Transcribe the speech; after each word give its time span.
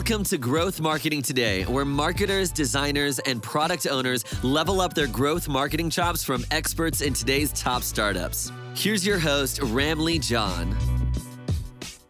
Welcome 0.00 0.24
to 0.24 0.38
Growth 0.38 0.80
Marketing 0.80 1.20
Today, 1.20 1.64
where 1.64 1.84
marketers, 1.84 2.50
designers, 2.50 3.18
and 3.18 3.42
product 3.42 3.86
owners 3.86 4.24
level 4.42 4.80
up 4.80 4.94
their 4.94 5.06
growth 5.06 5.46
marketing 5.46 5.90
chops 5.90 6.24
from 6.24 6.42
experts 6.50 7.02
in 7.02 7.12
today's 7.12 7.52
top 7.52 7.82
startups. 7.82 8.50
Here's 8.74 9.04
your 9.04 9.18
host, 9.18 9.60
Ramli 9.60 10.18
John. 10.18 10.74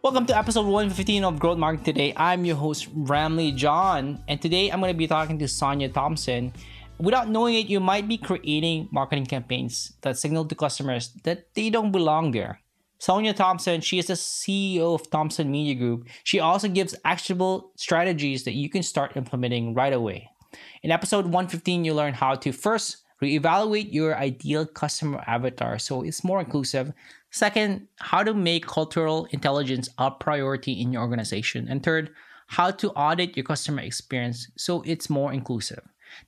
Welcome 0.01 0.25
to 0.27 0.37
episode 0.37 0.67
115 0.67 1.25
of 1.25 1.37
Growth 1.37 1.57
Marketing 1.57 1.83
Today. 1.83 2.13
I'm 2.15 2.45
your 2.45 2.55
host, 2.55 2.87
Ramli 2.95 3.53
John, 3.57 4.23
and 4.25 4.41
today 4.41 4.69
I'm 4.69 4.79
going 4.79 4.93
to 4.93 4.97
be 4.97 5.05
talking 5.05 5.37
to 5.39 5.47
Sonia 5.49 5.89
Thompson. 5.89 6.53
Without 6.97 7.27
knowing 7.27 7.55
it, 7.55 7.67
you 7.67 7.81
might 7.81 8.07
be 8.07 8.17
creating 8.17 8.87
marketing 8.93 9.25
campaigns 9.25 9.91
that 9.99 10.17
signal 10.17 10.45
to 10.45 10.55
customers 10.55 11.11
that 11.25 11.53
they 11.55 11.69
don't 11.69 11.91
belong 11.91 12.31
there. 12.31 12.61
Sonia 13.01 13.33
Thompson, 13.33 13.81
she 13.81 13.97
is 13.97 14.05
the 14.05 14.13
CEO 14.13 14.93
of 14.93 15.09
Thompson 15.09 15.49
Media 15.49 15.73
Group. 15.73 16.07
She 16.23 16.39
also 16.39 16.67
gives 16.67 16.93
actionable 17.03 17.71
strategies 17.75 18.43
that 18.43 18.53
you 18.53 18.69
can 18.69 18.83
start 18.83 19.17
implementing 19.17 19.73
right 19.73 19.91
away. 19.91 20.29
In 20.83 20.91
episode 20.91 21.25
115, 21.25 21.83
you 21.83 21.95
learn 21.95 22.13
how 22.13 22.35
to 22.35 22.51
first 22.51 22.97
reevaluate 23.19 23.91
your 23.91 24.15
ideal 24.15 24.67
customer 24.67 25.23
avatar 25.25 25.79
so 25.79 26.03
it's 26.03 26.23
more 26.23 26.39
inclusive. 26.39 26.93
Second, 27.31 27.87
how 27.97 28.21
to 28.21 28.35
make 28.35 28.67
cultural 28.67 29.25
intelligence 29.31 29.89
a 29.97 30.11
priority 30.11 30.73
in 30.73 30.93
your 30.93 31.01
organization. 31.01 31.67
And 31.69 31.81
third, 31.81 32.11
how 32.45 32.69
to 32.69 32.91
audit 32.91 33.35
your 33.35 33.45
customer 33.45 33.81
experience 33.81 34.47
so 34.57 34.83
it's 34.83 35.09
more 35.09 35.33
inclusive. 35.33 35.81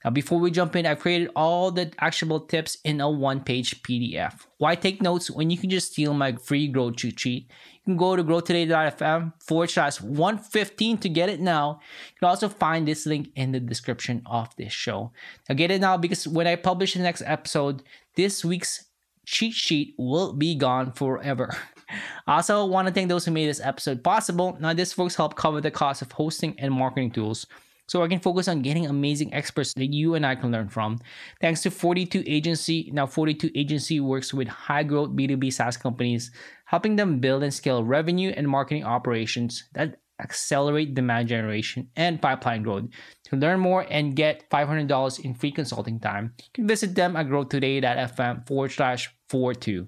Now, 0.04 0.12
before 0.12 0.40
we 0.40 0.52
jump 0.52 0.76
in, 0.76 0.86
I've 0.86 1.00
created 1.00 1.30
all 1.36 1.72
the 1.72 1.92
actionable 2.00 2.42
tips 2.42 2.78
in 2.84 3.02
a 3.02 3.10
one 3.10 3.42
page 3.42 3.82
PDF. 3.84 4.46
Why 4.58 4.76
take 4.76 5.02
notes 5.02 5.30
when 5.30 5.50
you 5.50 5.58
can 5.58 5.70
just 5.70 5.92
steal 5.92 6.14
my 6.14 6.34
free 6.34 6.68
growth 6.68 6.98
cheat 6.98 7.20
sheet? 7.20 7.50
You 7.74 7.82
can 7.86 7.98
go 7.98 8.16
to 8.16 8.24
growtoday.fm 8.24 9.34
forward 9.42 9.70
slash 9.70 10.02
115 10.02 10.98
to 11.00 11.10
get 11.10 11.30
it 11.30 11.42
now. 11.42 11.80
You 12.14 12.20
can 12.20 12.30
also 12.30 12.50
find 12.50 12.88
this 12.88 13.06
link 13.06 13.30
in 13.36 13.52
the 13.52 13.60
description 13.60 14.22
of 14.26 14.56
this 14.56 14.72
show. 14.72 15.12
Now, 15.50 15.56
get 15.56 15.72
it 15.72 15.82
now 15.82 15.98
because 15.98 16.28
when 16.28 16.48
I 16.48 16.56
publish 16.56 16.94
the 16.94 17.02
next 17.02 17.24
episode, 17.26 17.84
this 18.16 18.46
week's 18.46 18.86
cheat 19.26 19.54
sheet 19.54 19.96
will 19.98 20.34
be 20.34 20.56
gone 20.56 20.92
forever. 20.92 21.56
I 22.28 22.38
also 22.38 22.66
want 22.66 22.88
to 22.88 22.94
thank 22.94 23.10
those 23.10 23.26
who 23.26 23.32
made 23.32 23.48
this 23.48 23.60
episode 23.60 24.04
possible. 24.04 24.58
Now, 24.60 24.74
this 24.74 24.94
folks 24.94 25.16
help 25.16 25.36
cover 25.36 25.62
the 25.62 25.72
cost 25.72 26.02
of 26.02 26.12
hosting 26.12 26.60
and 26.60 26.74
marketing 26.74 27.12
tools 27.12 27.46
so 27.88 28.04
I 28.04 28.08
can 28.08 28.20
focus 28.20 28.48
on 28.48 28.62
getting 28.62 28.86
amazing 28.86 29.34
experts 29.34 29.74
that 29.74 29.94
you 29.94 30.16
and 30.16 30.26
I 30.26 30.36
can 30.36 30.52
learn 30.52 30.70
from. 30.70 31.00
Thanks 31.42 31.62
to 31.62 31.72
42 31.72 32.24
Agency. 32.26 32.90
Now, 32.94 33.06
42 33.06 33.52
Agency 33.56 34.00
works 34.00 34.34
with 34.34 34.48
high 34.48 34.84
growth 34.84 35.10
B2B 35.10 35.52
SaaS 35.52 35.78
companies, 35.78 36.32
helping 36.66 36.96
them 36.96 37.20
build 37.20 37.44
and 37.44 37.54
scale 37.54 37.84
revenue 37.84 38.34
and 38.36 38.48
marketing 38.48 38.84
operations 38.84 39.64
that 39.74 39.98
accelerate 40.20 40.94
demand 40.94 41.28
generation 41.28 41.90
and 41.96 42.22
pipeline 42.22 42.64
growth. 42.64 42.86
To 43.26 43.36
learn 43.36 43.60
more 43.60 43.86
and 43.90 44.16
get 44.16 44.50
$500 44.50 45.20
in 45.20 45.34
free 45.34 45.52
consulting 45.52 46.00
time, 46.00 46.34
you 46.40 46.50
can 46.54 46.68
visit 46.68 46.96
them 46.96 47.16
at 47.16 47.28
growtoday.fm 47.28 48.48
forward 48.48 48.72
slash 48.72 49.14
42. 49.30 49.88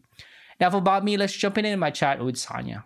Now, 0.59 0.69
for 0.69 0.77
about 0.77 1.03
me, 1.03 1.17
let's 1.17 1.33
jump 1.33 1.57
in 1.57 1.65
in 1.65 1.80
my 1.80 1.91
chat 1.91 2.23
with 2.23 2.37
Sonia. 2.37 2.83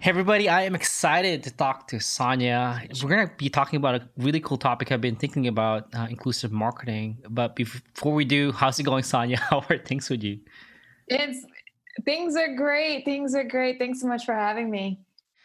Hey 0.00 0.08
everybody, 0.08 0.48
I 0.48 0.62
am 0.62 0.74
excited 0.74 1.42
to 1.42 1.50
talk 1.50 1.88
to 1.88 2.00
Sonia. 2.00 2.82
We're 3.02 3.10
going 3.10 3.28
to 3.28 3.34
be 3.36 3.50
talking 3.50 3.76
about 3.76 3.96
a 3.96 4.08
really 4.16 4.40
cool 4.40 4.56
topic 4.56 4.90
I've 4.90 5.02
been 5.02 5.14
thinking 5.14 5.46
about 5.46 5.94
uh, 5.94 6.06
inclusive 6.08 6.50
marketing. 6.50 7.18
But 7.28 7.54
before 7.54 8.14
we 8.14 8.24
do, 8.24 8.50
how's 8.50 8.78
it 8.78 8.84
going, 8.84 9.02
Sonia? 9.02 9.36
How 9.50 9.62
are 9.68 9.76
things 9.76 10.08
with 10.08 10.22
you? 10.22 10.40
It's 11.06 11.44
things 12.06 12.34
are 12.34 12.56
great. 12.56 13.04
Things 13.04 13.34
are 13.34 13.44
great. 13.44 13.78
Thanks 13.78 14.00
so 14.00 14.06
much 14.06 14.24
for 14.24 14.34
having 14.34 14.70
me. 14.70 15.00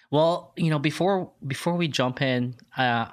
Well, 0.09 0.53
you 0.55 0.69
know, 0.69 0.79
before 0.79 1.29
before 1.45 1.75
we 1.75 1.89
jump 1.89 2.21
in, 2.21 2.55
uh, 2.77 3.07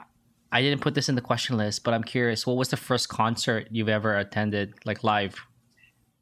I 0.52 0.62
didn't 0.62 0.80
put 0.80 0.94
this 0.94 1.08
in 1.08 1.17
the 1.17 1.22
question 1.22 1.56
list, 1.56 1.83
but 1.83 1.92
I'm 1.92 2.05
curious. 2.05 2.46
What 2.46 2.56
was 2.56 2.68
the 2.68 2.77
first 2.77 3.08
concert 3.08 3.67
you've 3.72 3.88
ever 3.88 4.17
attended, 4.17 4.74
like 4.84 5.02
live? 5.02 5.44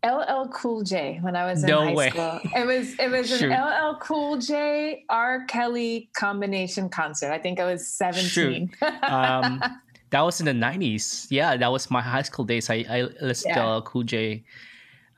LL 0.05 0.49
Cool 0.49 0.83
J 0.83 1.19
when 1.21 1.37
I 1.37 1.45
was 1.45 1.63
in 1.63 1.69
no 1.69 1.85
high 1.85 1.95
way. 1.95 2.11
school. 2.11 2.41
It 2.57 2.67
was 2.67 2.95
it 2.99 3.11
was 3.11 3.43
an 3.43 3.51
LL 3.51 3.97
Cool 4.01 4.39
J 4.39 5.05
R 5.09 5.45
Kelly 5.47 6.09
combination 6.15 6.89
concert. 6.89 7.33
I 7.33 7.39
think 7.39 7.61
I 7.61 7.65
was 7.65 7.87
17. 7.87 8.71
um, 9.03 9.63
that 10.11 10.23
was 10.23 10.41
in 10.41 10.47
the 10.47 10.53
90s. 10.53 11.27
Yeah, 11.31 11.57
that 11.57 11.71
was 11.71 11.91
my 11.91 12.01
high 12.01 12.23
school 12.23 12.45
days. 12.45 12.71
I, 12.71 12.85
I 12.89 13.03
listened 13.21 13.55
yeah. 13.55 13.63
to 13.63 13.77
LL 13.77 13.83
Cool 13.83 14.05
J, 14.05 14.43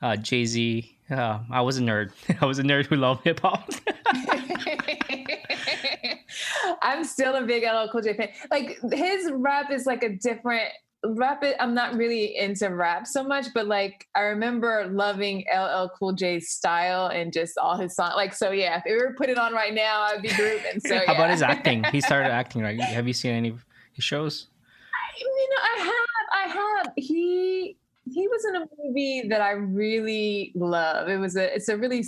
uh, 0.01 0.17
Jay 0.17 0.45
Z. 0.45 0.97
Uh, 1.09 1.39
I 1.49 1.61
was 1.61 1.77
a 1.77 1.81
nerd. 1.81 2.11
I 2.41 2.45
was 2.45 2.59
a 2.59 2.63
nerd 2.63 2.87
who 2.87 2.97
loved 2.97 3.23
hip 3.23 3.39
hop. 3.39 3.69
I'm 6.81 7.03
still 7.05 7.35
a 7.35 7.41
big 7.43 7.63
LL 7.63 7.89
Cool 7.89 8.01
J 8.01 8.15
fan. 8.15 8.29
Like 8.51 8.79
his 8.91 9.31
rap 9.31 9.71
is 9.71 9.85
like 9.85 10.03
a 10.03 10.09
different 10.09 10.69
rap 11.05 11.43
it 11.43 11.55
i'm 11.59 11.73
not 11.73 11.95
really 11.95 12.37
into 12.37 12.69
rap 12.69 13.05
so 13.05 13.23
much 13.23 13.47
but 13.53 13.67
like 13.67 14.07
i 14.15 14.21
remember 14.21 14.87
loving 14.89 15.43
ll 15.53 15.89
cool 15.99 16.13
j's 16.13 16.49
style 16.49 17.07
and 17.07 17.33
just 17.33 17.57
all 17.57 17.77
his 17.77 17.93
songs 17.93 18.13
like 18.15 18.33
so 18.33 18.51
yeah 18.51 18.77
if 18.77 18.83
we 18.85 18.95
were 18.95 19.13
put 19.17 19.29
it 19.29 19.37
on 19.37 19.53
right 19.53 19.73
now 19.73 20.03
i'd 20.03 20.21
be 20.21 20.29
grooving 20.29 20.79
so 20.85 21.01
how 21.05 21.13
about 21.13 21.29
his 21.29 21.41
acting? 21.41 21.83
He 21.91 21.99
started 22.09 22.31
acting 22.31 22.61
right? 22.61 22.79
Have 22.79 23.07
you 23.07 23.13
seen 23.13 23.33
any 23.33 23.49
of 23.49 23.65
his 23.93 24.05
shows? 24.05 24.47
I, 24.93 25.19
you 25.19 25.49
know 25.49 25.61
i 25.61 25.85
have 25.85 26.03
i 26.33 26.47
have. 26.53 26.93
He 26.95 27.77
he 28.05 28.27
was 28.27 28.45
in 28.45 28.55
a 28.55 28.65
movie 28.77 29.27
that 29.29 29.41
i 29.41 29.51
really 29.51 30.51
love. 30.55 31.09
It 31.09 31.17
was 31.17 31.35
a 31.35 31.53
it's 31.53 31.69
a 31.69 31.77
really 31.77 32.03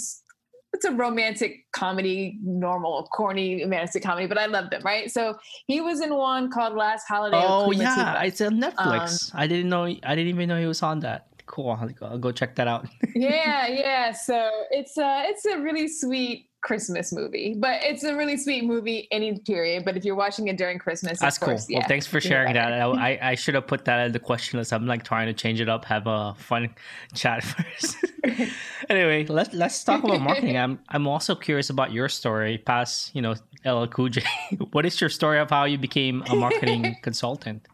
it's 0.76 0.86
a 0.86 0.92
romantic 0.92 1.66
comedy, 1.72 2.38
normal, 2.44 3.08
corny 3.14 3.64
romantic 3.64 4.04
comedy, 4.04 4.28
but 4.28 4.38
I 4.38 4.46
love 4.46 4.70
them, 4.70 4.82
right? 4.84 5.10
So 5.10 5.38
he 5.68 5.80
was 5.80 6.02
in 6.02 6.14
one 6.14 6.52
called 6.52 6.76
Last 6.76 7.06
Holiday. 7.08 7.42
Oh 7.42 7.72
yeah, 7.72 8.22
it's 8.24 8.42
on 8.42 8.60
Netflix. 8.60 9.34
Um, 9.34 9.40
I 9.40 9.48
didn't 9.48 9.70
know. 9.70 9.86
I 9.86 10.16
didn't 10.16 10.28
even 10.28 10.50
know 10.50 10.60
he 10.60 10.66
was 10.66 10.84
on 10.84 11.00
that. 11.00 11.28
Cool. 11.46 11.72
I'll 11.72 11.88
go, 11.88 12.06
I'll 12.08 12.18
go 12.18 12.32
check 12.32 12.56
that 12.56 12.68
out. 12.68 12.88
yeah, 13.16 13.68
yeah. 13.68 14.12
So 14.12 14.50
it's 14.70 14.98
uh 14.98 15.24
it's 15.26 15.46
a 15.46 15.60
really 15.60 15.88
sweet 15.88 16.50
Christmas 16.66 17.14
movie, 17.14 17.54
but 17.56 17.80
it's 17.84 18.04
a 18.04 18.16
really 18.16 18.38
sweet 18.38 18.66
movie 18.66 19.08
any 19.12 19.38
period. 19.38 19.86
But 19.86 19.96
if 19.96 20.04
you're 20.04 20.16
watching 20.16 20.48
it 20.48 20.58
during 20.58 20.80
Christmas, 20.80 21.20
that's 21.20 21.38
course, 21.38 21.66
cool. 21.66 21.74
Yeah, 21.74 21.80
well, 21.80 21.88
thanks 21.88 22.08
for 22.08 22.20
sharing 22.20 22.54
that. 22.54 22.74
I, 22.74 23.20
I 23.32 23.36
should 23.36 23.54
have 23.54 23.68
put 23.68 23.86
that 23.86 24.08
in 24.08 24.12
the 24.12 24.20
question 24.20 24.58
list. 24.58 24.74
I'm 24.74 24.88
like 24.88 25.04
trying 25.04 25.28
to 25.28 25.34
change 25.34 25.62
it 25.62 25.70
up, 25.70 25.86
have 25.86 26.08
a 26.08 26.34
fun 26.38 26.74
chat 27.14 27.44
first. 27.44 27.98
anyway, 28.90 29.26
let's 29.28 29.54
let's 29.54 29.84
talk 29.84 30.04
about 30.04 30.22
marketing. 30.22 30.58
I'm 30.58 30.80
I'm 30.90 31.08
also 31.08 31.36
curious 31.36 31.70
about 31.70 31.94
your 31.94 32.10
story, 32.10 32.58
past 32.58 33.16
you 33.16 33.22
know 33.22 33.36
LL 33.64 33.86
Cool 33.86 34.10
J. 34.10 34.24
what 34.72 34.88
is 34.88 35.00
your 35.00 35.12
story 35.12 35.40
of 35.40 35.52
how 35.52 35.66
you 35.66 35.78
became 35.78 36.24
a 36.30 36.36
marketing 36.36 36.98
consultant? 37.04 37.68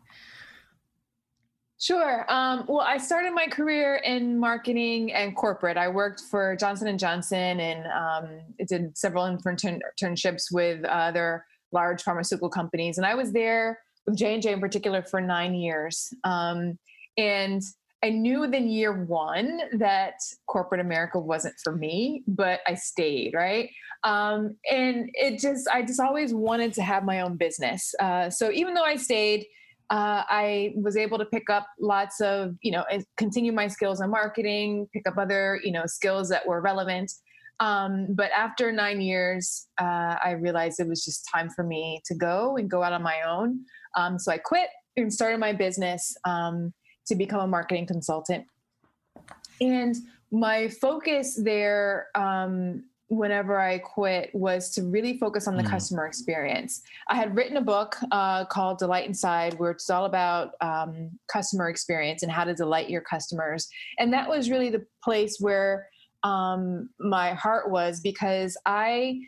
Sure. 1.82 2.32
Um, 2.32 2.66
well, 2.68 2.82
I 2.82 3.00
started 3.00 3.34
my 3.34 3.48
career 3.48 3.96
in 3.96 4.38
marketing 4.38 5.12
and 5.14 5.36
corporate. 5.36 5.78
I 5.78 5.88
worked 5.88 6.22
for 6.30 6.56
Johnson 6.56 6.88
and 6.88 7.00
Johnson 7.00 7.60
and 7.60 7.88
um, 7.88 8.40
did 8.68 8.96
several 8.96 9.26
internships 9.26 10.44
with 10.52 10.86
other 10.86 11.44
large 11.72 12.04
pharmaceutical 12.04 12.50
companies. 12.50 13.00
And 13.00 13.06
I 13.08 13.16
was 13.16 13.32
there 13.32 13.80
with 14.06 14.16
J 14.16 14.36
and 14.36 14.44
J 14.44 14.54
in 14.54 14.60
particular 14.60 15.02
for 15.02 15.20
nine 15.22 15.56
years. 15.56 16.14
Um, 16.24 16.78
and 17.18 17.64
I 18.04 18.12
knew 18.12 18.42
within 18.42 18.70
year 18.70 19.04
one 19.06 19.62
that 19.80 20.18
corporate 20.46 20.82
America 20.82 21.18
wasn't 21.18 21.56
for 21.64 21.76
me, 21.76 22.24
but 22.28 22.60
I 22.68 22.76
stayed, 22.76 23.34
right? 23.34 23.72
Um, 24.04 24.56
and 24.72 25.10
it 25.16 25.40
just, 25.40 25.68
I 25.68 25.82
just 25.82 26.00
always 26.00 26.32
wanted 26.32 26.74
to 26.74 26.84
have 26.84 27.06
my 27.06 27.22
own 27.22 27.38
business. 27.38 27.96
Uh, 28.00 28.30
so 28.30 28.52
even 28.52 28.76
though 28.76 28.84
I 28.84 28.98
stayed, 28.98 29.48
uh, 29.92 30.24
I 30.30 30.74
was 30.78 30.96
able 30.96 31.18
to 31.18 31.26
pick 31.26 31.50
up 31.50 31.68
lots 31.80 32.22
of, 32.22 32.56
you 32.62 32.72
know, 32.72 32.86
continue 33.18 33.52
my 33.52 33.68
skills 33.68 34.00
in 34.00 34.10
marketing, 34.10 34.88
pick 34.94 35.06
up 35.06 35.18
other, 35.18 35.60
you 35.66 35.72
know, 35.72 35.86
skills 35.86 36.30
that 36.30 36.48
were 36.48 36.62
relevant. 36.62 37.12
Um, 37.60 38.08
but 38.10 38.32
after 38.32 38.72
nine 38.72 39.02
years, 39.02 39.68
uh, 39.82 40.16
I 40.24 40.38
realized 40.40 40.80
it 40.80 40.88
was 40.88 41.04
just 41.04 41.28
time 41.30 41.50
for 41.50 41.66
me 41.66 42.02
to 42.06 42.16
go 42.16 42.56
and 42.56 42.72
go 42.72 42.82
out 42.82 42.94
on 42.94 43.04
my 43.04 43.22
own. 43.28 43.66
Um, 43.98 44.18
so 44.18 44.32
I 44.32 44.38
quit 44.38 44.70
and 44.96 45.14
started 45.14 45.42
my 45.42 45.52
business 45.52 46.16
um, 46.24 46.74
to 47.08 47.16
become 47.16 47.42
a 47.42 47.48
marketing 47.48 47.86
consultant. 47.86 48.46
And 49.60 49.96
my 50.32 50.70
focus 50.70 51.36
there 51.36 52.08
um, 52.16 52.86
whenever 53.12 53.60
I 53.60 53.78
quit 53.78 54.30
was 54.34 54.70
to 54.72 54.84
really 54.84 55.18
focus 55.18 55.46
on 55.46 55.58
the 55.58 55.64
mm. 55.64 55.70
customer 55.70 56.06
experience. 56.06 56.82
I 57.10 57.16
had 57.16 57.36
written 57.36 57.58
a 57.58 57.62
book 57.62 57.98
uh, 58.10 58.46
called 58.46 58.80
Delight 58.80 59.06
Inside, 59.06 59.60
where 59.60 59.72
it's 59.72 59.90
all 59.90 60.06
about 60.06 60.52
um, 60.62 61.12
customer 61.30 61.68
experience 61.68 62.24
and 62.24 62.32
how 62.32 62.46
to 62.46 62.54
delight 62.54 62.90
your 62.90 63.02
customers. 63.02 63.68
And 64.00 64.14
that 64.14 64.30
was 64.30 64.50
really 64.50 64.70
the 64.70 64.86
place 65.04 65.38
where 65.42 65.90
um, 66.24 66.90
my 67.02 67.34
heart 67.34 67.70
was 67.70 68.00
because 68.00 68.56
I 68.66 69.20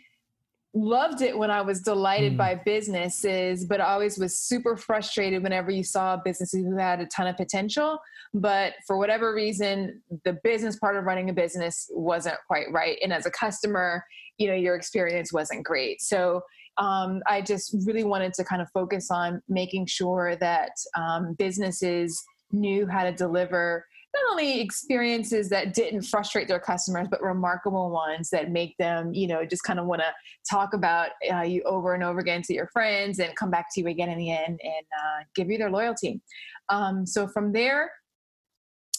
loved 0.74 1.22
it 1.22 1.38
when 1.38 1.52
I 1.52 1.62
was 1.62 1.81
delighted 1.81 2.34
mm. 2.34 2.38
by 2.38 2.56
businesses, 2.56 3.66
but 3.66 3.80
always 3.80 4.18
was 4.18 4.38
super 4.38 4.75
frustrated 4.75 5.44
whenever 5.44 5.70
you 5.70 5.84
saw 5.84 6.18
businesses 6.18 6.66
who 6.66 6.78
had 6.78 7.00
a 7.00 7.06
ton 7.08 7.28
of 7.28 7.38
potential. 7.38 8.00
But 8.34 8.74
for 8.88 8.98
whatever 8.98 9.34
reason, 9.34 10.02
the 10.25 10.38
business 10.44 10.78
part 10.78 10.98
of 10.98 11.04
running 11.04 11.30
a 11.30 11.34
business 11.34 11.88
wasn't 11.92 12.38
quite 12.48 12.72
right. 12.72 12.98
And 13.04 13.14
as 13.14 13.25
a 13.25 13.31
customer, 13.31 14.04
you 14.38 14.48
know, 14.48 14.56
your 14.56 14.75
experience 14.75 15.31
wasn't 15.31 15.64
great. 15.64 16.02
So 16.02 16.42
um, 16.78 17.22
I 17.28 17.42
just 17.42 17.75
really 17.86 18.04
wanted 18.04 18.34
to 18.34 18.44
kind 18.44 18.62
of 18.62 18.68
focus 18.74 19.12
on 19.12 19.44
making 19.48 19.86
sure 19.86 20.36
that 20.38 20.72
um, 20.98 21.36
businesses 21.38 22.24
knew 22.52 22.88
how 22.88 23.04
to 23.04 23.12
deliver 23.12 23.86
not 24.13 24.31
only 24.31 24.62
experiences 24.62 25.50
that 25.50 25.74
didn't 25.74 26.04
frustrate 26.04 26.48
their 26.48 26.60
customers, 26.60 27.07
but 27.10 27.21
remarkable 27.21 27.89
ones 27.89 28.30
that 28.30 28.51
make 28.51 28.77
them, 28.77 29.13
you 29.13 29.27
know, 29.27 29.44
just 29.44 29.63
kind 29.63 29.80
of 29.80 29.88
want 29.88 30.01
to 30.01 30.13
talk 30.50 30.74
about 30.74 31.10
uh, 31.31 31.42
you 31.42 31.63
over 31.63 31.94
and 31.94 32.04
over 32.04 32.19
again 32.19 32.42
to 32.44 32.54
your 32.54 32.68
friends 32.68 33.19
and 33.19 33.36
come 33.36 33.50
back 33.50 33.68
to 33.74 33.81
you 33.81 33.88
again 33.88 34.10
in 34.10 34.18
the 34.18 34.31
end 34.31 34.60
and 34.63 34.86
uh, 35.00 35.24
give 35.36 35.50
you 35.50 35.57
their 35.57 35.71
loyalty. 35.71 36.21
Um, 36.69 37.06
so 37.06 37.27
from 37.27 37.51
there, 37.51 37.92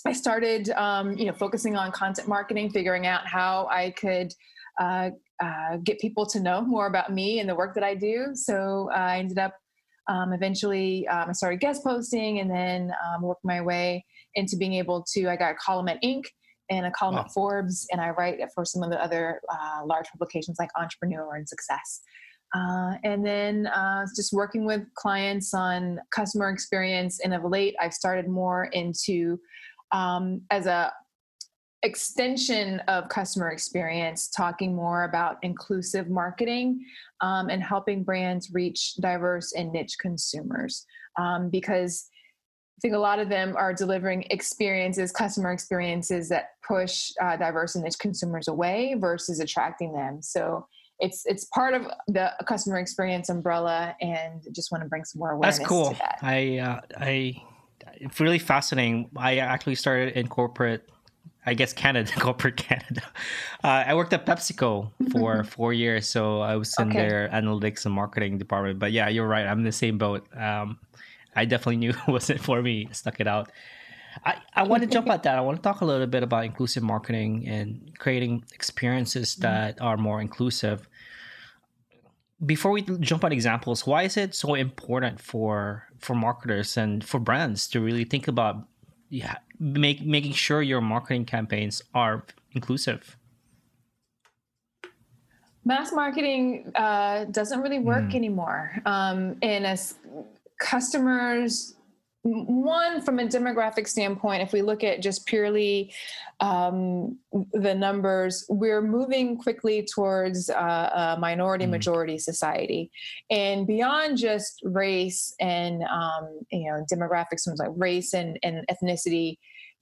I 0.06 0.12
started, 0.12 0.70
um, 0.70 1.16
you 1.16 1.26
know, 1.26 1.32
focusing 1.32 1.76
on 1.76 1.93
content 1.93 2.28
marketing, 2.28 2.70
figuring 2.70 3.06
out 3.06 3.26
how 3.26 3.69
I 3.70 3.90
could 3.90 4.34
uh, 4.81 5.11
uh, 5.40 5.76
get 5.84 6.00
people 6.00 6.26
to 6.26 6.40
know 6.40 6.61
more 6.61 6.87
about 6.87 7.12
me 7.12 7.38
and 7.38 7.49
the 7.49 7.55
work 7.55 7.75
that 7.75 7.84
I 7.84 7.94
do. 7.94 8.31
So 8.34 8.90
I 8.93 9.19
ended 9.19 9.38
up 9.38 9.55
um, 10.08 10.32
eventually, 10.32 11.06
um, 11.08 11.31
I 11.31 11.32
started 11.32 11.61
guest 11.61 11.82
posting 11.82 12.40
and 12.40 12.50
then 12.50 12.93
um, 13.06 13.22
worked 13.22 13.44
my 13.44 13.62
way 13.62 14.05
into 14.34 14.56
being 14.56 14.75
able 14.75 15.04
to. 15.12 15.28
I 15.28 15.36
got 15.36 15.52
a 15.52 15.54
column 15.54 15.88
at 15.88 16.02
Inc. 16.02 16.25
and 16.70 16.86
a 16.86 16.90
column 16.90 17.16
wow. 17.16 17.22
at 17.22 17.32
Forbes, 17.32 17.86
and 17.90 18.00
I 18.00 18.10
write 18.10 18.38
for 18.54 18.64
some 18.64 18.82
of 18.82 18.90
the 18.90 19.02
other 19.02 19.40
uh, 19.50 19.84
large 19.84 20.06
publications 20.10 20.56
like 20.58 20.70
Entrepreneur 20.78 21.34
and 21.34 21.48
Success. 21.48 22.02
Uh, 22.54 22.94
and 23.02 23.26
then 23.26 23.66
uh, 23.66 24.06
just 24.14 24.32
working 24.32 24.64
with 24.64 24.82
clients 24.94 25.54
on 25.54 25.98
customer 26.14 26.50
experience. 26.50 27.19
And 27.25 27.34
of 27.34 27.42
late, 27.44 27.75
I've 27.81 27.92
started 27.92 28.28
more 28.28 28.66
into 28.66 29.40
um, 29.90 30.42
as 30.50 30.66
a 30.66 30.92
extension 31.82 32.80
of 32.88 33.08
customer 33.08 33.50
experience, 33.50 34.28
talking 34.28 34.75
more 34.75 35.04
about 35.04 35.37
inclusive 35.42 36.08
marketing 36.08 36.80
um, 37.20 37.50
and 37.50 37.62
helping 37.62 38.02
brands 38.02 38.50
reach 38.52 38.94
diverse 39.00 39.52
and 39.52 39.70
niche 39.72 39.96
consumers. 40.00 40.87
Um, 41.19 41.50
because 41.50 42.08
I 42.76 42.81
think 42.81 42.94
a 42.94 42.99
lot 42.99 43.19
of 43.19 43.29
them 43.29 43.56
are 43.56 43.73
delivering 43.73 44.25
experiences, 44.31 45.12
customer 45.12 45.53
experiences 45.53 46.29
that 46.31 46.50
push 46.67 47.12
uh, 47.23 47.37
diverse 47.37 47.76
and 47.76 47.85
niche 47.85 47.99
consumers 47.99 48.49
away 48.49 48.97
versus 48.99 49.38
attracting 49.41 49.93
them. 49.93 50.21
So 50.23 50.67
it's 50.99 51.25
it's 51.26 51.44
part 51.47 51.75
of 51.75 51.87
the 52.09 52.32
customer 52.47 52.79
experience 52.79 53.29
umbrella, 53.29 53.97
and 54.00 54.43
just 54.53 54.71
want 54.71 54.82
to 54.82 54.88
bring 54.88 55.05
some 55.05 55.21
more 55.21 55.32
awareness. 55.32 55.59
That's 55.59 55.69
cool. 55.69 55.91
To 55.91 55.99
that. 55.99 56.19
I 56.23 56.59
uh, 56.59 56.81
I 56.99 57.43
it's 57.94 58.21
really 58.21 58.38
fascinating. 58.38 59.11
I 59.17 59.38
actually 59.38 59.75
started 59.76 60.17
in 60.17 60.29
corporate 60.29 60.88
I 61.47 61.55
guess 61.55 61.73
Canada, 61.73 62.11
corporate 62.19 62.56
Canada. 62.56 63.03
Uh, 63.62 63.85
I 63.87 63.94
worked 63.94 64.12
at 64.12 64.25
PepsiCo 64.25 64.91
for 65.12 65.44
four 65.56 65.73
years, 65.73 66.09
so 66.09 66.41
I 66.41 66.56
was 66.56 66.75
in 66.79 66.88
okay. 66.88 66.99
their 66.99 67.29
analytics 67.29 67.85
and 67.85 67.94
marketing 67.94 68.38
department. 68.38 68.79
But 68.79 68.93
yeah, 68.93 69.09
you're 69.09 69.26
right. 69.29 69.47
I'm 69.47 69.59
in 69.59 69.65
the 69.65 69.73
same 69.73 69.99
boat. 69.99 70.26
Um, 70.37 70.79
I 71.36 71.44
definitely 71.44 71.76
knew 71.76 71.90
it 72.06 72.08
wasn't 72.08 72.40
for 72.40 72.62
me. 72.62 72.88
Stuck 72.92 73.20
it 73.20 73.26
out. 73.26 73.50
I, 74.25 74.36
I 74.54 74.62
want 74.64 74.82
to 74.82 74.88
jump 74.88 75.08
at 75.10 75.22
that. 75.25 75.36
I 75.36 75.40
want 75.40 75.58
to 75.58 75.62
talk 75.62 75.81
a 75.81 75.84
little 75.84 76.06
bit 76.06 76.22
about 76.22 76.44
inclusive 76.44 76.82
marketing 76.82 77.46
and 77.48 77.92
creating 77.98 78.44
experiences 78.52 79.32
mm-hmm. 79.32 79.42
that 79.42 79.81
are 79.81 79.96
more 79.96 80.20
inclusive. 80.20 80.88
Before 82.44 82.72
we 82.72 82.82
jump 82.82 83.25
on 83.25 83.32
examples, 83.32 83.86
why 83.86 84.02
is 84.02 84.16
it 84.16 84.34
so 84.34 84.54
important 84.54 85.20
for 85.20 85.88
for 85.98 86.14
marketers 86.14 86.76
and 86.76 87.02
for 87.02 87.19
brands 87.19 87.69
to 87.69 87.80
really 87.80 88.04
think 88.04 88.28
about 88.28 88.56
yeah, 89.08 89.37
make 89.58 90.02
making 90.02 90.32
sure 90.32 90.60
your 90.60 90.80
marketing 90.80 91.25
campaigns 91.25 91.82
are 91.94 92.26
inclusive 92.52 93.16
mass 95.64 95.92
marketing 95.92 96.70
uh, 96.75 97.25
doesn't 97.26 97.60
really 97.60 97.78
work 97.78 98.04
mm. 98.04 98.14
anymore 98.14 98.72
um, 98.87 99.37
and 99.42 99.66
as 99.66 99.94
customers 100.60 101.74
one 102.24 103.02
from 103.02 103.18
a 103.18 103.24
demographic 103.24 103.86
standpoint 103.86 104.40
if 104.40 104.50
we 104.54 104.62
look 104.62 104.82
at 104.82 105.02
just 105.02 105.26
purely 105.26 105.92
um, 106.40 107.18
the 107.52 107.74
numbers 107.74 108.46
we're 108.48 108.80
moving 108.80 109.36
quickly 109.36 109.86
towards 109.94 110.48
uh, 110.48 111.14
a 111.16 111.20
minority 111.20 111.66
mm. 111.66 111.70
majority 111.70 112.16
society 112.16 112.90
and 113.30 113.66
beyond 113.66 114.16
just 114.16 114.60
race 114.64 115.34
and 115.38 115.82
um, 115.84 116.40
you 116.50 116.70
know 116.70 116.82
demographics 116.90 117.46
like 117.58 117.68
race 117.76 118.14
and, 118.14 118.38
and 118.42 118.64
ethnicity 118.70 119.36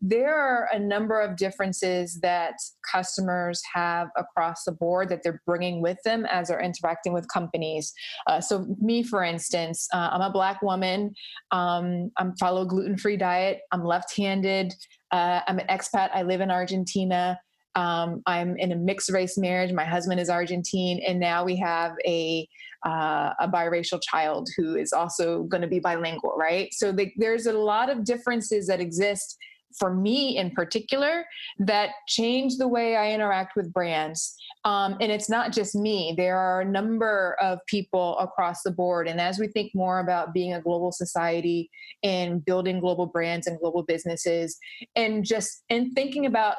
there 0.04 0.34
are 0.34 0.68
a 0.72 0.78
number 0.78 1.20
of 1.20 1.36
differences 1.36 2.18
that 2.22 2.54
customers 2.90 3.62
have 3.72 4.08
across 4.16 4.64
the 4.64 4.72
board 4.72 5.08
that 5.08 5.22
they're 5.22 5.40
bringing 5.46 5.80
with 5.80 5.96
them 6.04 6.26
as 6.26 6.48
they're 6.48 6.60
interacting 6.60 7.12
with 7.12 7.28
companies. 7.28 7.94
Uh, 8.26 8.40
so, 8.40 8.66
me, 8.80 9.04
for 9.04 9.22
instance, 9.22 9.88
uh, 9.94 10.10
I'm 10.12 10.20
a 10.20 10.30
black 10.30 10.60
woman. 10.60 11.14
Um, 11.52 12.10
I'm 12.16 12.34
follow 12.36 12.62
a 12.62 12.66
gluten 12.66 12.98
free 12.98 13.16
diet. 13.16 13.60
I'm 13.70 13.84
left 13.84 14.16
handed. 14.16 14.74
Uh, 15.12 15.40
I'm 15.46 15.60
an 15.60 15.66
expat. 15.68 16.10
I 16.12 16.22
live 16.22 16.40
in 16.40 16.50
Argentina. 16.50 17.38
Um, 17.76 18.22
I'm 18.26 18.56
in 18.58 18.72
a 18.72 18.76
mixed 18.76 19.10
race 19.10 19.38
marriage. 19.38 19.72
My 19.72 19.84
husband 19.84 20.20
is 20.20 20.28
Argentine, 20.28 21.00
and 21.06 21.20
now 21.20 21.44
we 21.44 21.56
have 21.56 21.92
a 22.04 22.46
uh, 22.84 23.32
a 23.38 23.48
biracial 23.48 24.00
child 24.02 24.48
who 24.56 24.74
is 24.74 24.92
also 24.92 25.44
going 25.44 25.60
to 25.60 25.68
be 25.68 25.78
bilingual, 25.78 26.34
right? 26.36 26.74
So 26.74 26.90
the, 26.90 27.12
there's 27.16 27.46
a 27.46 27.52
lot 27.52 27.88
of 27.88 28.04
differences 28.04 28.66
that 28.66 28.80
exist 28.80 29.38
for 29.78 29.94
me 29.94 30.36
in 30.36 30.50
particular 30.50 31.24
that 31.58 31.90
change 32.08 32.56
the 32.56 32.68
way 32.68 32.96
I 32.96 33.12
interact 33.12 33.56
with 33.56 33.72
brands. 33.72 34.34
Um, 34.64 34.96
and 35.00 35.10
it's 35.10 35.28
not 35.28 35.52
just 35.52 35.74
me, 35.74 36.14
there 36.16 36.38
are 36.38 36.60
a 36.60 36.64
number 36.64 37.36
of 37.40 37.58
people 37.66 38.18
across 38.18 38.62
the 38.62 38.70
board. 38.70 39.08
And 39.08 39.20
as 39.20 39.38
we 39.38 39.48
think 39.48 39.74
more 39.74 39.98
about 39.98 40.32
being 40.32 40.54
a 40.54 40.60
global 40.60 40.92
society 40.92 41.70
and 42.02 42.44
building 42.44 42.80
global 42.80 43.06
brands 43.06 43.46
and 43.46 43.58
global 43.58 43.82
businesses, 43.82 44.58
and 44.94 45.24
just 45.24 45.64
and 45.70 45.92
thinking 45.94 46.26
about 46.26 46.56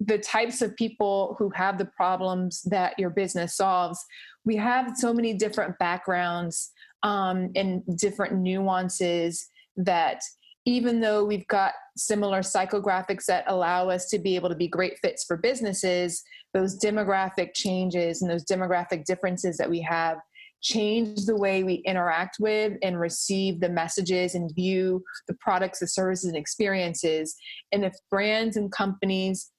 the 0.00 0.18
types 0.18 0.60
of 0.60 0.76
people 0.76 1.36
who 1.38 1.50
have 1.50 1.78
the 1.78 1.86
problems 1.96 2.62
that 2.62 2.98
your 2.98 3.10
business 3.10 3.56
solves, 3.56 4.04
we 4.44 4.56
have 4.56 4.96
so 4.96 5.12
many 5.12 5.32
different 5.34 5.78
backgrounds 5.78 6.70
um, 7.02 7.50
and 7.54 7.82
different 7.96 8.34
nuances 8.34 9.48
that 9.76 10.20
even 10.66 11.00
though 11.00 11.24
we've 11.24 11.46
got 11.46 11.72
similar 11.96 12.40
psychographics 12.40 13.24
that 13.26 13.44
allow 13.46 13.88
us 13.88 14.06
to 14.10 14.18
be 14.18 14.34
able 14.34 14.48
to 14.48 14.56
be 14.56 14.68
great 14.68 14.98
fits 14.98 15.24
for 15.24 15.36
businesses, 15.36 16.22
those 16.52 16.78
demographic 16.78 17.54
changes 17.54 18.20
and 18.20 18.30
those 18.30 18.44
demographic 18.44 19.04
differences 19.04 19.56
that 19.56 19.70
we 19.70 19.80
have 19.80 20.18
change 20.62 21.26
the 21.26 21.36
way 21.36 21.62
we 21.62 21.74
interact 21.86 22.38
with 22.40 22.72
and 22.82 22.98
receive 22.98 23.60
the 23.60 23.68
messages 23.68 24.34
and 24.34 24.54
view 24.54 25.02
the 25.28 25.36
products, 25.40 25.78
the 25.78 25.86
services, 25.86 26.26
and 26.26 26.36
experiences. 26.36 27.36
And 27.70 27.84
if 27.84 27.94
brands 28.10 28.56
and 28.56 28.72
companies 28.72 29.50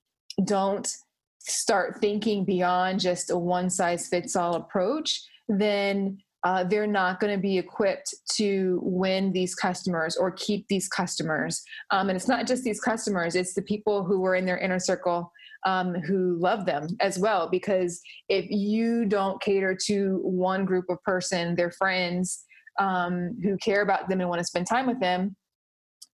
don't 0.44 0.92
start 1.40 2.02
thinking 2.02 2.44
beyond 2.44 3.00
just 3.00 3.32
a 3.32 3.38
one 3.38 3.70
size 3.70 4.10
fits 4.10 4.36
all 4.36 4.56
approach, 4.56 5.22
then 5.48 6.18
uh, 6.48 6.64
they're 6.64 6.88
not 6.88 7.20
going 7.20 7.36
to 7.36 7.42
be 7.42 7.58
equipped 7.58 8.16
to 8.26 8.80
win 8.82 9.34
these 9.34 9.54
customers 9.54 10.16
or 10.16 10.32
keep 10.32 10.66
these 10.70 10.88
customers. 10.88 11.62
Um, 11.92 12.08
and 12.08 12.16
it's 12.16 12.30
not 12.30 12.48
just 12.48 12.64
these 12.64 12.80
customers, 12.80 13.36
it's 13.36 13.54
the 13.54 13.62
people 13.62 14.06
who 14.06 14.22
were 14.22 14.34
in 14.34 14.46
their 14.46 14.58
inner 14.58 14.80
circle 14.80 15.34
um, 15.66 15.94
who 15.94 16.38
love 16.40 16.66
them 16.66 16.88
as 17.02 17.20
well. 17.20 17.50
Because 17.50 18.00
if 18.30 18.46
you 18.50 19.04
don't 19.04 19.42
cater 19.42 19.78
to 19.88 20.22
one 20.24 20.64
group 20.64 20.86
of 20.90 21.04
person, 21.04 21.54
their 21.56 21.72
friends 21.72 22.46
um, 22.80 23.38
who 23.44 23.58
care 23.58 23.82
about 23.82 24.08
them 24.08 24.22
and 24.22 24.30
want 24.30 24.40
to 24.40 24.46
spend 24.46 24.68
time 24.68 24.88
with 24.88 25.02
them, 25.02 25.36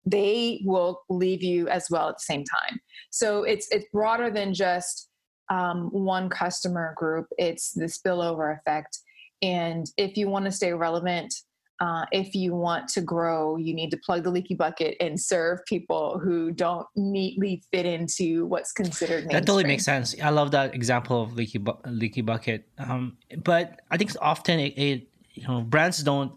they 0.04 0.62
will 0.64 1.02
leave 1.10 1.44
you 1.44 1.68
as 1.68 1.86
well 1.92 2.08
at 2.08 2.16
the 2.16 2.24
same 2.24 2.42
time. 2.42 2.80
So 3.10 3.44
it's 3.44 3.68
it's 3.70 3.86
broader 3.92 4.30
than 4.32 4.52
just 4.52 5.10
um, 5.48 5.90
one 5.92 6.28
customer 6.28 6.92
group. 6.96 7.26
It's 7.38 7.70
the 7.70 7.84
spillover 7.84 8.58
effect 8.58 8.98
and 9.44 9.90
if 9.98 10.16
you 10.16 10.28
want 10.28 10.46
to 10.46 10.50
stay 10.50 10.72
relevant, 10.72 11.34
uh, 11.80 12.06
if 12.12 12.34
you 12.34 12.54
want 12.54 12.88
to 12.88 13.02
grow, 13.02 13.56
you 13.56 13.74
need 13.74 13.90
to 13.90 13.98
plug 13.98 14.24
the 14.24 14.30
leaky 14.30 14.54
bucket 14.54 14.96
and 15.00 15.20
serve 15.20 15.58
people 15.66 16.18
who 16.18 16.50
don't 16.50 16.86
neatly 16.96 17.62
fit 17.70 17.84
into 17.84 18.46
what's 18.46 18.72
considered. 18.72 19.26
Mainstream. 19.26 19.40
That 19.40 19.46
totally 19.46 19.64
makes 19.64 19.84
sense. 19.84 20.14
I 20.22 20.30
love 20.30 20.50
that 20.52 20.74
example 20.74 21.20
of 21.20 21.34
leaky 21.34 21.58
bu- 21.58 21.76
leaky 21.84 22.22
bucket. 22.22 22.66
Um, 22.78 23.18
but 23.42 23.82
I 23.90 23.98
think 23.98 24.12
often 24.22 24.60
it, 24.60 24.78
it, 24.78 25.08
you 25.34 25.46
know 25.46 25.60
brands 25.60 26.02
don't 26.02 26.32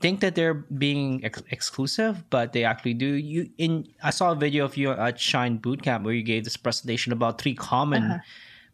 think 0.00 0.20
that 0.20 0.34
they're 0.34 0.54
being 0.54 1.24
ex- 1.24 1.42
exclusive, 1.50 2.28
but 2.30 2.52
they 2.52 2.64
actually 2.64 2.94
do. 2.94 3.06
You 3.06 3.50
in 3.58 3.86
I 4.02 4.10
saw 4.10 4.32
a 4.32 4.36
video 4.36 4.64
of 4.64 4.76
you 4.76 4.90
at 4.90 5.20
Shine 5.20 5.60
Bootcamp 5.60 6.02
where 6.02 6.14
you 6.14 6.24
gave 6.24 6.42
this 6.42 6.56
presentation 6.56 7.12
about 7.12 7.40
three 7.40 7.54
common. 7.54 8.02
Uh-huh 8.02 8.18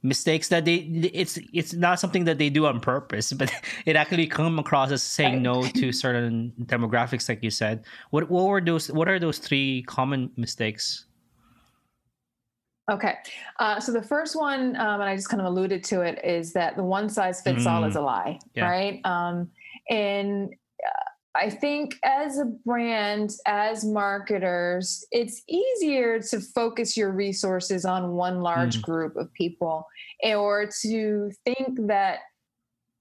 mistakes 0.04 0.48
that 0.48 0.66
they 0.66 0.76
it's 1.14 1.38
it's 1.52 1.72
not 1.72 1.98
something 1.98 2.24
that 2.24 2.36
they 2.36 2.50
do 2.50 2.66
on 2.66 2.78
purpose 2.78 3.32
but 3.32 3.50
it 3.86 3.96
actually 3.96 4.26
come 4.26 4.58
across 4.58 4.92
as 4.92 5.02
saying 5.02 5.42
no 5.42 5.64
to 5.64 5.90
certain 5.92 6.52
demographics 6.64 7.28
like 7.28 7.42
you 7.42 7.50
said 7.50 7.82
what 8.10 8.30
what 8.30 8.44
were 8.44 8.60
those 8.60 8.92
what 8.92 9.08
are 9.08 9.18
those 9.18 9.38
three 9.38 9.82
common 9.88 10.30
mistakes 10.36 11.06
Okay. 12.90 13.14
Uh, 13.58 13.80
so 13.80 13.92
the 13.92 14.02
first 14.02 14.36
one, 14.36 14.76
um, 14.76 15.00
and 15.00 15.08
I 15.08 15.16
just 15.16 15.30
kind 15.30 15.40
of 15.40 15.46
alluded 15.46 15.82
to 15.84 16.02
it, 16.02 16.22
is 16.22 16.52
that 16.52 16.76
the 16.76 16.84
one 16.84 17.08
size 17.08 17.40
fits 17.40 17.64
mm. 17.64 17.70
all 17.70 17.84
is 17.84 17.96
a 17.96 18.00
lie, 18.02 18.38
yeah. 18.54 18.68
right? 18.68 19.00
Um, 19.06 19.50
and 19.88 20.54
I 21.36 21.50
think 21.50 21.96
as 22.04 22.38
a 22.38 22.44
brand, 22.44 23.30
as 23.46 23.84
marketers, 23.84 25.04
it's 25.10 25.42
easier 25.48 26.20
to 26.20 26.40
focus 26.40 26.96
your 26.96 27.10
resources 27.10 27.84
on 27.84 28.12
one 28.12 28.40
large 28.40 28.78
mm. 28.78 28.82
group 28.82 29.16
of 29.16 29.32
people 29.32 29.86
or 30.22 30.70
to 30.82 31.30
think 31.44 31.86
that 31.88 32.20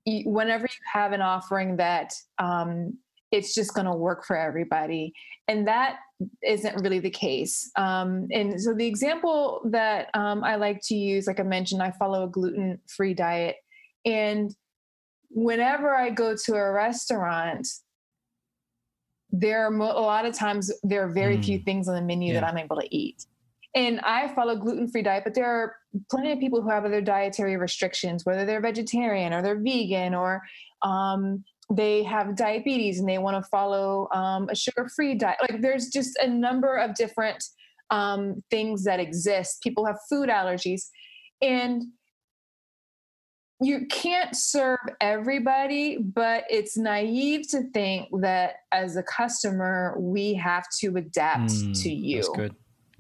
whenever 0.05 0.63
you 0.63 0.79
have 0.91 1.11
an 1.11 1.21
offering 1.21 1.77
that 1.77 2.13
um, 2.39 2.97
it's 3.31 3.53
just 3.53 3.73
going 3.73 3.87
to 3.87 3.95
work 3.95 4.25
for 4.25 4.35
everybody. 4.35 5.13
And 5.47 5.67
that 5.67 5.97
isn't 6.43 6.81
really 6.81 6.99
the 6.99 7.09
case. 7.09 7.69
Um, 7.75 8.27
and 8.31 8.61
so 8.61 8.73
the 8.73 8.85
example 8.85 9.61
that 9.71 10.09
um, 10.13 10.43
I 10.43 10.55
like 10.55 10.81
to 10.85 10.95
use, 10.95 11.27
like 11.27 11.39
I 11.39 11.43
mentioned, 11.43 11.81
I 11.81 11.91
follow 11.91 12.23
a 12.23 12.29
gluten 12.29 12.79
free 12.87 13.13
diet. 13.13 13.57
And 14.05 14.55
whenever 15.29 15.95
I 15.95 16.11
go 16.11 16.35
to 16.45 16.53
a 16.53 16.71
restaurant, 16.71 17.67
there 19.33 19.65
are 19.65 19.71
mo- 19.71 19.91
a 19.91 19.99
lot 19.99 20.25
of 20.25 20.37
times 20.37 20.71
there 20.83 21.03
are 21.03 21.11
very 21.11 21.37
mm. 21.37 21.43
few 21.43 21.59
things 21.59 21.89
on 21.89 21.95
the 21.95 22.01
menu 22.01 22.31
yeah. 22.31 22.39
that 22.39 22.47
I'm 22.47 22.57
able 22.57 22.79
to 22.79 22.95
eat. 22.95 23.25
And 23.75 23.99
I 24.01 24.33
follow 24.35 24.55
gluten 24.55 24.87
free 24.87 25.01
diet, 25.01 25.23
but 25.23 25.33
there 25.33 25.47
are 25.47 25.75
plenty 26.11 26.31
of 26.31 26.39
people 26.39 26.61
who 26.61 26.69
have 26.69 26.85
other 26.85 27.01
dietary 27.01 27.57
restrictions, 27.57 28.23
whether 28.23 28.45
they're 28.45 28.61
vegetarian 28.61 29.33
or 29.33 29.41
they're 29.41 29.59
vegan 29.59 30.13
or 30.13 30.43
um, 30.83 31.43
they 31.71 32.03
have 32.03 32.35
diabetes 32.35 32.99
and 32.99 33.09
they 33.09 33.17
want 33.17 33.43
to 33.43 33.49
follow 33.49 34.07
um, 34.13 34.47
a 34.49 34.55
sugar 34.55 34.87
free 34.95 35.15
diet. 35.15 35.37
Like 35.41 35.61
there's 35.61 35.87
just 35.87 36.15
a 36.19 36.27
number 36.27 36.75
of 36.77 36.93
different 36.93 37.43
um, 37.89 38.43
things 38.51 38.83
that 38.83 38.99
exist. 38.99 39.63
People 39.63 39.85
have 39.87 39.97
food 40.07 40.29
allergies. 40.29 40.83
And 41.41 41.83
you 43.63 43.85
can't 43.87 44.35
serve 44.35 44.79
everybody, 44.99 45.97
but 45.97 46.43
it's 46.49 46.77
naive 46.77 47.49
to 47.49 47.63
think 47.71 48.09
that 48.21 48.55
as 48.71 48.97
a 48.97 49.03
customer, 49.03 49.95
we 49.97 50.33
have 50.33 50.65
to 50.79 50.97
adapt 50.97 51.51
mm, 51.51 51.81
to 51.83 51.91
you 51.91 52.21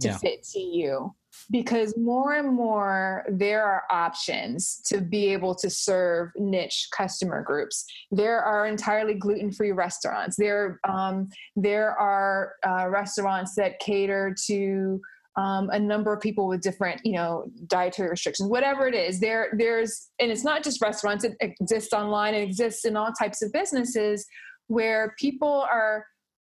to 0.01 0.07
yeah. 0.07 0.17
fit 0.17 0.43
to 0.43 0.59
you 0.59 1.13
because 1.51 1.97
more 1.97 2.33
and 2.33 2.53
more 2.53 3.25
there 3.29 3.63
are 3.63 3.83
options 3.89 4.81
to 4.85 5.01
be 5.01 5.31
able 5.33 5.53
to 5.55 5.69
serve 5.69 6.29
niche 6.37 6.87
customer 6.95 7.43
groups. 7.43 7.85
There 8.11 8.39
are 8.39 8.65
entirely 8.65 9.15
gluten-free 9.15 9.71
restaurants. 9.71 10.35
There, 10.35 10.79
um, 10.87 11.29
there 11.55 11.91
are 11.97 12.53
uh, 12.65 12.87
restaurants 12.89 13.55
that 13.55 13.79
cater 13.79 14.35
to 14.45 15.01
um, 15.35 15.69
a 15.71 15.79
number 15.79 16.13
of 16.13 16.21
people 16.21 16.47
with 16.47 16.61
different, 16.61 17.01
you 17.03 17.13
know, 17.13 17.45
dietary 17.67 18.09
restrictions. 18.09 18.49
Whatever 18.49 18.87
it 18.87 18.93
is, 18.93 19.19
there, 19.19 19.49
there's, 19.57 20.09
and 20.19 20.31
it's 20.31 20.43
not 20.43 20.63
just 20.63 20.81
restaurants. 20.81 21.23
It 21.23 21.35
exists 21.39 21.93
online. 21.93 22.35
It 22.35 22.43
exists 22.43 22.85
in 22.85 22.95
all 22.95 23.11
types 23.19 23.41
of 23.41 23.51
businesses 23.51 24.25
where 24.67 25.15
people 25.19 25.65
are 25.71 26.05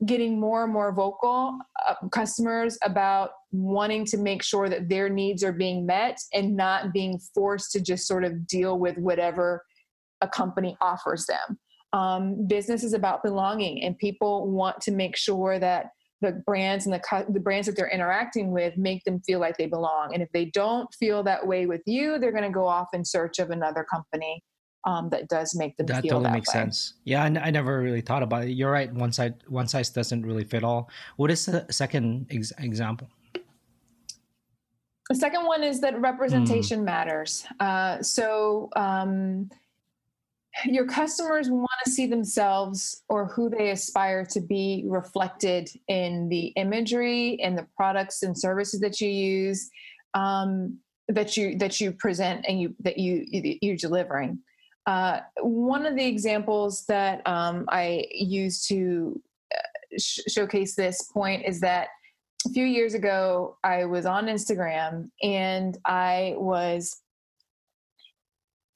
getting 0.06 0.40
more 0.40 0.64
and 0.64 0.72
more 0.72 0.94
vocal 0.94 1.58
uh, 1.86 1.94
customers 2.08 2.78
about 2.82 3.30
wanting 3.52 4.06
to 4.06 4.16
make 4.16 4.42
sure 4.42 4.68
that 4.68 4.88
their 4.88 5.10
needs 5.10 5.44
are 5.44 5.52
being 5.52 5.84
met 5.84 6.18
and 6.32 6.56
not 6.56 6.92
being 6.92 7.18
forced 7.34 7.72
to 7.72 7.80
just 7.80 8.06
sort 8.06 8.24
of 8.24 8.46
deal 8.46 8.78
with 8.78 8.96
whatever 8.96 9.62
a 10.22 10.28
company 10.28 10.74
offers 10.80 11.26
them. 11.26 11.58
Um, 11.92 12.46
business 12.46 12.82
is 12.82 12.94
about 12.94 13.22
belonging, 13.22 13.82
and 13.82 13.98
people 13.98 14.50
want 14.50 14.80
to 14.82 14.92
make 14.92 15.16
sure 15.16 15.58
that 15.58 15.86
the 16.20 16.32
brands 16.46 16.86
and 16.86 16.94
the 16.94 17.24
the 17.30 17.40
brands 17.40 17.66
that 17.66 17.76
they're 17.76 17.90
interacting 17.90 18.50
with 18.50 18.76
make 18.76 19.04
them 19.04 19.20
feel 19.20 19.40
like 19.40 19.56
they 19.56 19.66
belong. 19.66 20.12
And 20.12 20.22
if 20.22 20.30
they 20.32 20.46
don't 20.46 20.92
feel 20.94 21.22
that 21.24 21.46
way 21.46 21.66
with 21.66 21.82
you, 21.86 22.18
they're 22.18 22.32
going 22.32 22.44
to 22.44 22.50
go 22.50 22.66
off 22.66 22.88
in 22.92 23.04
search 23.04 23.38
of 23.38 23.50
another 23.50 23.84
company 23.84 24.42
um, 24.84 25.08
that 25.10 25.28
does 25.28 25.54
make 25.54 25.76
them 25.76 25.86
that 25.86 26.02
feel 26.02 26.12
totally 26.12 26.24
that 26.24 26.32
makes 26.32 26.48
way. 26.48 26.60
sense. 26.60 26.94
Yeah, 27.04 27.22
I, 27.22 27.26
I, 27.26 27.50
never 27.50 27.80
really 27.80 28.00
thought 28.00 28.22
about 28.22 28.44
it. 28.44 28.50
You're 28.50 28.70
right. 28.70 28.92
One 28.92 29.12
size 29.12 29.32
one 29.48 29.68
size 29.68 29.90
doesn't 29.90 30.24
really 30.24 30.44
fit 30.44 30.64
all. 30.64 30.90
What 31.16 31.30
is 31.30 31.46
the 31.46 31.66
second 31.70 32.26
ex- 32.30 32.52
example? 32.58 33.08
The 35.08 35.16
second 35.16 35.44
one 35.44 35.64
is 35.64 35.80
that 35.80 36.00
representation 36.00 36.80
mm. 36.80 36.84
matters. 36.84 37.44
Uh, 37.58 38.00
so 38.00 38.68
um, 38.76 39.50
your 40.64 40.86
customers 40.86 41.50
want 41.50 41.68
to 41.84 41.90
see 41.90 42.06
themselves 42.06 43.02
or 43.08 43.26
who 43.26 43.50
they 43.50 43.70
aspire 43.70 44.24
to 44.26 44.40
be 44.40 44.84
reflected 44.86 45.68
in 45.88 46.28
the 46.28 46.46
imagery 46.56 47.40
and 47.42 47.56
the 47.56 47.66
products 47.76 48.22
and 48.22 48.36
services 48.36 48.80
that 48.80 49.00
you 49.00 49.08
use. 49.08 49.70
Um, 50.14 50.78
that 51.08 51.36
you 51.36 51.58
that 51.58 51.80
you 51.80 51.90
present 51.90 52.44
and 52.46 52.60
you 52.60 52.74
that 52.80 52.96
you 52.96 53.24
you're 53.30 53.76
delivering 53.76 54.38
uh, 54.86 55.20
one 55.40 55.86
of 55.86 55.94
the 55.94 56.04
examples 56.04 56.84
that 56.86 57.26
um, 57.26 57.64
I 57.68 58.06
use 58.12 58.66
to 58.66 59.20
uh, 59.54 59.98
sh- 59.98 60.20
showcase 60.28 60.74
this 60.74 61.02
point 61.02 61.44
is 61.46 61.60
that 61.60 61.88
a 62.46 62.50
few 62.50 62.64
years 62.64 62.94
ago, 62.94 63.58
I 63.62 63.84
was 63.84 64.06
on 64.06 64.26
Instagram 64.26 65.10
and 65.22 65.76
I 65.84 66.34
was 66.38 67.02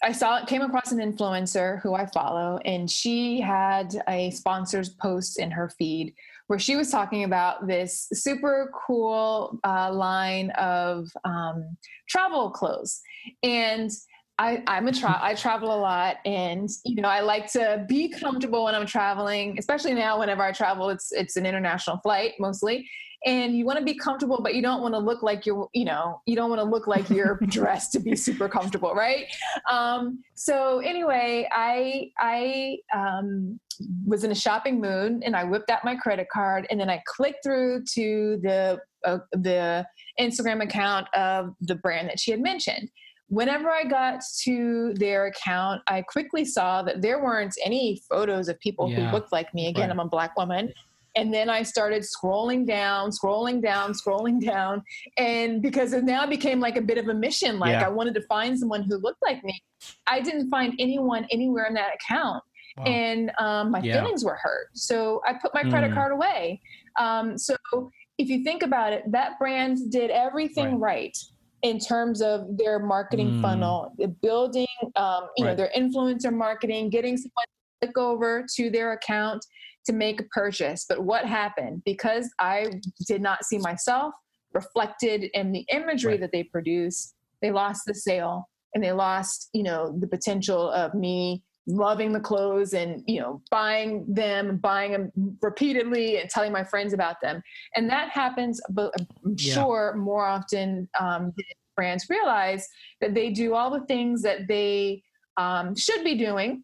I 0.05 0.13
saw 0.13 0.45
came 0.45 0.61
across 0.61 0.93
an 0.93 0.99
influencer 0.99 1.81
who 1.81 1.95
I 1.95 2.05
follow, 2.05 2.59
and 2.67 2.91
she 2.91 3.41
had 3.41 3.97
a 4.07 4.31
sponsors 4.33 4.91
post 4.91 5.39
in 5.39 5.51
her 5.51 5.71
feed 5.71 6.15
where 6.47 6.59
she 6.59 6.77
was 6.77 6.91
talking 6.91 7.25
about 7.25 7.67
this 7.67 8.09
super 8.13 8.71
cool 8.87 9.59
uh, 9.65 9.91
line 9.91 10.51
of 10.51 11.09
um, 11.25 11.79
travel 12.07 12.51
clothes. 12.51 13.01
And 13.43 13.91
I, 14.39 14.63
I'm 14.67 14.89
a 14.89 14.93
tra- 14.93 15.19
I 15.23 15.35
travel 15.35 15.75
a 15.75 15.81
lot, 15.81 16.17
and 16.27 16.69
you 16.85 17.01
know 17.01 17.09
I 17.09 17.21
like 17.21 17.51
to 17.53 17.87
be 17.89 18.11
comfortable 18.11 18.65
when 18.65 18.75
I'm 18.75 18.87
traveling, 18.87 19.57
especially 19.59 19.95
now. 19.95 20.19
Whenever 20.19 20.43
I 20.43 20.53
travel, 20.53 20.91
it's 20.91 21.13
it's 21.13 21.37
an 21.37 21.47
international 21.47 21.97
flight 21.99 22.35
mostly, 22.39 22.87
and 23.25 23.57
you 23.57 23.65
want 23.65 23.79
to 23.79 23.85
be 23.85 23.95
comfortable, 23.95 24.41
but 24.43 24.55
you 24.55 24.63
don't 24.63 24.83
want 24.83 24.95
to 24.95 24.99
look 24.99 25.23
like 25.23 25.47
you're 25.47 25.69
you 25.73 25.85
know 25.85 26.21
you 26.27 26.37
don't 26.37 26.51
want 26.51 26.61
to 26.61 26.65
look 26.65 26.87
like 26.87 27.09
you're 27.11 27.39
dressed 27.49 27.93
to 27.93 28.01
be 28.01 28.17
super 28.17 28.49
comfortable, 28.49 28.95
right? 28.95 29.27
Um, 29.71 30.23
so 30.35 30.81
anyway, 30.81 31.49
I 31.53 32.11
I 32.19 32.79
um, 32.95 33.59
was 34.07 34.25
in 34.25 34.31
a 34.31 34.35
shopping 34.35 34.81
mood, 34.81 35.23
and 35.25 35.35
I 35.35 35.45
whipped 35.45 35.71
out 35.71 35.85
my 35.85 35.97
credit 35.97 36.29
card, 36.33 36.67
and 36.71 36.79
then 36.79 36.91
I 36.91 37.03
clicked 37.07 37.45
through 37.45 37.85
to 37.95 38.39
the 38.43 38.79
uh, 39.05 39.19
the 39.33 39.87
Instagram 40.21 40.63
account 40.63 41.09
of 41.15 41.55
the 41.61 41.75
brand 41.75 42.09
that 42.09 42.21
she 42.21 42.31
had 42.31 42.41
mentioned 42.41 42.91
Whenever 43.29 43.71
I 43.71 43.85
got 43.85 44.21
to 44.43 44.93
their 44.95 45.27
account, 45.27 45.83
I 45.87 46.03
quickly 46.03 46.45
saw 46.45 46.83
that 46.83 47.01
there 47.01 47.23
weren't 47.23 47.55
any 47.65 48.03
photos 48.09 48.49
of 48.49 48.61
people 48.61 48.91
yeah. 48.91 49.09
who 49.09 49.17
looked 49.17 49.33
like 49.33 49.53
me. 49.55 49.69
Again, 49.69 49.89
right. 49.89 49.91
I'm 49.91 49.99
a 49.99 50.09
black 50.09 50.37
woman. 50.37 50.73
And 51.17 51.33
then 51.33 51.49
I 51.49 51.63
started 51.63 52.03
scrolling 52.03 52.67
down, 52.67 53.11
scrolling 53.11 53.63
down, 53.63 53.93
scrolling 53.93 54.45
down. 54.45 54.83
And 55.17 55.63
because 55.63 55.93
it 55.93 56.05
now 56.05 56.27
became 56.27 56.61
like 56.61 56.77
a 56.77 56.83
bit 56.83 56.99
of 56.99 57.09
a 57.09 57.15
mission, 57.15 57.59
like 57.59 57.73
yeah. 57.73 57.87
I 57.87 57.89
wanted 57.89 58.15
to 58.15 58.23
find 58.23 58.59
someone 58.59 58.83
who 58.83 58.97
looked 58.97 59.23
like 59.23 59.43
me. 59.45 59.63
I 60.07 60.21
didn't 60.21 60.51
find 60.51 60.75
anyone 60.79 61.27
anywhere 61.31 61.67
in 61.67 61.75
that 61.75 61.95
account. 61.95 62.43
Wow. 62.77 62.85
And 62.85 63.33
um, 63.39 63.71
my 63.71 63.81
yeah. 63.81 64.01
feelings 64.01 64.25
were 64.25 64.39
hurt. 64.43 64.69
So 64.75 65.23
I 65.27 65.35
put 65.35 65.55
my 65.55 65.63
credit 65.63 65.93
mm. 65.93 65.95
card 65.95 66.13
away. 66.13 66.61
Um, 66.99 67.39
so 67.39 67.57
if 68.19 68.29
you 68.29 68.43
think 68.43 68.63
about 68.63 68.93
it, 68.93 69.05
that 69.13 69.39
brand 69.39 69.91
did 69.91 70.11
everything 70.11 70.81
right. 70.81 70.97
right 70.97 71.19
in 71.63 71.79
terms 71.79 72.21
of 72.21 72.59
their 72.59 72.79
marketing 72.79 73.31
mm. 73.31 73.43
funnel, 73.43 73.95
building, 74.21 74.67
um, 74.97 75.29
you 75.37 75.47
right. 75.47 75.53
know, 75.53 75.55
their 75.57 75.71
influencer 75.77 76.33
marketing, 76.33 76.91
getting 76.91 77.17
someone 77.17 77.47
to 77.81 77.87
click 77.87 77.99
over 77.99 78.45
to 78.57 78.71
their 78.71 78.93
account 78.93 79.45
to 79.87 79.93
make 79.93 80.21
a 80.21 80.25
purchase. 80.25 80.87
But 80.89 81.03
what 81.03 81.25
happened? 81.25 81.83
Because 81.85 82.33
I 82.39 82.81
did 83.07 83.23
not 83.23 83.45
see 83.45 83.59
myself 83.59 84.15
reflected 84.53 85.25
in 85.35 85.53
the 85.53 85.67
imagery 85.73 86.13
right. 86.13 86.21
that 86.21 86.33
they 86.33 86.45
produced, 86.45 87.15
they 87.43 87.51
lost 87.51 87.83
the 87.87 87.95
sale 87.95 88.49
and 88.75 88.83
they 88.83 88.93
lost, 88.93 89.51
you 89.53 89.63
know, 89.63 89.97
the 89.99 90.07
potential 90.07 90.71
of 90.71 90.95
me 90.95 91.43
loving 91.67 92.13
the 92.13 92.21
clothes 92.21 92.75
and 92.75 93.03
you 93.07 93.19
know 93.19 93.41
buying 93.51 94.05
them 94.07 94.59
buying 94.59 94.93
them 94.93 95.11
repeatedly 95.41 96.19
and 96.19 96.29
telling 96.29 96.53
my 96.53 96.63
friends 96.63 96.93
about 96.93 97.17
them 97.23 97.43
and 97.75 97.89
that 97.89 98.11
happens 98.11 98.61
but 98.69 98.93
i'm 99.01 99.35
yeah. 99.39 99.55
sure 99.55 99.95
more 99.97 100.27
often 100.27 100.87
um, 101.01 101.33
brands 101.75 102.07
realize 102.11 102.69
that 103.01 103.15
they 103.15 103.31
do 103.31 103.55
all 103.55 103.71
the 103.71 103.85
things 103.87 104.21
that 104.21 104.47
they 104.47 105.03
um, 105.39 105.75
should 105.75 106.05
be 106.05 106.15
doing 106.15 106.63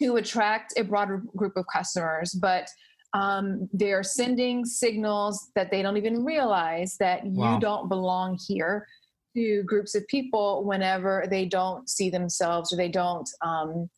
to 0.00 0.16
attract 0.16 0.74
a 0.76 0.84
broader 0.84 1.22
group 1.36 1.56
of 1.56 1.64
customers 1.72 2.32
but 2.32 2.68
um, 3.14 3.68
they're 3.72 4.02
sending 4.02 4.64
signals 4.64 5.50
that 5.54 5.70
they 5.70 5.80
don't 5.82 5.96
even 5.96 6.24
realize 6.24 6.96
that 7.00 7.24
wow. 7.24 7.54
you 7.54 7.60
don't 7.60 7.88
belong 7.88 8.38
here 8.46 8.86
to 9.34 9.62
groups 9.64 9.94
of 9.94 10.06
people 10.08 10.64
whenever 10.64 11.24
they 11.30 11.44
don't 11.44 11.88
see 11.88 12.10
themselves 12.10 12.72
or 12.72 12.76
they 12.76 12.88
don't 12.88 13.28
um, 13.42 13.88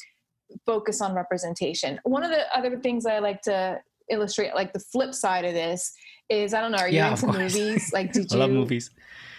focus 0.67 1.01
on 1.01 1.15
representation. 1.15 1.99
One 2.05 2.23
of 2.23 2.31
the 2.31 2.45
other 2.57 2.79
things 2.79 3.07
I 3.07 3.19
like 3.19 3.43
to 3.43 3.81
illustrate, 4.11 4.55
like 4.55 4.73
the 4.73 4.81
flip 4.93 5.15
side 5.15 5.45
of 5.45 5.55
this, 5.55 5.93
is 6.29 6.55
I 6.55 6.61
don't 6.61 6.73
know, 6.73 6.79
are 6.79 6.89
you 6.89 6.97
yeah, 6.97 7.11
into 7.11 7.27
movies? 7.27 7.91
Like, 7.93 8.13
did 8.13 8.31
you? 8.31 8.37
I 8.37 8.41
love 8.41 8.51
movies. 8.51 8.91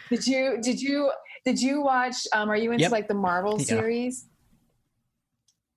Did 0.09 0.27
you 0.27 0.57
did 0.61 0.81
you 0.81 1.11
did 1.45 1.61
you 1.61 1.81
watch? 1.81 2.15
Um, 2.33 2.49
are 2.49 2.57
you 2.57 2.71
into 2.71 2.83
Yep. 2.83 2.91
like 2.91 3.07
the 3.07 3.13
Marvel 3.13 3.57
Yeah. 3.59 3.65
series? 3.65 4.27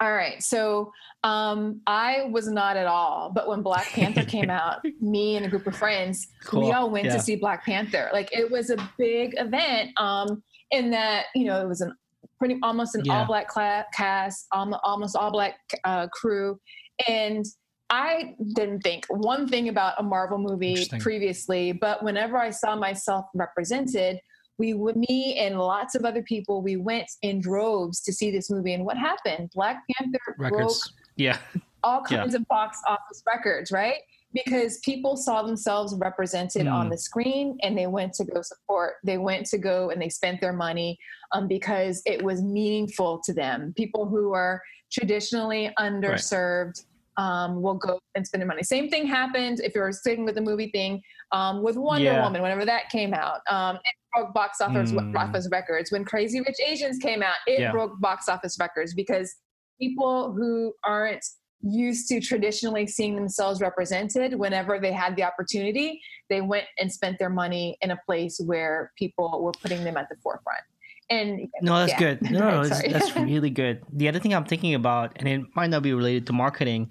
All 0.01 0.13
right, 0.13 0.43
so 0.43 0.93
um, 1.23 1.81
I 1.87 2.25
was 2.31 2.49
not 2.49 2.77
at 2.77 2.87
all. 2.87 3.31
But 3.35 3.49
when 3.49 3.63
Black 3.63 3.87
Panther 3.93 4.25
came 4.25 4.51
out, 4.51 4.79
me 5.01 5.37
and 5.37 5.47
a 5.47 5.49
group 5.49 5.67
of 5.67 5.77
friends, 5.77 6.27
we 6.53 6.73
all 6.73 6.91
went 6.91 7.07
Yeah. 7.07 7.13
to 7.17 7.21
see 7.21 7.37
Black 7.37 7.65
Panther. 7.65 8.11
Like 8.13 8.29
it 8.33 8.51
was 8.51 8.71
a 8.71 8.91
big 8.99 9.35
event. 9.39 9.91
Um, 9.99 10.43
in 10.71 10.91
that 10.91 11.27
you 11.35 11.45
know 11.45 11.61
it 11.61 11.69
was 11.69 11.81
an 11.81 11.95
pretty 12.39 12.59
almost 12.63 12.95
an 12.97 13.03
Yeah. 13.05 13.21
all 13.21 13.27
black 13.27 13.49
cast, 13.95 14.47
um, 14.53 14.75
almost 14.83 15.15
all 15.17 15.31
black 15.31 15.55
uh, 15.85 16.09
crew, 16.09 16.59
and 17.07 17.45
I 17.91 18.35
didn't 18.57 18.81
think 18.81 19.05
one 19.09 19.47
thing 19.47 19.69
about 19.69 19.95
a 19.99 20.03
Marvel 20.03 20.39
movie 20.39 20.89
previously, 20.99 21.71
but 21.73 22.03
whenever 22.03 22.37
I 22.37 22.51
saw 22.51 22.75
myself 22.75 23.27
represented, 23.35 24.19
we 24.59 24.73
me 24.75 25.37
and 25.39 25.59
lots 25.59 25.95
of 25.95 26.05
other 26.05 26.23
people 26.23 26.63
we 26.63 26.77
went 26.77 27.11
in 27.23 27.41
droves 27.41 28.01
to 28.03 28.13
see 28.13 28.31
this 28.31 28.51
movie. 28.51 28.75
And 28.75 28.85
what 28.85 28.97
happened? 28.97 29.51
Black 29.55 29.83
Panther 29.99 30.19
broke 30.39 30.71
Yeah. 31.17 31.39
all 31.83 32.03
Yeah. 32.11 32.19
kinds 32.19 32.35
of 32.35 32.47
box 32.49 32.81
office 32.87 33.23
records, 33.27 33.73
right? 33.73 33.99
Because 34.33 34.79
people 34.79 35.17
saw 35.17 35.43
themselves 35.43 35.95
represented 35.97 36.67
on 36.67 36.87
Mm. 36.87 36.91
the 36.91 36.99
screen 36.99 37.59
and 37.63 37.77
they 37.77 37.87
went 37.87 38.13
to 38.15 38.25
go 38.25 38.43
support. 38.43 38.95
They 39.05 39.19
went 39.19 39.47
to 39.47 39.59
go 39.59 39.91
and 39.91 40.01
they 40.01 40.09
spent 40.09 40.41
their 40.41 40.53
money 40.53 40.99
um, 41.33 41.47
because 41.49 42.03
it 42.07 42.23
was 42.23 42.43
meaningful 42.43 43.21
to 43.25 43.33
them. 43.33 43.73
People 43.77 44.07
who 44.07 44.33
are 44.33 44.61
traditionally 44.93 45.73
underserved 45.79 46.85
um, 47.17 47.63
will 47.63 47.75
go 47.75 48.01
and 48.17 48.27
spend 48.27 48.41
their 48.41 48.49
money. 48.49 48.65
Same 48.65 48.89
thing 48.91 49.07
happened 49.07 49.61
if 49.61 49.73
you're 49.75 49.93
sticking 49.93 50.25
with 50.25 50.35
the 50.35 50.41
movie 50.41 50.71
thing 50.73 51.01
um, 51.31 51.63
with 51.63 51.77
Wonder 51.77 52.05
Yeah. 52.07 52.23
Woman, 52.25 52.43
whenever 52.43 52.65
that 52.65 52.89
came 52.91 53.15
out. 53.15 53.41
Um, 53.49 53.79
broke 54.15 54.33
box 54.35 54.61
office, 54.61 54.93
Mm. 54.93 55.17
office 55.17 55.49
records. 55.51 55.91
When 55.93 56.05
Crazy 56.05 56.41
Rich 56.41 56.57
Asians 56.67 56.99
came 56.99 57.23
out, 57.23 57.37
it 57.47 57.61
Yeah. 57.61 57.73
broke 57.73 57.99
box 58.01 58.29
office 58.29 58.57
records 58.59 58.95
because 58.95 59.35
people 59.81 60.33
who 60.33 60.73
aren't 60.85 61.25
used 61.63 62.09
to 62.09 62.21
traditionally 62.21 62.87
seeing 62.87 63.17
themselves 63.17 63.61
represented 63.61 64.35
whenever 64.39 64.79
they 64.79 64.93
had 64.93 65.17
the 65.17 65.23
opportunity 65.23 65.99
they 66.29 66.43
went 66.43 66.67
and 66.79 66.93
spent 66.93 67.19
their 67.19 67.31
money 67.31 67.77
in 67.81 67.91
a 67.91 67.99
place 68.07 68.39
where 68.45 68.93
people 68.99 69.43
were 69.43 69.53
putting 69.63 69.83
them 69.83 69.97
at 69.97 70.07
the 70.11 70.17
forefront 70.23 70.61
and 71.09 71.49
No, 71.63 71.79
that's 71.79 71.93
Yeah. 71.93 71.99
good. 71.99 72.23
No, 72.31 72.51
no, 72.51 72.69
that's, 72.69 72.93
that's 72.93 73.17
really 73.33 73.49
good. 73.51 73.83
The 73.93 74.09
other 74.09 74.19
thing 74.19 74.35
I'm 74.35 74.45
thinking 74.45 74.75
about, 74.75 75.13
and 75.17 75.27
it 75.27 75.41
might 75.57 75.71
not 75.71 75.83
be 75.83 75.95
related 75.95 76.27
to 76.27 76.33
marketing, 76.35 76.91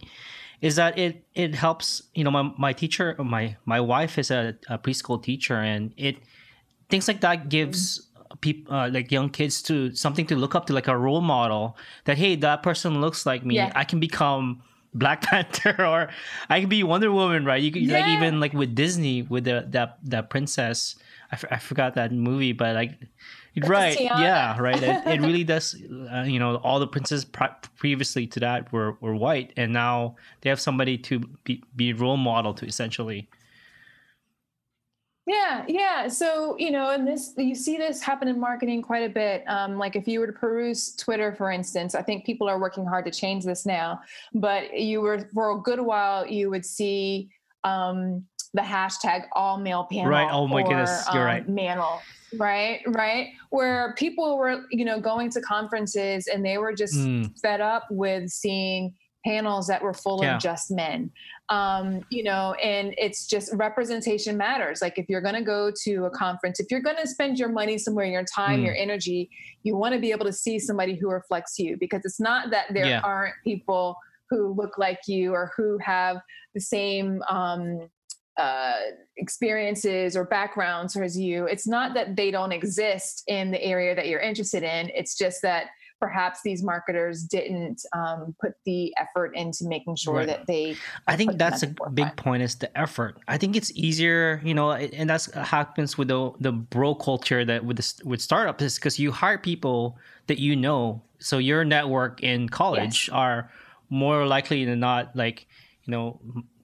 is 0.61 0.75
that 0.77 0.97
it 0.97 1.23
it 1.35 1.53
helps. 1.55 2.03
You 2.15 2.23
know, 2.23 2.31
my 2.31 2.43
my 2.57 2.73
teacher, 2.73 3.15
my 3.19 3.57
my 3.65 3.79
wife 3.79 4.17
is 4.17 4.31
a, 4.31 4.55
a 4.69 4.77
preschool 4.79 5.21
teacher, 5.21 5.55
and 5.57 5.93
it 5.97 6.17
things 6.93 7.07
like 7.07 7.21
that 7.21 7.49
gives 7.49 8.07
people 8.41 8.71
uh, 8.71 8.87
like 8.87 9.11
young 9.11 9.27
kids 9.27 9.63
to 9.63 9.95
something 9.95 10.27
to 10.27 10.35
look 10.35 10.53
up 10.53 10.67
to, 10.67 10.73
like 10.73 10.87
a 10.87 10.95
role 10.95 11.21
model. 11.21 11.75
That 12.05 12.19
hey, 12.19 12.35
that 12.35 12.61
person 12.61 13.01
looks 13.01 13.25
like 13.25 13.43
me. 13.43 13.55
Yeah. 13.55 13.71
I 13.75 13.83
can 13.83 13.99
become. 13.99 14.61
Black 14.95 15.21
Panther, 15.27 15.75
or 15.83 16.09
I 16.49 16.59
can 16.59 16.69
be 16.69 16.83
Wonder 16.83 17.11
Woman, 17.11 17.45
right? 17.45 17.59
You 17.59 17.71
could 17.71 17.87
like 17.87 18.05
even 18.09 18.39
like 18.39 18.53
with 18.53 18.75
Disney 18.75 19.23
with 19.23 19.45
the 19.45 19.65
that 19.69 19.97
that 20.03 20.29
princess. 20.29 20.95
I, 21.31 21.35
f- 21.35 21.45
I 21.49 21.57
forgot 21.57 21.95
that 21.95 22.11
movie, 22.11 22.53
but 22.53 22.75
like 22.75 22.91
right 23.65 23.97
Tiana. 23.97 24.19
yeah 24.19 24.59
right 24.59 24.81
it, 24.81 25.07
it 25.07 25.21
really 25.27 25.43
does 25.43 25.75
uh, 26.13 26.21
you 26.33 26.39
know 26.39 26.57
all 26.57 26.79
the 26.79 26.87
princes 26.87 27.25
pre- 27.25 27.47
previously 27.77 28.25
to 28.27 28.39
that 28.39 28.71
were, 28.71 28.97
were 29.01 29.15
white 29.15 29.53
and 29.57 29.71
now 29.71 30.15
they 30.41 30.49
have 30.49 30.59
somebody 30.59 30.97
to 30.97 31.19
be, 31.43 31.63
be 31.75 31.93
role 31.93 32.17
model 32.17 32.53
to 32.53 32.65
essentially 32.65 33.27
Yeah, 35.25 35.63
yeah. 35.69 36.09
So, 36.09 36.57
you 36.59 36.69
know, 36.69 36.89
and 36.89 37.07
this, 37.07 37.33
you 37.37 37.55
see 37.55 37.77
this 37.77 38.01
happen 38.01 38.27
in 38.27 38.37
marketing 38.39 38.81
quite 38.81 39.03
a 39.03 39.09
bit. 39.09 39.43
Um, 39.47 39.77
like 39.77 39.95
if 39.95 40.05
you 40.07 40.19
were 40.19 40.27
to 40.27 40.33
peruse 40.33 40.95
Twitter, 40.97 41.33
for 41.33 41.49
instance, 41.49 41.95
I 41.95 42.01
think 42.01 42.25
people 42.25 42.49
are 42.49 42.59
working 42.59 42.85
hard 42.85 43.05
to 43.05 43.11
change 43.11 43.45
this 43.45 43.65
now, 43.65 44.01
but 44.33 44.77
you 44.77 44.99
were, 44.99 45.29
for 45.33 45.51
a 45.51 45.61
good 45.61 45.79
while, 45.79 46.27
you 46.27 46.49
would 46.49 46.65
see 46.65 47.29
um, 47.63 48.25
the 48.53 48.61
hashtag 48.61 49.23
all 49.33 49.57
male 49.57 49.87
panel. 49.89 50.09
Right. 50.09 50.29
Oh 50.29 50.45
my 50.45 50.61
or, 50.61 50.67
goodness. 50.67 51.05
You're 51.13 51.23
um, 51.23 51.27
right. 51.27 51.47
Manel. 51.47 51.99
Right. 52.37 52.81
Right. 52.87 53.29
Where 53.49 53.95
people 53.97 54.37
were, 54.37 54.65
you 54.71 54.83
know, 54.83 54.99
going 54.99 55.29
to 55.31 55.41
conferences 55.41 56.27
and 56.27 56.45
they 56.45 56.57
were 56.57 56.73
just 56.73 56.95
Mm, 56.95 57.39
fed 57.39 57.61
up 57.61 57.85
with 57.89 58.29
seeing 58.29 58.93
panels 59.25 59.67
that 59.67 59.81
were 59.81 59.93
full 59.93 60.19
Yeah. 60.23 60.35
of 60.35 60.41
just 60.41 60.69
men 60.71 61.11
um, 61.49 62.01
you 62.09 62.23
know 62.23 62.53
and 62.61 62.93
it's 62.97 63.25
just 63.27 63.53
representation 63.53 64.37
matters 64.37 64.81
like 64.81 64.97
if 64.97 65.05
you're 65.09 65.21
going 65.21 65.35
to 65.35 65.41
go 65.43 65.71
to 65.83 66.05
a 66.05 66.09
conference 66.11 66.59
if 66.59 66.67
you're 66.71 66.81
going 66.81 66.97
to 66.97 67.07
spend 67.07 67.37
your 67.37 67.49
money 67.49 67.77
somewhere 67.77 68.05
your 68.05 68.25
time 68.25 68.61
Mm. 68.61 68.65
your 68.65 68.75
energy 68.75 69.29
you 69.63 69.75
want 69.75 69.93
to 69.93 69.99
be 69.99 70.11
able 70.11 70.25
to 70.25 70.33
see 70.33 70.59
somebody 70.59 70.95
who 70.95 71.09
reflects 71.09 71.57
you 71.59 71.77
because 71.79 72.01
it's 72.05 72.19
not 72.19 72.51
that 72.51 72.67
there 72.73 72.85
Yeah. 72.85 73.01
aren't 73.03 73.35
people 73.43 73.95
who 74.29 74.53
look 74.53 74.77
like 74.77 74.99
you 75.07 75.33
or 75.33 75.51
who 75.55 75.77
have 75.83 76.17
the 76.55 76.61
same 76.61 77.21
um, 77.29 77.89
uh, 78.37 78.79
experiences 79.17 80.17
or 80.17 80.25
backgrounds 80.25 80.95
as 80.97 81.17
you. 81.17 81.45
It's 81.45 81.67
not 81.67 81.93
that 81.93 82.15
they 82.15 82.31
don't 82.31 82.51
exist 82.51 83.23
in 83.27 83.51
the 83.51 83.61
area 83.63 83.93
that 83.95 84.07
you're 84.07 84.19
interested 84.21 84.63
in. 84.63 84.89
It's 84.95 85.15
just 85.15 85.41
that 85.43 85.67
perhaps 86.03 86.41
these 86.43 86.61
marketers 86.63 87.23
didn't 87.23 87.81
um, 87.93 88.35
put 88.41 88.53
the 88.65 88.93
effort 88.97 89.31
into 89.35 89.65
making 89.65 89.95
sure 89.95 90.15
Right. 90.15 90.27
that 90.27 90.45
they. 90.47 90.75
i 91.07 91.15
think 91.15 91.37
that's 91.37 91.63
a 91.63 91.73
big 91.93 92.11
point 92.17 92.43
is 92.43 92.55
the 92.55 92.69
effort. 92.77 93.17
I 93.27 93.37
think 93.37 93.55
it's 93.55 93.71
easier 93.87 94.41
you 94.43 94.53
know 94.53 94.73
and 94.73 95.09
that's 95.09 95.25
happens 95.33 95.97
with 95.97 96.09
the 96.09 96.31
the 96.39 96.51
bro 96.51 96.93
culture 96.95 97.45
that 97.45 97.63
with 97.63 97.77
the, 97.77 97.87
with 98.09 98.19
startups 98.21 98.61
is 98.63 98.75
because 98.75 98.99
you 98.99 99.11
hire 99.11 99.37
people 99.37 99.97
that 100.27 100.39
you 100.39 100.55
know. 100.55 101.01
So 101.19 101.37
your 101.37 101.63
network 101.63 102.21
in 102.21 102.49
college 102.49 103.09
are 103.13 103.49
more 103.89 104.27
likely 104.27 104.65
than 104.65 104.79
not 104.81 105.15
like 105.15 105.47
you 105.85 105.91
know 105.91 106.19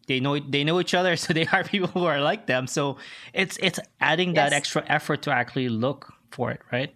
they 0.08 0.20
know 0.20 0.38
they 0.40 0.64
know 0.68 0.80
each 0.84 0.94
other 0.94 1.16
so 1.24 1.34
they 1.34 1.46
hire 1.46 1.64
people 1.64 1.88
who 1.88 2.04
are 2.06 2.20
like 2.20 2.46
them. 2.48 2.68
So 2.68 2.98
it's 3.34 3.56
it's 3.62 3.80
adding 4.02 4.34
that 4.34 4.52
extra 4.52 4.84
effort 4.88 5.22
to 5.24 5.32
actually 5.32 5.70
look 5.70 6.12
for 6.32 6.52
it 6.52 6.60
right 6.72 6.94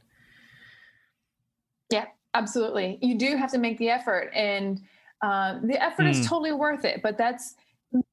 absolutely. 2.34 3.00
You 3.02 3.16
do 3.18 3.36
have 3.38 3.52
to 3.52 3.58
make 3.58 3.78
the 3.78 3.90
effort, 3.90 4.32
and 4.34 4.82
uh, 5.22 5.60
the 5.64 5.82
effort 5.82 6.06
is 6.08 6.20
Mm. 6.20 6.28
totally 6.28 6.52
worth 6.54 6.86
it. 6.86 7.02
But 7.02 7.18
that's 7.18 7.56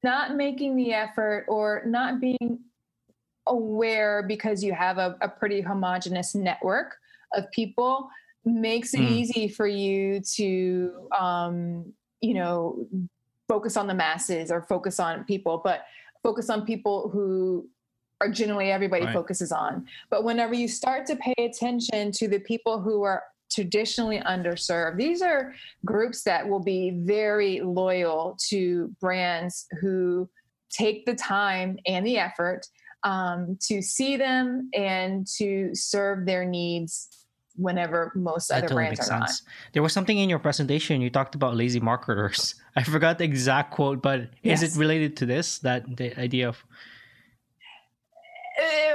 not 0.03 0.35
making 0.35 0.75
the 0.75 0.93
effort 0.93 1.45
or 1.47 1.83
not 1.85 2.19
being 2.19 2.59
aware 3.47 4.23
because 4.23 4.63
you 4.63 4.73
have 4.73 4.97
a, 4.99 5.17
a 5.21 5.27
pretty 5.27 5.61
homogenous 5.61 6.35
network 6.35 6.97
of 7.33 7.49
people 7.51 8.09
makes 8.45 8.93
it 8.93 8.99
Mm. 8.99 9.09
easy 9.11 9.47
for 9.47 9.67
you 9.67 10.19
to 10.35 11.07
um, 11.17 11.91
you 12.21 12.33
know 12.35 12.87
focus 13.47 13.75
on 13.77 13.87
the 13.87 13.93
masses 13.93 14.51
or 14.51 14.61
focus 14.61 14.99
on 14.99 15.23
people 15.25 15.59
but 15.63 15.85
focus 16.23 16.49
on 16.49 16.65
people 16.65 17.09
who 17.09 17.67
are 18.21 18.29
generally 18.29 18.71
everybody 18.71 19.05
Right. 19.05 19.13
focuses 19.13 19.51
on 19.51 19.87
but 20.09 20.23
whenever 20.23 20.53
you 20.53 20.67
start 20.67 21.05
to 21.07 21.15
pay 21.15 21.33
attention 21.39 22.11
to 22.13 22.27
the 22.27 22.39
people 22.39 22.79
who 22.79 23.01
are 23.03 23.23
traditionally 23.51 24.19
underserved. 24.19 24.97
These 24.97 25.21
are 25.21 25.53
groups 25.85 26.23
that 26.23 26.47
will 26.47 26.63
be 26.63 26.91
very 26.91 27.61
loyal 27.61 28.37
to 28.49 28.93
brands 28.99 29.67
who 29.81 30.29
take 30.71 31.05
the 31.05 31.15
time 31.15 31.77
and 31.85 32.05
the 32.05 32.17
effort 32.17 32.65
um, 33.03 33.57
to 33.67 33.81
see 33.81 34.15
them 34.15 34.69
and 34.73 35.27
to 35.37 35.71
serve 35.73 36.25
their 36.25 36.45
needs 36.45 37.25
whenever 37.55 38.11
most 38.15 38.47
that 38.47 38.59
other 38.59 38.67
totally 38.69 38.83
brands 38.83 39.09
are 39.09 39.19
not. 39.19 39.31
there 39.73 39.83
was 39.83 39.91
something 39.91 40.17
in 40.17 40.29
your 40.29 40.39
presentation 40.39 41.01
you 41.01 41.09
talked 41.09 41.35
about 41.35 41.55
lazy 41.55 41.81
marketers. 41.81 42.55
I 42.77 42.83
forgot 42.83 43.17
the 43.17 43.25
exact 43.25 43.71
quote 43.71 44.01
but 44.01 44.29
is 44.43 44.63
it 44.63 44.79
related 44.79 45.17
to 45.17 45.25
this 45.25 45.59
that 45.59 45.97
the 45.97 46.17
idea 46.17 46.47
of 46.47 46.63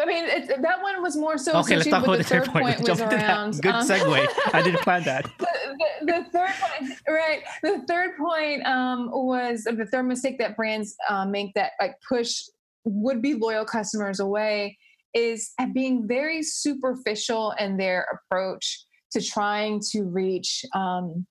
mean, 0.07 0.25
it, 0.25 0.62
that 0.62 0.83
one 0.83 1.03
was 1.03 1.16
more 1.16 1.37
so. 1.37 1.59
okay 1.59 1.77
let's 1.77 1.88
talk 1.88 2.05
about 2.05 2.19
with 2.19 2.27
the 2.27 2.35
third 2.35 2.47
point, 2.47 2.64
Let's 2.64 2.88
was 2.88 2.99
jump 2.99 3.12
around. 3.12 3.61
good 3.61 3.75
um, 3.75 3.87
segue 3.87 4.29
i 4.55 4.62
didn't 4.62 4.81
plan 4.81 5.03
that 5.05 5.25
the, 5.38 5.47
the, 5.79 6.12
the 6.12 6.25
third 6.33 6.51
point, 6.61 6.92
right? 7.09 7.42
The 7.62 7.85
third 7.88 8.16
point 8.16 8.64
um, 8.66 9.11
was 9.11 9.64
the 9.64 9.87
third 9.87 10.05
mistake 10.05 10.38
that 10.38 10.57
brands 10.57 10.97
uh, 11.09 11.25
make 11.27 11.55
that 11.55 11.73
like 11.81 11.97
push 12.09 12.42
would 12.85 13.21
be 13.21 13.35
loyal 13.35 13.64
customers 13.64 14.21
away 14.21 14.79
is 15.14 15.53
at 15.59 15.73
being 15.73 16.07
very 16.07 16.42
superficial 16.42 17.53
in 17.59 17.77
their 17.77 18.07
approach 18.12 18.85
to 19.12 19.21
trying 19.21 19.81
to 19.92 20.05
reach 20.05 20.64
um, 20.75 21.27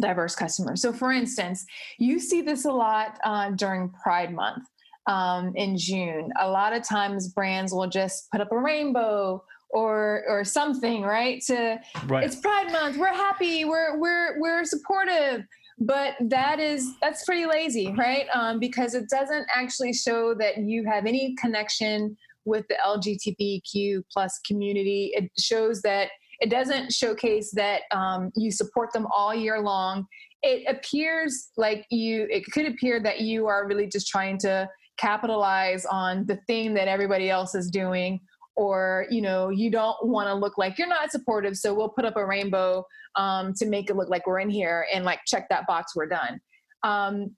diverse 0.00 0.34
customers. 0.34 0.82
So, 0.82 0.92
for 0.92 1.12
instance, 1.12 1.64
you 1.98 2.18
see 2.18 2.42
this 2.42 2.64
a 2.64 2.72
lot 2.72 3.18
uh, 3.24 3.50
during 3.50 3.90
Pride 3.90 4.34
Month 4.34 4.64
um, 5.06 5.52
in 5.56 5.76
June. 5.76 6.30
A 6.40 6.48
lot 6.48 6.72
of 6.72 6.86
times, 6.86 7.28
brands 7.28 7.72
will 7.72 7.88
just 7.88 8.30
put 8.30 8.40
up 8.40 8.52
a 8.52 8.58
rainbow 8.58 9.42
or 9.70 10.22
or 10.28 10.44
something, 10.44 11.02
right? 11.02 11.42
To 11.46 11.78
right 12.06 12.24
it's 12.24 12.36
Pride 12.36 12.70
Month. 12.70 12.96
We're 12.96 13.08
happy. 13.08 13.64
We're 13.64 13.98
we're 13.98 14.40
we're 14.40 14.64
supportive. 14.64 15.44
But 15.78 16.14
that 16.20 16.60
is 16.60 16.94
that's 17.00 17.24
pretty 17.24 17.46
lazy, 17.46 17.92
right? 17.98 18.26
Um, 18.32 18.60
because 18.60 18.94
it 18.94 19.08
doesn't 19.08 19.46
actually 19.54 19.92
show 19.92 20.34
that 20.34 20.58
you 20.58 20.84
have 20.84 21.06
any 21.06 21.34
connection 21.40 22.16
with 22.44 22.66
the 22.68 22.76
LGBTQ 22.84 24.04
plus 24.12 24.38
community. 24.46 25.12
It 25.14 25.30
shows 25.38 25.82
that 25.82 26.08
it 26.40 26.50
doesn't 26.50 26.92
showcase 26.92 27.52
that 27.52 27.82
um, 27.92 28.30
you 28.34 28.50
support 28.50 28.92
them 28.92 29.06
all 29.14 29.34
year 29.34 29.60
long. 29.60 30.06
It 30.42 30.64
appears 30.68 31.50
like 31.56 31.86
you, 31.90 32.26
it 32.30 32.44
could 32.46 32.66
appear 32.66 33.00
that 33.00 33.20
you 33.20 33.46
are 33.46 33.66
really 33.66 33.86
just 33.86 34.08
trying 34.08 34.38
to 34.38 34.68
capitalize 34.98 35.84
on 35.86 36.26
the 36.26 36.38
thing 36.46 36.74
that 36.74 36.88
everybody 36.88 37.30
else 37.30 37.54
is 37.54 37.70
doing 37.70 38.20
or 38.56 39.06
you 39.10 39.22
know 39.22 39.48
you 39.48 39.70
don't 39.70 39.96
want 40.02 40.28
to 40.28 40.34
look 40.34 40.58
like 40.58 40.78
you're 40.78 40.88
not 40.88 41.10
supportive 41.10 41.56
so 41.56 41.72
we'll 41.72 41.88
put 41.88 42.04
up 42.04 42.16
a 42.16 42.26
rainbow 42.26 42.84
um, 43.16 43.52
to 43.54 43.66
make 43.66 43.90
it 43.90 43.96
look 43.96 44.08
like 44.08 44.26
we're 44.26 44.40
in 44.40 44.50
here 44.50 44.86
and 44.92 45.04
like 45.04 45.20
check 45.26 45.48
that 45.48 45.66
box 45.66 45.96
we're 45.96 46.06
done 46.06 46.40
um, 46.84 47.34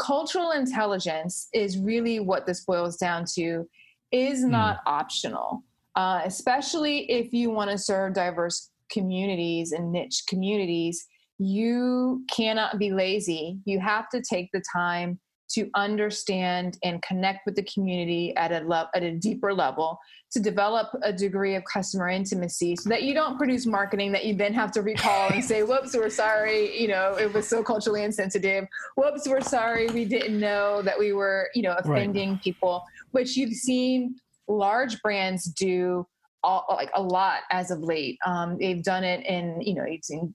cultural 0.00 0.50
intelligence 0.50 1.48
is 1.54 1.78
really 1.78 2.20
what 2.20 2.46
this 2.46 2.64
boils 2.64 2.96
down 2.96 3.24
to 3.34 3.64
is 4.12 4.42
hmm. 4.42 4.50
not 4.50 4.78
mm. 4.78 4.82
optional 4.86 5.62
uh, 5.94 6.20
especially 6.24 7.10
if 7.10 7.32
you 7.32 7.50
want 7.50 7.70
to 7.70 7.78
serve 7.78 8.12
diverse 8.12 8.70
communities 8.90 9.72
and 9.72 9.92
niche 9.92 10.24
communities 10.28 11.06
you 11.38 12.24
cannot 12.30 12.78
be 12.78 12.92
lazy 12.92 13.58
you 13.64 13.78
have 13.78 14.08
to 14.08 14.22
take 14.22 14.48
the 14.52 14.62
time 14.74 15.18
to 15.48 15.70
understand 15.74 16.78
and 16.82 17.02
connect 17.02 17.46
with 17.46 17.54
the 17.54 17.62
community 17.64 18.34
at 18.36 18.52
a 18.52 18.66
le- 18.66 18.90
at 18.94 19.02
a 19.02 19.12
deeper 19.12 19.54
level 19.54 19.98
to 20.32 20.40
develop 20.40 20.88
a 21.02 21.12
degree 21.12 21.54
of 21.54 21.62
customer 21.64 22.08
intimacy 22.08 22.74
so 22.76 22.88
that 22.88 23.02
you 23.02 23.14
don't 23.14 23.38
produce 23.38 23.64
marketing 23.64 24.10
that 24.12 24.24
you 24.24 24.34
then 24.34 24.52
have 24.52 24.72
to 24.72 24.82
recall 24.82 25.30
and 25.30 25.44
say 25.44 25.62
whoops 25.62 25.96
we're 25.96 26.10
sorry 26.10 26.78
you 26.80 26.88
know 26.88 27.14
it 27.14 27.32
was 27.32 27.46
so 27.46 27.62
culturally 27.62 28.02
insensitive. 28.02 28.66
Whoops 28.96 29.28
we're 29.28 29.40
sorry 29.40 29.86
we 29.88 30.04
didn't 30.04 30.38
know 30.38 30.82
that 30.82 30.98
we 30.98 31.12
were 31.12 31.48
you 31.54 31.62
know 31.62 31.74
offending 31.78 32.32
right. 32.32 32.42
people. 32.42 32.84
Which 33.12 33.36
you've 33.36 33.54
seen 33.54 34.16
large 34.48 35.00
brands 35.02 35.44
do 35.44 36.06
all, 36.42 36.64
like 36.68 36.90
a 36.94 37.02
lot 37.02 37.40
as 37.50 37.70
of 37.70 37.80
late. 37.80 38.18
Um, 38.26 38.56
they've 38.58 38.82
done 38.82 39.04
it 39.04 39.24
in 39.26 39.60
you 39.60 39.74
know 39.74 39.84
you've 39.84 40.04
seen 40.04 40.34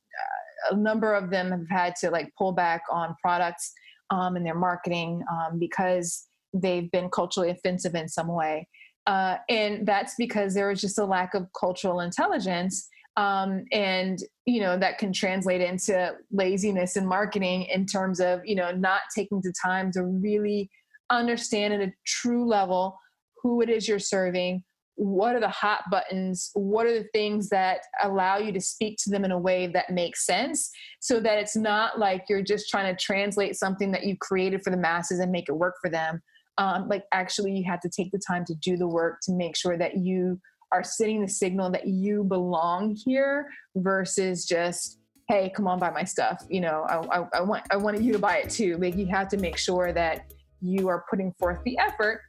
uh, 0.71 0.76
a 0.76 0.78
number 0.78 1.13
of 1.13 1.30
them 1.30 1.52
have 1.52 1.69
had 1.69 1.95
to 1.97 2.12
like 2.12 2.32
pull 2.38 2.52
back 2.52 2.84
on 2.91 3.15
products 3.21 3.74
um, 4.12 4.38
in 4.38 4.43
their 4.43 4.56
marketing 4.56 5.24
um, 5.32 5.58
because 5.58 6.28
they've 6.54 6.91
been 6.91 7.10
culturally 7.10 7.50
offensive 7.50 7.95
in 7.95 8.08
some 8.08 8.28
way. 8.28 8.67
Uh, 9.08 9.38
and 9.50 9.88
that's 9.88 10.13
because 10.17 10.54
there 10.54 10.69
was 10.69 10.80
just 10.80 11.00
a 11.00 11.06
lack 11.06 11.34
of 11.34 11.47
cultural 11.60 12.02
intelligence. 12.02 12.88
Um, 13.17 13.65
and, 13.71 14.19
you 14.45 14.62
know, 14.62 14.78
that 14.78 14.97
can 14.97 15.12
translate 15.12 15.62
into 15.62 16.13
laziness 16.32 16.95
in 16.95 17.06
marketing 17.06 17.63
in 17.63 17.86
terms 17.86 18.19
of, 18.19 18.41
you 18.45 18.56
know, 18.56 18.71
not 18.71 19.02
taking 19.15 19.41
the 19.41 19.54
time 19.63 19.91
to 19.93 20.04
really 20.04 20.69
understand 21.10 21.74
at 21.74 21.82
a 21.82 21.91
true 22.06 22.47
level 22.47 22.97
who 23.41 23.62
it 23.62 23.69
is 23.69 23.88
you're 23.88 24.00
serving, 24.00 24.63
what 25.01 25.35
are 25.35 25.39
the 25.39 25.49
hot 25.49 25.81
buttons? 25.89 26.51
What 26.53 26.85
are 26.85 26.93
the 26.93 27.07
things 27.11 27.49
that 27.49 27.79
allow 28.03 28.37
you 28.37 28.51
to 28.51 28.61
speak 28.61 28.99
to 28.99 29.09
them 29.09 29.25
in 29.25 29.31
a 29.31 29.39
way 29.39 29.65
that 29.65 29.89
makes 29.89 30.27
sense 30.27 30.69
so 30.99 31.19
that 31.21 31.39
it's 31.39 31.55
not 31.55 31.97
like 31.97 32.25
you're 32.29 32.43
just 32.43 32.69
trying 32.69 32.95
to 32.95 33.03
translate 33.03 33.55
something 33.55 33.91
that 33.93 34.03
you 34.05 34.15
created 34.21 34.63
for 34.63 34.69
the 34.69 34.77
masses 34.77 35.17
and 35.17 35.31
make 35.31 35.49
it 35.49 35.53
work 35.53 35.73
for 35.81 35.89
them. 35.89 36.21
Um, 36.59 36.87
like 36.87 37.05
actually 37.13 37.51
you 37.51 37.63
have 37.63 37.79
to 37.79 37.89
take 37.89 38.11
the 38.11 38.21
time 38.27 38.45
to 38.45 38.53
do 38.53 38.77
the 38.77 38.87
work 38.87 39.21
to 39.23 39.31
make 39.31 39.57
sure 39.57 39.75
that 39.75 39.97
you 39.97 40.39
are 40.71 40.83
sending 40.83 41.21
the 41.21 41.27
signal 41.27 41.71
that 41.71 41.87
you 41.87 42.23
belong 42.23 42.95
here 43.03 43.47
versus 43.77 44.45
just 44.45 44.99
hey 45.29 45.51
come 45.55 45.67
on 45.67 45.79
buy 45.79 45.89
my 45.89 46.03
stuff. 46.03 46.45
You 46.47 46.61
know 46.61 46.85
I, 46.87 47.21
I, 47.21 47.27
I 47.39 47.41
want 47.41 47.63
i 47.71 47.75
wanted 47.75 48.03
you 48.03 48.13
to 48.13 48.19
buy 48.19 48.37
it 48.37 48.51
too. 48.51 48.77
Like 48.77 48.95
you 48.95 49.07
have 49.07 49.29
to 49.29 49.37
make 49.37 49.57
sure 49.57 49.93
that 49.93 50.31
you 50.61 50.89
are 50.89 51.05
putting 51.09 51.33
forth 51.39 51.57
the 51.65 51.75
effort 51.79 52.21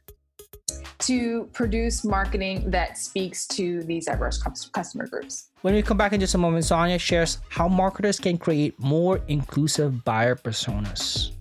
to 1.07 1.45
produce 1.53 2.03
marketing 2.03 2.69
that 2.71 2.97
speaks 2.97 3.45
to 3.47 3.83
these 3.83 4.05
diverse 4.05 4.41
customer 4.73 5.07
groups. 5.07 5.49
When 5.61 5.73
we 5.73 5.81
come 5.81 5.97
back 5.97 6.13
in 6.13 6.19
just 6.19 6.35
a 6.35 6.37
moment, 6.37 6.65
Sonia 6.65 6.99
shares 6.99 7.39
how 7.49 7.67
marketers 7.67 8.19
can 8.19 8.37
create 8.37 8.77
more 8.79 9.21
inclusive 9.27 10.03
buyer 10.03 10.35
personas. 10.35 11.31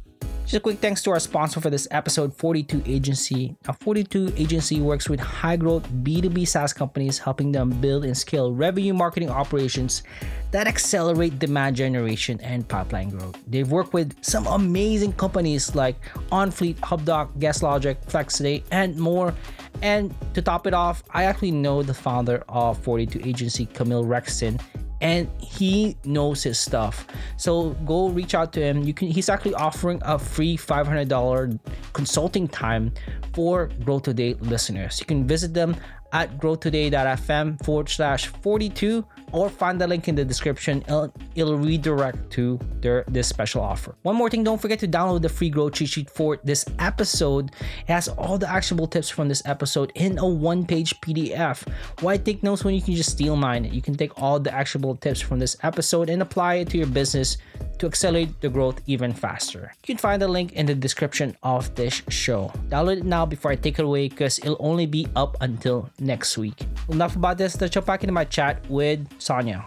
Just 0.53 0.61
a 0.61 0.65
quick 0.65 0.81
thanks 0.81 1.03
to 1.05 1.11
our 1.11 1.19
sponsor 1.19 1.63
for 1.63 1.71
this 1.71 1.89
episode, 1.91 2.37
42 2.37 2.83
Agency. 2.85 3.57
Now, 3.67 3.73
42 3.73 4.35
Agency 4.37 4.83
works 4.83 5.09
with 5.09 5.19
high 5.19 5.57
growth 5.57 5.89
B2B 6.05 6.47
SaaS 6.47 6.75
companies, 6.75 7.19
helping 7.19 7.53
them 7.53 7.71
build 7.71 8.05
and 8.05 8.15
scale 8.15 8.53
revenue 8.53 8.93
marketing 8.93 9.31
operations 9.31 10.03
that 10.51 10.67
accelerate 10.67 11.39
demand 11.39 11.77
generation 11.77 12.39
and 12.43 12.69
pipeline 12.69 13.09
growth. 13.09 13.39
They've 13.47 13.73
worked 13.73 13.95
with 13.95 14.15
some 14.23 14.47
amazing 14.47 15.15
companies 15.15 15.75
like 15.75 15.97
OnFleet, 16.31 16.75
HubDoc, 16.81 17.33
GuestLogic, 17.39 18.05
FlexDay, 18.05 18.63
and 18.71 18.95
more. 18.99 19.33
And 19.81 20.15
to 20.35 20.43
top 20.43 20.67
it 20.67 20.75
off, 20.75 21.03
I 21.13 21.25
actually 21.25 21.53
know 21.53 21.83
the 21.83 21.95
founder 21.95 22.45
of 22.51 22.77
42 22.77 23.23
Agency, 23.25 23.65
Camille 23.65 24.05
Rexton, 24.05 24.61
and 25.03 25.29
he 25.39 25.97
knows 26.05 26.43
his 26.43 26.59
stuff. 26.59 27.07
So 27.37 27.71
go 27.85 28.09
reach 28.09 28.35
out 28.35 28.53
to 28.55 28.61
him. 28.61 28.85
You 28.85 28.95
can 28.95 29.09
he's 29.09 29.29
actually 29.29 29.55
offering 29.55 30.01
a 30.03 30.19
free 30.19 30.57
$500 30.57 31.59
consulting 31.93 32.49
time 32.49 32.95
for 33.35 33.67
Grow 33.85 33.99
Today 33.99 34.35
listeners. 34.35 35.01
You 35.01 35.07
can 35.07 35.27
visit 35.27 35.53
them 35.53 35.77
at 36.13 36.39
growtoday.fm 36.39 37.65
forward 37.65 37.89
slash 37.89 38.27
42 38.27 39.05
or 39.33 39.49
find 39.49 39.81
the 39.81 39.87
link 39.87 40.09
in 40.09 40.15
the 40.15 40.25
description. 40.25 40.83
It'll, 40.83 41.13
it'll 41.35 41.59
redirect 41.59 42.31
to 42.33 42.59
their 42.81 43.05
this 43.09 43.29
special 43.29 43.63
offer. 43.63 43.95
One 44.03 44.17
more 44.17 44.31
thing, 44.31 44.45
don't 44.45 44.61
forget 44.61 44.79
to 44.81 44.89
download 44.89 45.23
the 45.23 45.29
free 45.29 45.51
Grow 45.51 45.71
cheat 45.71 45.89
sheet 45.89 46.11
for 46.11 46.39
this 46.45 46.65
episode. 46.79 47.51
It 47.87 47.93
has 47.93 48.09
all 48.09 48.39
the 48.39 48.49
actionable 48.49 48.87
tips 48.87 49.09
from 49.09 49.29
this 49.29 49.43
episode 49.45 49.93
in 49.95 50.19
a 50.19 50.27
one-page 50.27 51.01
PDF. 51.01 51.67
Why 52.01 52.17
take 52.17 52.43
notes 52.43 52.65
when 52.65 52.75
you 52.75 52.83
can 52.83 52.95
just 52.95 53.11
steal 53.11 53.37
mine? 53.37 53.65
You 53.65 53.83
can 53.83 53.95
take 53.95 54.21
all 54.21 54.39
the 54.39 54.53
actionable 54.53 54.97
tips 54.97 55.21
from 55.21 55.39
this 55.39 55.57
episode 55.63 56.11
and 56.11 56.23
apply 56.23 56.55
it 56.55 56.71
to 56.71 56.79
your 56.79 56.87
business 56.87 57.37
to 57.79 57.87
accelerate 57.87 58.41
the 58.41 58.49
growth 58.49 58.81
even 58.87 59.13
faster. 59.13 59.73
You 59.83 59.95
can 59.95 59.97
find 59.99 60.21
the 60.21 60.29
link 60.29 60.53
in 60.53 60.67
the 60.67 60.75
description 60.75 61.37
of 61.43 61.75
this 61.75 62.03
show. 62.09 62.53
Download 62.69 62.99
it 62.99 63.05
now 63.05 63.27
before 63.27 63.51
I 63.51 63.57
take 63.57 63.79
it 63.79 63.85
away 63.85 64.09
because 64.09 64.39
it'll 64.39 64.57
only 64.61 64.87
be 64.87 65.07
up 65.17 65.37
until 65.41 65.91
next 65.99 66.39
week. 66.39 66.67
Enough 66.89 67.17
about 67.17 67.39
this. 67.39 67.61
Let's 67.61 67.75
jump 67.75 67.87
back 67.87 68.03
into 68.03 68.13
my 68.13 68.25
chat 68.25 68.65
with 68.69 69.07
Sonia. 69.23 69.65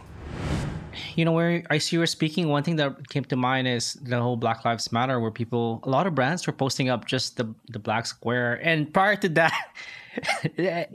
You 1.16 1.26
know, 1.26 1.32
where 1.32 1.64
I 1.70 1.78
see 1.78 1.96
you 1.96 2.00
were 2.00 2.08
speaking, 2.08 2.48
one 2.50 2.64
thing 2.64 2.76
that 2.78 3.10
came 3.10 3.26
to 3.26 3.36
mind 3.36 3.68
is 3.68 3.94
the 3.94 4.20
whole 4.22 4.38
Black 4.38 4.64
Lives 4.64 4.92
Matter, 4.92 5.20
where 5.20 5.32
people, 5.32 5.82
a 5.84 5.90
lot 5.90 6.08
of 6.08 6.16
brands 6.16 6.46
were 6.48 6.54
posting 6.54 6.90
up 6.90 7.06
just 7.06 7.38
the, 7.38 7.54
the 7.70 7.80
black 7.80 8.06
square. 8.06 8.60
And 8.64 8.94
prior 8.94 9.16
to 9.18 9.30
that, 9.30 9.54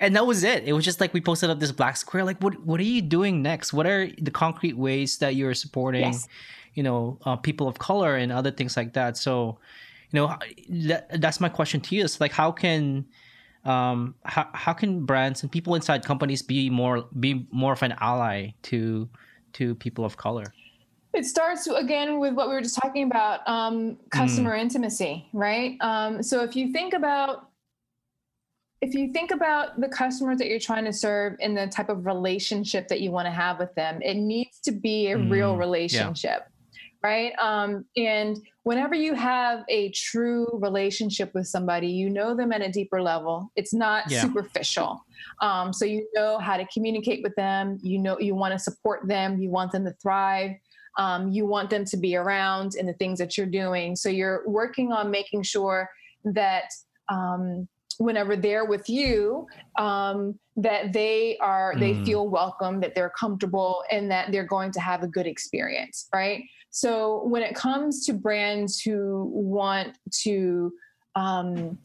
and 0.00 0.16
that 0.16 0.26
was 0.26 0.44
it. 0.44 0.64
It 0.64 0.72
was 0.72 0.84
just 0.84 1.00
like 1.00 1.14
we 1.14 1.20
posted 1.20 1.50
up 1.50 1.60
this 1.60 1.72
black 1.72 1.96
square. 1.96 2.24
Like, 2.24 2.42
what 2.42 2.60
what 2.64 2.80
are 2.80 2.84
you 2.84 3.02
doing 3.02 3.42
next? 3.42 3.72
What 3.72 3.86
are 3.86 4.08
the 4.20 4.30
concrete 4.30 4.76
ways 4.76 5.18
that 5.18 5.34
you're 5.34 5.54
supporting, 5.54 6.04
yes. 6.04 6.28
you 6.74 6.82
know, 6.82 7.18
uh, 7.24 7.36
people 7.36 7.68
of 7.68 7.78
color 7.78 8.16
and 8.16 8.32
other 8.32 8.50
things 8.50 8.76
like 8.76 8.92
that? 8.94 9.16
So, 9.16 9.58
you 10.10 10.20
know, 10.20 10.36
that, 10.88 11.20
that's 11.20 11.40
my 11.40 11.48
question 11.48 11.80
to 11.82 11.96
you. 11.96 12.04
Is 12.04 12.20
like, 12.20 12.32
how 12.32 12.52
can 12.52 13.06
um, 13.64 14.14
how, 14.24 14.48
how 14.52 14.72
can 14.72 15.04
brands 15.04 15.42
and 15.42 15.50
people 15.50 15.74
inside 15.74 16.04
companies 16.04 16.42
be 16.42 16.68
more 16.70 17.06
be 17.18 17.46
more 17.50 17.72
of 17.72 17.82
an 17.82 17.94
ally 18.00 18.50
to 18.62 19.08
to 19.54 19.74
people 19.76 20.04
of 20.04 20.16
color? 20.16 20.52
It 21.12 21.24
starts 21.24 21.66
again 21.68 22.18
with 22.18 22.34
what 22.34 22.48
we 22.48 22.54
were 22.54 22.60
just 22.60 22.78
talking 22.82 23.04
about, 23.04 23.46
um, 23.48 23.98
customer 24.10 24.56
mm. 24.56 24.60
intimacy, 24.60 25.28
right? 25.32 25.76
Um, 25.80 26.22
so 26.22 26.42
if 26.42 26.56
you 26.56 26.72
think 26.72 26.92
about 26.92 27.50
if 28.80 28.94
you 28.94 29.12
think 29.12 29.30
about 29.30 29.80
the 29.80 29.88
customers 29.88 30.36
that 30.38 30.48
you're 30.48 30.58
trying 30.58 30.84
to 30.84 30.92
serve 30.92 31.36
and 31.40 31.56
the 31.56 31.68
type 31.68 31.88
of 31.88 32.04
relationship 32.04 32.88
that 32.88 33.00
you 33.00 33.10
want 33.10 33.26
to 33.26 33.30
have 33.30 33.58
with 33.58 33.74
them, 33.74 34.02
it 34.02 34.14
needs 34.14 34.60
to 34.60 34.72
be 34.72 35.10
a 35.12 35.16
mm, 35.16 35.30
real 35.30 35.56
relationship. 35.56 36.42
Yeah 36.44 36.53
right? 37.04 37.34
Um, 37.38 37.84
and 37.98 38.38
whenever 38.62 38.94
you 38.94 39.14
have 39.14 39.62
a 39.68 39.90
true 39.90 40.48
relationship 40.54 41.32
with 41.34 41.46
somebody, 41.46 41.88
you 41.88 42.08
know 42.08 42.34
them 42.34 42.50
at 42.50 42.62
a 42.62 42.70
deeper 42.70 43.02
level. 43.02 43.52
It's 43.56 43.74
not 43.74 44.10
yeah. 44.10 44.22
superficial. 44.22 45.04
Um, 45.42 45.72
so 45.74 45.84
you 45.84 46.08
know 46.14 46.38
how 46.38 46.56
to 46.56 46.66
communicate 46.72 47.22
with 47.22 47.34
them. 47.36 47.78
You 47.82 47.98
know 47.98 48.18
you 48.18 48.34
want 48.34 48.52
to 48.52 48.58
support 48.58 49.06
them. 49.06 49.38
You 49.38 49.50
want 49.50 49.70
them 49.70 49.84
to 49.84 49.92
thrive. 50.02 50.52
Um, 50.96 51.30
you 51.30 51.44
want 51.44 51.70
them 51.70 51.84
to 51.84 51.96
be 51.96 52.16
around 52.16 52.76
in 52.76 52.86
the 52.86 52.94
things 52.94 53.18
that 53.18 53.36
you're 53.36 53.46
doing. 53.46 53.96
So 53.96 54.08
you're 54.08 54.42
working 54.46 54.92
on 54.92 55.10
making 55.10 55.42
sure 55.42 55.90
that 56.24 56.70
um, 57.10 57.68
whenever 57.98 58.36
they're 58.36 58.64
with 58.64 58.88
you 58.88 59.46
um, 59.78 60.38
that 60.56 60.92
they 60.92 61.36
are 61.38 61.74
they 61.78 61.94
mm. 61.94 62.04
feel 62.04 62.28
welcome 62.28 62.80
that 62.80 62.94
they're 62.94 63.12
comfortable 63.18 63.82
and 63.90 64.10
that 64.10 64.30
they're 64.32 64.46
going 64.46 64.70
to 64.72 64.80
have 64.80 65.02
a 65.02 65.08
good 65.08 65.26
experience 65.26 66.08
right 66.14 66.44
so 66.74 67.22
when 67.26 67.44
it 67.44 67.54
comes 67.54 68.04
to 68.04 68.12
brands 68.12 68.80
who 68.80 69.30
want 69.32 69.96
to 70.22 70.72
um, 71.14 71.78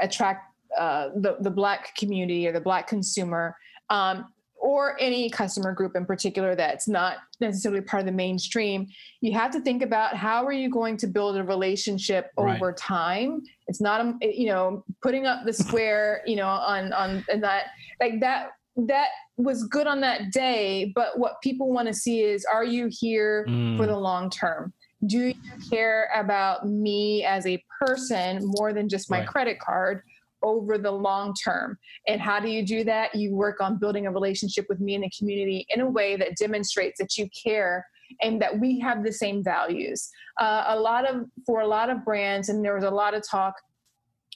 attract 0.00 0.54
uh, 0.78 1.08
the, 1.16 1.36
the 1.40 1.50
black 1.50 1.96
community 1.96 2.46
or 2.46 2.52
the 2.52 2.60
black 2.60 2.86
consumer 2.86 3.56
um, 3.90 4.26
or 4.56 4.96
any 5.00 5.28
customer 5.28 5.72
group 5.72 5.96
in 5.96 6.06
particular 6.06 6.54
that's 6.54 6.86
not 6.86 7.16
necessarily 7.40 7.80
part 7.80 7.98
of 8.02 8.06
the 8.06 8.12
mainstream 8.12 8.86
you 9.20 9.32
have 9.32 9.50
to 9.50 9.60
think 9.60 9.82
about 9.82 10.14
how 10.14 10.46
are 10.46 10.52
you 10.52 10.70
going 10.70 10.96
to 10.96 11.08
build 11.08 11.36
a 11.36 11.42
relationship 11.42 12.30
right. 12.38 12.54
over 12.54 12.72
time 12.72 13.42
it's 13.66 13.80
not 13.80 14.00
a, 14.00 14.14
you 14.32 14.46
know 14.46 14.84
putting 15.02 15.26
up 15.26 15.44
the 15.44 15.52
square 15.52 16.22
you 16.24 16.36
know 16.36 16.46
on 16.46 16.92
on 16.92 17.24
and 17.28 17.42
that 17.42 17.64
like 18.00 18.20
that 18.20 18.50
that 18.76 19.08
was 19.36 19.64
good 19.64 19.86
on 19.86 20.00
that 20.00 20.32
day 20.32 20.92
but 20.94 21.18
what 21.18 21.40
people 21.42 21.72
want 21.72 21.88
to 21.88 21.94
see 21.94 22.20
is 22.22 22.44
are 22.52 22.64
you 22.64 22.88
here 22.90 23.46
mm. 23.48 23.76
for 23.76 23.86
the 23.86 23.96
long 23.96 24.28
term 24.28 24.72
do 25.06 25.18
you 25.18 25.34
care 25.70 26.10
about 26.14 26.66
me 26.66 27.24
as 27.24 27.46
a 27.46 27.62
person 27.80 28.38
more 28.42 28.72
than 28.72 28.88
just 28.88 29.10
my 29.10 29.20
right. 29.20 29.28
credit 29.28 29.58
card 29.58 30.02
over 30.42 30.78
the 30.78 30.90
long 30.90 31.34
term. 31.34 31.78
And 32.06 32.20
how 32.20 32.40
do 32.40 32.48
you 32.48 32.64
do 32.64 32.84
that? 32.84 33.14
You 33.14 33.34
work 33.34 33.60
on 33.60 33.78
building 33.78 34.06
a 34.06 34.12
relationship 34.12 34.66
with 34.68 34.80
me 34.80 34.94
and 34.94 35.04
the 35.04 35.10
community 35.18 35.66
in 35.70 35.80
a 35.80 35.90
way 35.90 36.16
that 36.16 36.36
demonstrates 36.36 36.98
that 36.98 37.16
you 37.16 37.28
care 37.44 37.84
and 38.22 38.40
that 38.40 38.58
we 38.58 38.78
have 38.80 39.02
the 39.02 39.12
same 39.12 39.42
values. 39.42 40.08
Uh, 40.40 40.64
a 40.68 40.78
lot 40.78 41.08
of 41.08 41.26
for 41.44 41.60
a 41.60 41.66
lot 41.66 41.90
of 41.90 42.04
brands, 42.04 42.48
and 42.48 42.64
there 42.64 42.74
was 42.74 42.84
a 42.84 42.90
lot 42.90 43.14
of 43.14 43.22
talk. 43.28 43.54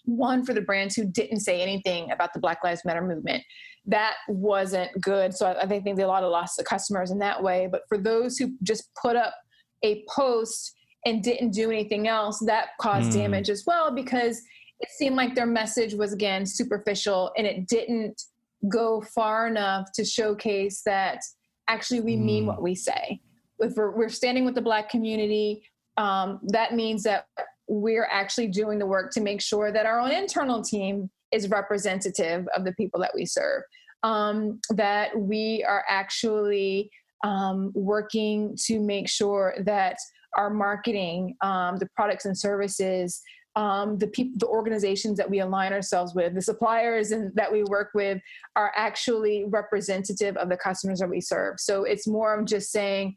One 0.05 0.45
for 0.45 0.55
the 0.55 0.63
brands 0.63 0.97
who 0.97 1.05
didn't 1.05 1.41
say 1.41 1.61
anything 1.61 2.11
about 2.11 2.33
the 2.33 2.41
Black 2.41 2.65
Lives 2.65 2.85
Matter 2.85 3.03
movement, 3.03 3.45
that 3.87 4.15
wasn't 4.29 4.91
good. 5.01 5.35
So 5.35 5.47
I, 5.47 5.63
I 5.63 5.67
think 5.67 5.85
they 5.85 6.03
a 6.03 6.07
lot 6.07 6.23
of 6.23 6.31
lost 6.31 6.57
the 6.57 6.65
customers 6.65 7.11
in 7.11 7.19
that 7.19 7.43
way. 7.43 7.69
But 7.71 7.83
for 7.89 7.99
those 7.99 8.37
who 8.37 8.53
just 8.63 8.91
put 9.01 9.17
up 9.17 9.35
a 9.83 10.05
post 10.15 10.75
and 11.07 11.23
didn't 11.23 11.51
do 11.51 11.71
anything 11.71 12.09
else, 12.09 12.39
that 12.47 12.69
caused 12.81 13.11
mm. 13.11 13.15
damage 13.15 13.49
as 13.49 13.65
well 13.67 13.91
because 13.95 14.41
it 14.81 14.91
seemed 14.91 15.17
like 15.17 15.35
their 15.35 15.47
message 15.47 15.95
was 15.95 16.13
again 16.13 16.47
superficial 16.47 17.33
and 17.37 17.47
it 17.47 17.67
didn't 17.69 18.23
go 18.69 19.01
far 19.01 19.47
enough 19.47 19.91
to 19.95 20.05
showcase 20.05 20.83
that 20.85 21.23
actually 21.69 22.01
we 22.01 22.17
mm. 22.17 22.25
mean 22.25 22.47
what 22.47 22.63
we 22.63 22.75
say. 22.75 23.21
If 23.59 23.75
we're, 23.77 23.97
we're 23.97 24.09
standing 24.09 24.45
with 24.45 24.55
the 24.55 24.63
Black 24.63 24.89
community, 24.89 25.63
um, 25.97 26.41
that 26.49 26.75
means 26.75 27.03
that 27.03 27.27
we're 27.69 28.09
actually 28.11 28.49
doing 28.49 28.79
the 28.79 28.87
work 28.87 29.13
to 29.13 29.21
make 29.21 29.41
sure 29.41 29.71
that 29.71 29.87
our 29.87 30.01
own 30.01 30.11
internal 30.11 30.63
team 30.63 31.11
is 31.33 31.49
representative 31.49 32.47
of 32.57 32.65
the 32.65 32.73
people 32.73 33.01
that 33.01 33.13
we 33.15 33.25
serve. 33.25 33.63
Um, 34.03 34.61
that 34.71 35.19
we 35.19 35.65
are 35.69 35.85
actually 35.89 36.91
um, 37.23 37.71
working 37.75 38.57
to 38.65 38.81
make 38.81 39.09
sure 39.09 39.55
that 39.61 39.97
our 40.37 40.49
marketing, 40.49 41.37
um, 41.43 41.77
the 41.77 41.89
products 41.95 42.25
and 42.25 42.37
services 42.37 43.21
um, 43.57 43.99
the 43.99 44.07
people, 44.07 44.39
the 44.39 44.47
organizations 44.47 45.17
that 45.19 45.29
we 45.29 45.41
align 45.41 45.73
ourselves 45.73 46.15
with, 46.15 46.35
the 46.35 46.43
suppliers 46.43 47.11
and 47.11 47.35
that 47.35 47.51
we 47.51 47.65
work 47.65 47.91
with 47.95 48.21
are 48.57 48.73
actually 48.77 49.45
representative 49.45 50.37
of 50.37 50.49
the 50.49 50.57
customers 50.57 51.01
that 51.01 51.11
we 51.11 51.21
serve. 51.21 51.57
So 51.59 51.85
it's 51.85 52.07
more 52.07 52.39
of 52.39 52.47
just 52.47 52.71
saying, 52.71 53.17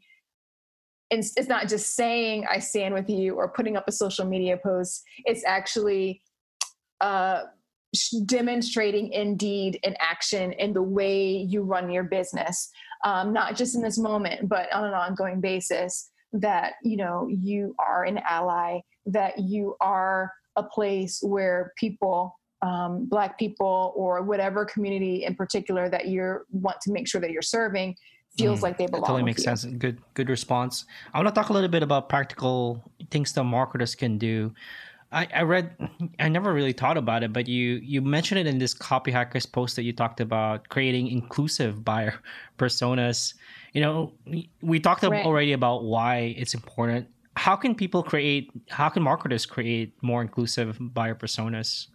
it's, 1.10 1.32
it's 1.36 1.48
not 1.48 1.68
just 1.68 1.94
saying 1.94 2.46
I 2.50 2.58
stand 2.58 2.94
with 2.94 3.08
you 3.08 3.34
or 3.34 3.48
putting 3.48 3.76
up 3.76 3.86
a 3.86 3.92
social 3.92 4.26
media 4.26 4.58
post. 4.62 5.04
It's 5.24 5.44
actually 5.46 6.20
uh, 7.00 7.42
demonstrating 8.26 9.12
indeed 9.12 9.78
in 9.82 9.94
action 10.00 10.52
in 10.52 10.72
the 10.72 10.82
way 10.82 11.28
you 11.28 11.62
run 11.62 11.90
your 11.90 12.04
business, 12.04 12.70
um, 13.04 13.32
not 13.32 13.56
just 13.56 13.74
in 13.74 13.82
this 13.82 13.98
moment, 13.98 14.48
but 14.48 14.72
on 14.72 14.84
an 14.84 14.94
ongoing 14.94 15.40
basis 15.40 16.10
that 16.32 16.74
you 16.82 16.96
know 16.96 17.28
you 17.28 17.74
are 17.78 18.04
an 18.04 18.18
ally 18.28 18.80
that 19.06 19.38
you 19.38 19.76
are 19.80 20.32
a 20.56 20.62
place 20.62 21.20
where 21.22 21.72
people 21.76 22.36
um, 22.62 23.04
black 23.06 23.38
people 23.38 23.92
or 23.94 24.22
whatever 24.22 24.64
community 24.64 25.24
in 25.24 25.34
particular 25.34 25.88
that 25.90 26.06
you 26.06 26.38
want 26.50 26.80
to 26.80 26.92
make 26.92 27.06
sure 27.06 27.20
that 27.20 27.30
you're 27.30 27.42
serving 27.42 27.94
feels 28.38 28.60
mm, 28.60 28.62
like 28.62 28.78
they 28.78 28.86
belong. 28.86 29.02
That 29.02 29.06
totally 29.08 29.22
makes 29.22 29.44
you. 29.44 29.54
sense. 29.54 29.64
Good, 29.64 30.00
good 30.14 30.28
response. 30.28 30.86
I 31.12 31.18
want 31.18 31.28
to 31.28 31.40
talk 31.40 31.50
a 31.50 31.52
little 31.52 31.68
bit 31.68 31.82
about 31.82 32.08
practical 32.08 32.82
things 33.10 33.32
that 33.34 33.44
marketers 33.44 33.94
can 33.94 34.18
do. 34.18 34.52
I, 35.14 35.28
I 35.34 35.42
read, 35.42 35.76
I 36.18 36.28
never 36.28 36.52
really 36.52 36.72
thought 36.72 36.96
about 36.96 37.22
it, 37.22 37.32
but 37.32 37.46
you 37.46 37.80
you 37.82 38.02
mentioned 38.02 38.40
it 38.40 38.46
in 38.46 38.58
this 38.58 38.74
Copyhackers 38.74 39.50
post 39.50 39.76
that 39.76 39.84
you 39.84 39.92
talked 39.92 40.20
about 40.20 40.68
creating 40.68 41.08
inclusive 41.08 41.84
buyer 41.84 42.14
personas. 42.58 43.34
You 43.72 43.80
know, 43.80 44.12
we 44.60 44.80
talked 44.80 45.02
right. 45.04 45.24
already 45.24 45.52
about 45.52 45.84
why 45.84 46.34
it's 46.36 46.54
important 46.54 47.08
how 47.36 47.56
can 47.56 47.74
people 47.74 48.02
create 48.02 48.50
how 48.70 48.88
can 48.88 49.02
marketers 49.02 49.46
create 49.46 49.92
more 50.02 50.22
inclusive 50.22 50.78
buyer 50.80 51.14
personas 51.14 51.88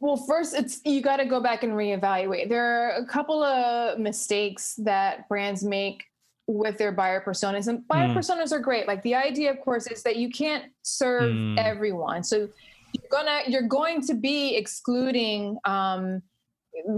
well 0.00 0.16
first 0.16 0.54
it's 0.54 0.80
you 0.84 1.00
got 1.00 1.16
to 1.16 1.24
go 1.24 1.40
back 1.40 1.62
and 1.62 1.72
reevaluate 1.72 2.48
there 2.48 2.64
are 2.64 2.90
a 2.96 3.06
couple 3.06 3.42
of 3.42 3.98
mistakes 3.98 4.74
that 4.78 5.28
brands 5.28 5.64
make 5.64 6.04
with 6.48 6.78
their 6.78 6.90
buyer 6.90 7.22
personas 7.24 7.68
and 7.68 7.86
buyer 7.88 8.08
mm. 8.08 8.16
personas 8.16 8.52
are 8.52 8.58
great 8.58 8.88
like 8.88 9.02
the 9.02 9.14
idea 9.14 9.50
of 9.50 9.60
course 9.60 9.86
is 9.86 10.02
that 10.02 10.16
you 10.16 10.30
can't 10.30 10.64
serve 10.82 11.30
mm. 11.30 11.58
everyone 11.58 12.24
so 12.24 12.48
you're 12.94 13.10
gonna 13.10 13.40
you're 13.46 13.68
going 13.68 14.00
to 14.00 14.14
be 14.14 14.56
excluding 14.56 15.58
um, 15.66 16.22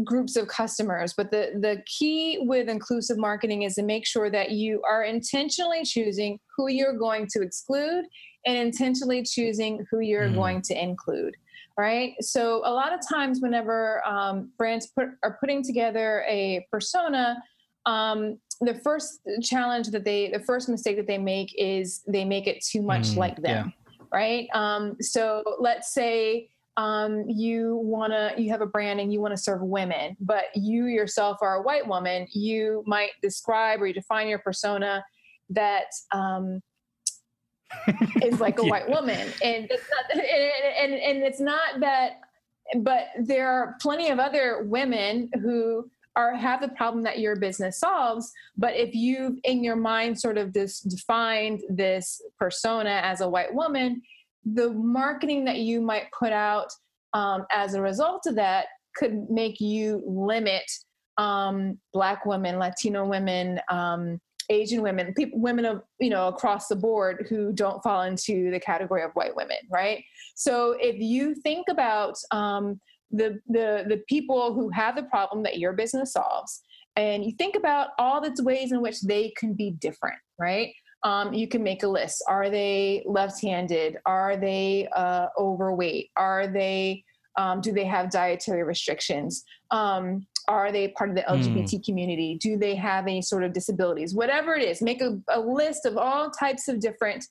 groups 0.05 0.37
of 0.37 0.47
customers 0.47 1.15
but 1.17 1.33
the 1.33 1.51
the 1.61 1.83
key 1.87 2.39
with 2.43 2.69
inclusive 2.69 3.19
marketing 3.19 3.63
is 3.63 3.75
to 3.75 3.83
make 3.83 4.07
sure 4.07 4.31
that 4.31 4.53
you 4.53 4.81
are 4.89 5.03
intentionally 5.03 5.85
choosing 5.85 6.39
who 6.57 6.69
you're 6.69 6.97
going 6.97 7.27
to 7.27 7.43
exclude 7.43 8.05
and 8.47 8.57
intentionally 8.57 9.25
choosing 9.25 9.85
who 9.91 9.99
you're 9.99 10.29
mm. 10.29 10.35
going 10.35 10.63
to 10.63 10.81
include 10.81 11.35
right 11.77 12.15
so 12.21 12.63
a 12.65 12.73
lot 12.73 12.93
of 12.93 13.01
times 13.09 13.41
whenever 13.41 14.07
um, 14.07 14.53
brands 14.57 14.87
put, 14.97 15.09
are 15.25 15.37
putting 15.41 15.61
together 15.61 16.25
a 16.29 16.65
persona 16.71 17.37
um, 17.87 18.39
the 18.61 18.75
first 18.75 19.21
challenge 19.43 19.89
that 19.89 20.05
they 20.05 20.31
the 20.31 20.41
first 20.41 20.69
mistake 20.69 20.97
that 20.97 21.07
they 21.07 21.19
make 21.19 21.55
is 21.59 22.03
they 22.07 22.25
make 22.25 22.47
it 22.47 22.65
too 22.65 22.83
much 22.83 23.11
mm, 23.11 23.17
like 23.17 23.37
them 23.43 23.73
yeah. 23.91 24.01
right 24.13 24.49
um, 24.55 24.97
so 25.01 25.43
let's 25.59 25.93
say 25.95 26.49
um, 26.77 27.25
you 27.29 27.77
want 27.83 28.13
to 28.13 28.41
you 28.41 28.51
have 28.51 28.61
a 28.61 28.67
brand 28.67 29.01
and 29.01 29.13
you 29.13 29.21
want 29.21 29.33
to 29.33 29.43
serve 29.43 29.63
women 29.63 30.17
but 30.21 30.45
you 30.55 30.87
yourself 30.87 31.39
are 31.43 31.57
a 31.57 31.63
white 31.63 31.87
woman 31.87 32.27
you 32.33 32.83
might 32.87 33.11
describe 33.23 33.81
or 33.81 33.87
you 33.87 33.95
define 33.95 34.29
your 34.29 34.39
persona 34.39 35.05
that 35.49 35.87
um, 36.13 36.61
is 38.23 38.41
like 38.41 38.59
a 38.59 38.65
yeah. 38.65 38.71
white 38.71 38.89
woman 38.89 39.29
and 39.43 39.69
it's 39.71 39.85
not, 39.91 40.05
and, 40.13 40.93
and, 40.93 41.01
and 41.01 41.23
it's 41.23 41.41
not 41.41 41.81
that 41.81 42.21
but 42.79 43.09
there 43.19 43.49
are 43.49 43.77
plenty 43.81 44.11
of 44.11 44.19
other 44.19 44.65
women 44.65 45.29
who 45.41 45.91
are 46.17 46.35
have 46.35 46.61
the 46.61 46.69
problem 46.69 47.03
that 47.05 47.19
your 47.19 47.37
business 47.37 47.79
solves 47.79 48.33
but 48.57 48.75
if 48.75 48.95
you've 48.95 49.37
in 49.45 49.63
your 49.63 49.77
mind 49.77 50.19
sort 50.19 50.39
of 50.39 50.53
this 50.53 50.81
defined 50.81 51.61
this 51.69 52.21
persona 52.39 53.01
as 53.03 53.21
a 53.21 53.29
white 53.29 53.55
woman 53.55 54.01
the 54.55 54.71
marketing 54.73 55.45
that 55.45 55.59
you 55.59 55.81
might 55.81 56.07
put 56.19 56.33
out 56.33 56.73
um, 57.13 57.45
as 57.51 57.75
a 57.75 57.83
result 57.83 58.27
of 58.27 58.35
that 58.35 58.67
could 58.97 59.31
make 59.31 59.61
you 59.61 60.03
limit 60.07 60.65
um, 61.19 61.79
black 61.93 62.27
women 62.27 62.59
latino 62.59 63.07
women 63.07 63.61
um, 63.71 64.21
asian 64.49 64.83
women 64.83 65.15
people, 65.15 65.39
women 65.41 65.65
of 65.65 65.83
you 66.01 66.11
know 66.11 66.29
across 66.29 66.67
the 66.67 66.77
board 66.77 67.27
who 67.29 67.53
don't 67.53 67.83
fall 67.83 68.03
into 68.03 68.51
the 68.51 68.61
category 68.61 69.03
of 69.03 69.13
white 69.13 69.37
women 69.37 69.57
right? 69.71 70.05
So 70.35 70.77
if 70.81 70.99
you 70.99 71.35
think 71.35 71.69
about 71.69 72.17
um, 72.31 72.81
the, 73.11 73.41
the 73.49 73.85
the 73.89 74.03
people 74.09 74.55
who 74.55 74.69
have 74.71 74.97
the 74.97 75.03
problem 75.05 75.43
that 75.43 75.59
your 75.59 75.73
business 75.73 76.13
solves 76.13 76.63
and 76.97 77.25
you 77.25 77.33
think 77.33 77.57
about 77.57 77.89
all 77.99 78.21
the 78.21 78.35
ways 78.43 78.73
in 78.73 78.81
which 78.81 79.01
they 79.03 79.33
can 79.37 79.55
be 79.55 79.73
different 79.73 80.19
right 80.39 80.73
um, 81.03 81.33
you 81.33 81.49
can 81.49 81.63
make 81.63 81.83
a 81.83 81.89
list. 81.89 82.23
Are 82.29 82.51
they 82.51 83.03
left-handed? 83.07 83.97
Are 84.05 84.37
they 84.37 84.89
uh, 84.95 85.29
overweight? 85.39 86.11
Are 86.17 86.47
they 86.47 87.05
um, 87.39 87.61
do 87.61 87.73
they 87.73 87.85
have 87.85 88.11
dietary 88.11 88.65
restrictions? 88.65 89.45
Um, 89.71 90.27
are 90.49 90.73
they 90.73 90.89
part 90.89 91.11
of 91.11 91.17
the 91.17 91.23
LGBT 91.23 91.75
mm. 91.75 91.85
community? 91.85 92.37
Do 92.41 92.59
they 92.59 92.75
have 92.75 93.05
any 93.05 93.23
sort 93.23 93.45
of 93.45 93.53
disabilities? 93.53 94.15
Whatever 94.15 94.55
it 94.57 94.65
is, 94.65 94.83
make 94.83 95.01
a, 95.01 95.19
a 95.29 95.41
list 95.41 95.87
of 95.87 95.97
all 95.97 96.31
types 96.31 96.67
of 96.69 96.81
different 96.81 97.25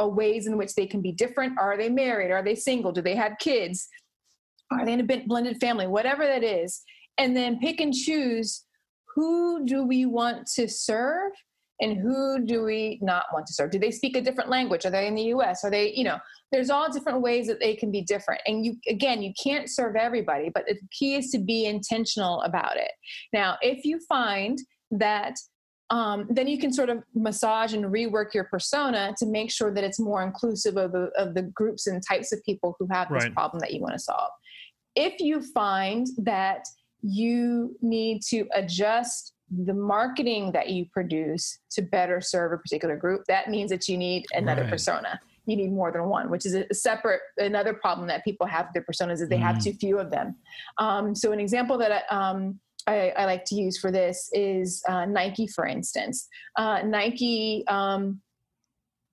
uh, 0.00 0.06
ways 0.06 0.46
in 0.46 0.58
which 0.58 0.74
they 0.74 0.86
can 0.86 1.00
be 1.00 1.12
different. 1.12 1.58
Are 1.58 1.76
they 1.78 1.88
married? 1.88 2.30
Are 2.30 2.42
they 2.42 2.54
single? 2.54 2.92
Do 2.92 3.00
they 3.00 3.16
have 3.16 3.38
kids? 3.40 3.88
Are 4.70 4.84
they 4.84 4.92
in 4.92 5.00
a 5.00 5.24
blended 5.26 5.58
family? 5.60 5.86
Whatever 5.86 6.24
that 6.24 6.44
is. 6.44 6.82
And 7.16 7.36
then 7.36 7.58
pick 7.58 7.80
and 7.80 7.92
choose 7.92 8.64
who 9.14 9.64
do 9.64 9.84
we 9.84 10.06
want 10.06 10.46
to 10.54 10.68
serve 10.68 11.32
and 11.80 11.98
who 11.98 12.44
do 12.44 12.64
we 12.64 12.98
not 13.02 13.26
want 13.32 13.46
to 13.46 13.52
serve 13.52 13.70
do 13.70 13.78
they 13.78 13.90
speak 13.90 14.16
a 14.16 14.20
different 14.20 14.50
language 14.50 14.84
are 14.84 14.90
they 14.90 15.06
in 15.06 15.14
the 15.14 15.22
us 15.22 15.64
are 15.64 15.70
they 15.70 15.92
you 15.94 16.04
know 16.04 16.18
there's 16.50 16.70
all 16.70 16.90
different 16.90 17.20
ways 17.20 17.46
that 17.46 17.60
they 17.60 17.74
can 17.74 17.90
be 17.90 18.02
different 18.02 18.40
and 18.46 18.64
you 18.64 18.76
again 18.88 19.22
you 19.22 19.32
can't 19.42 19.70
serve 19.70 19.96
everybody 19.96 20.50
but 20.52 20.64
the 20.66 20.76
key 20.90 21.14
is 21.14 21.30
to 21.30 21.38
be 21.38 21.66
intentional 21.66 22.40
about 22.42 22.76
it 22.76 22.90
now 23.32 23.56
if 23.62 23.84
you 23.84 24.00
find 24.08 24.58
that 24.90 25.34
um, 25.90 26.26
then 26.28 26.46
you 26.46 26.58
can 26.58 26.70
sort 26.70 26.90
of 26.90 27.02
massage 27.14 27.72
and 27.72 27.86
rework 27.86 28.34
your 28.34 28.44
persona 28.44 29.14
to 29.16 29.24
make 29.24 29.50
sure 29.50 29.72
that 29.72 29.84
it's 29.84 29.98
more 29.98 30.22
inclusive 30.22 30.76
of 30.76 30.92
the, 30.92 31.10
of 31.16 31.32
the 31.32 31.42
groups 31.42 31.86
and 31.86 32.02
types 32.06 32.30
of 32.30 32.44
people 32.44 32.76
who 32.78 32.86
have 32.92 33.08
this 33.10 33.24
right. 33.24 33.32
problem 33.32 33.58
that 33.60 33.72
you 33.72 33.80
want 33.80 33.94
to 33.94 33.98
solve 33.98 34.30
if 34.98 35.20
you 35.20 35.40
find 35.40 36.08
that 36.18 36.66
you 37.02 37.76
need 37.80 38.22
to 38.22 38.46
adjust 38.54 39.32
the 39.50 39.72
marketing 39.72 40.52
that 40.52 40.70
you 40.70 40.84
produce 40.92 41.58
to 41.70 41.80
better 41.80 42.20
serve 42.20 42.52
a 42.52 42.58
particular 42.58 42.96
group. 42.96 43.22
That 43.28 43.48
means 43.48 43.70
that 43.70 43.88
you 43.88 43.96
need 43.96 44.26
another 44.32 44.62
right. 44.62 44.70
persona. 44.70 45.18
You 45.46 45.56
need 45.56 45.72
more 45.72 45.90
than 45.90 46.04
one, 46.04 46.28
which 46.28 46.44
is 46.44 46.54
a 46.54 46.74
separate 46.74 47.20
another 47.38 47.72
problem 47.72 48.06
that 48.08 48.24
people 48.24 48.46
have 48.46 48.66
with 48.66 48.74
their 48.74 48.84
personas 48.84 49.22
is 49.22 49.28
they 49.28 49.38
mm. 49.38 49.42
have 49.42 49.62
too 49.62 49.72
few 49.72 49.98
of 49.98 50.10
them. 50.10 50.36
Um, 50.76 51.14
so 51.14 51.32
an 51.32 51.40
example 51.40 51.78
that 51.78 52.04
um, 52.10 52.60
I, 52.86 53.14
I, 53.16 53.24
like 53.24 53.46
to 53.46 53.54
use 53.54 53.78
for 53.78 53.90
this 53.90 54.28
is 54.34 54.82
uh, 54.88 55.06
Nike, 55.06 55.46
for 55.46 55.64
instance. 55.64 56.28
Uh, 56.56 56.82
Nike 56.84 57.64
um, 57.68 58.20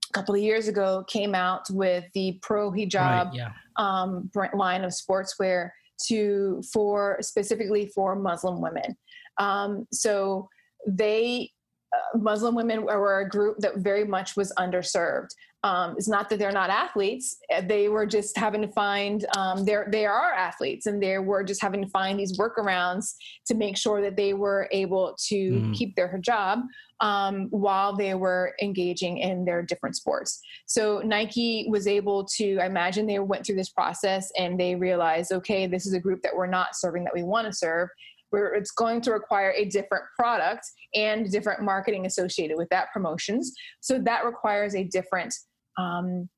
a 0.09 0.13
couple 0.13 0.35
of 0.35 0.41
years 0.41 0.67
ago 0.67 1.05
came 1.07 1.33
out 1.33 1.69
with 1.69 2.03
the 2.13 2.37
Pro 2.41 2.69
Hijab 2.69 2.95
right, 2.95 3.33
yeah. 3.33 3.51
Um, 3.77 4.29
line 4.53 4.83
of 4.83 4.91
sportswear 4.91 5.71
to 6.07 6.61
for 6.71 7.17
specifically 7.21 7.87
for 7.87 8.15
Muslim 8.15 8.61
women. 8.61 8.95
Um, 9.37 9.87
so 9.91 10.49
they 10.87 11.51
uh, 11.93 12.17
Muslim 12.17 12.55
women 12.55 12.83
were 12.83 13.21
a 13.21 13.29
group 13.29 13.57
that 13.59 13.77
very 13.77 14.05
much 14.05 14.35
was 14.35 14.51
underserved. 14.57 15.29
Um, 15.63 15.95
it's 15.97 16.07
not 16.07 16.29
that 16.29 16.37
they're 16.37 16.51
not 16.51 16.69
athletes; 16.69 17.37
uh, 17.53 17.61
they 17.67 17.89
were 17.89 18.05
just 18.05 18.37
having 18.37 18.61
to 18.61 18.67
find. 18.67 19.25
Um, 19.35 19.65
they 19.65 19.77
they 19.87 20.05
are 20.05 20.31
athletes, 20.33 20.85
and 20.85 21.01
they 21.01 21.17
were 21.17 21.43
just 21.43 21.61
having 21.61 21.81
to 21.81 21.89
find 21.89 22.19
these 22.19 22.37
workarounds 22.37 23.15
to 23.47 23.55
make 23.55 23.77
sure 23.77 24.01
that 24.01 24.15
they 24.15 24.33
were 24.33 24.67
able 24.71 25.15
to 25.27 25.35
mm. 25.35 25.73
keep 25.73 25.95
their 25.95 26.07
hijab 26.07 26.61
um, 27.01 27.47
while 27.49 27.95
they 27.95 28.13
were 28.15 28.53
engaging 28.61 29.17
in 29.17 29.45
their 29.45 29.61
different 29.61 29.95
sports. 29.95 30.39
So 30.65 31.01
Nike 31.03 31.67
was 31.69 31.87
able 31.87 32.25
to. 32.37 32.59
I 32.59 32.65
imagine 32.65 33.05
they 33.05 33.19
went 33.19 33.45
through 33.45 33.55
this 33.55 33.69
process 33.69 34.31
and 34.37 34.59
they 34.59 34.75
realized, 34.75 35.31
okay, 35.31 35.67
this 35.67 35.85
is 35.85 35.93
a 35.93 35.99
group 35.99 36.21
that 36.21 36.35
we're 36.35 36.47
not 36.47 36.75
serving 36.75 37.03
that 37.03 37.13
we 37.13 37.23
want 37.23 37.47
to 37.47 37.53
serve, 37.53 37.89
where 38.29 38.53
it's 38.53 38.71
going 38.71 39.01
to 39.01 39.11
require 39.11 39.53
a 39.55 39.65
different 39.65 40.05
product 40.15 40.65
and 40.93 41.29
different 41.31 41.61
marketing 41.61 42.05
associated 42.05 42.57
with 42.57 42.69
that 42.69 42.91
promotions. 42.93 43.53
So 43.81 43.99
that 43.99 44.25
requires 44.25 44.75
a 44.75 44.83
different 44.83 45.33
um, 45.77 46.29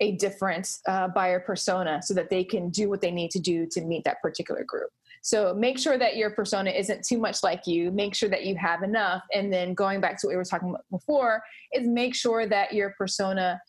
a 0.00 0.16
different 0.16 0.68
uh, 0.88 1.06
buyer 1.08 1.38
persona 1.38 2.00
so 2.02 2.12
that 2.14 2.28
they 2.28 2.42
can 2.42 2.70
do 2.70 2.88
what 2.88 3.00
they 3.00 3.12
need 3.12 3.30
to 3.30 3.38
do 3.38 3.68
to 3.70 3.82
meet 3.82 4.02
that 4.02 4.20
particular 4.20 4.64
group. 4.64 4.90
So 5.22 5.54
make 5.54 5.78
sure 5.78 5.96
that 5.96 6.16
your 6.16 6.30
persona 6.30 6.70
isn't 6.70 7.04
too 7.04 7.18
much 7.18 7.42
like 7.42 7.66
you. 7.66 7.92
Make 7.92 8.14
sure 8.14 8.28
that 8.28 8.44
you 8.44 8.56
have 8.56 8.82
enough. 8.82 9.22
And 9.32 9.52
then 9.52 9.72
going 9.72 10.00
back 10.00 10.20
to 10.20 10.26
what 10.26 10.32
we 10.32 10.36
were 10.36 10.44
talking 10.44 10.70
about 10.70 10.84
before, 10.90 11.42
is 11.72 11.86
make 11.86 12.14
sure 12.14 12.46
that 12.46 12.72
your 12.74 12.94
persona 12.98 13.60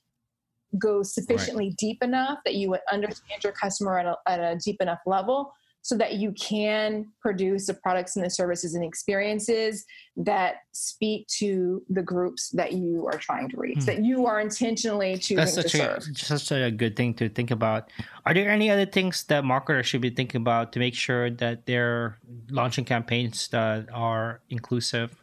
goes 0.80 1.14
sufficiently 1.14 1.68
right. 1.68 1.78
deep 1.78 2.04
enough 2.04 2.40
that 2.46 2.56
you 2.56 2.70
would 2.70 2.80
understand 2.92 3.44
your 3.44 3.54
customer 3.54 4.00
at 4.00 4.08
a, 4.08 4.18
at 4.28 4.40
a 4.40 4.58
deep 4.58 4.82
enough 4.82 5.02
level 5.06 5.54
so 5.84 5.98
that 5.98 6.14
you 6.14 6.32
can 6.32 7.06
produce 7.20 7.68
the 7.68 7.74
products 7.74 8.16
and 8.16 8.26
the 8.26 8.30
services 8.30 8.74
and 8.74 8.86
experiences 8.86 9.86
that 10.16 10.56
speak 10.72 11.28
to 11.28 11.84
the 11.90 12.02
groups 12.02 12.50
that 12.52 12.72
you 12.72 13.06
are 13.06 13.20
trying 13.20 13.50
to 13.50 13.58
reach, 13.58 13.80
hmm. 13.80 13.86
that 13.86 14.00
you 14.04 14.26
are 14.26 14.40
intentionally 14.40 15.18
choosing 15.18 15.38
That's 15.38 15.54
such 15.54 15.74
to 15.74 15.98
a, 15.98 16.02
serve. 16.02 16.18
Such 16.18 16.52
a 16.54 16.72
good 16.72 16.96
thing 16.96 17.14
to 17.16 17.28
think 17.28 17.52
about. 17.52 17.92
Are 18.26 18.34
there 18.34 18.50
any 18.50 18.72
other 18.72 18.86
things 18.86 19.26
that 19.26 19.44
marketers 19.44 19.86
should 19.86 20.00
be 20.00 20.10
thinking 20.10 20.40
about 20.40 20.72
to 20.72 20.80
make 20.80 20.96
sure 20.96 21.30
that 21.30 21.66
they're 21.66 22.18
launching 22.50 22.86
campaigns 22.86 23.50
that 23.50 23.88
are 23.94 24.40
inclusive? 24.50 25.22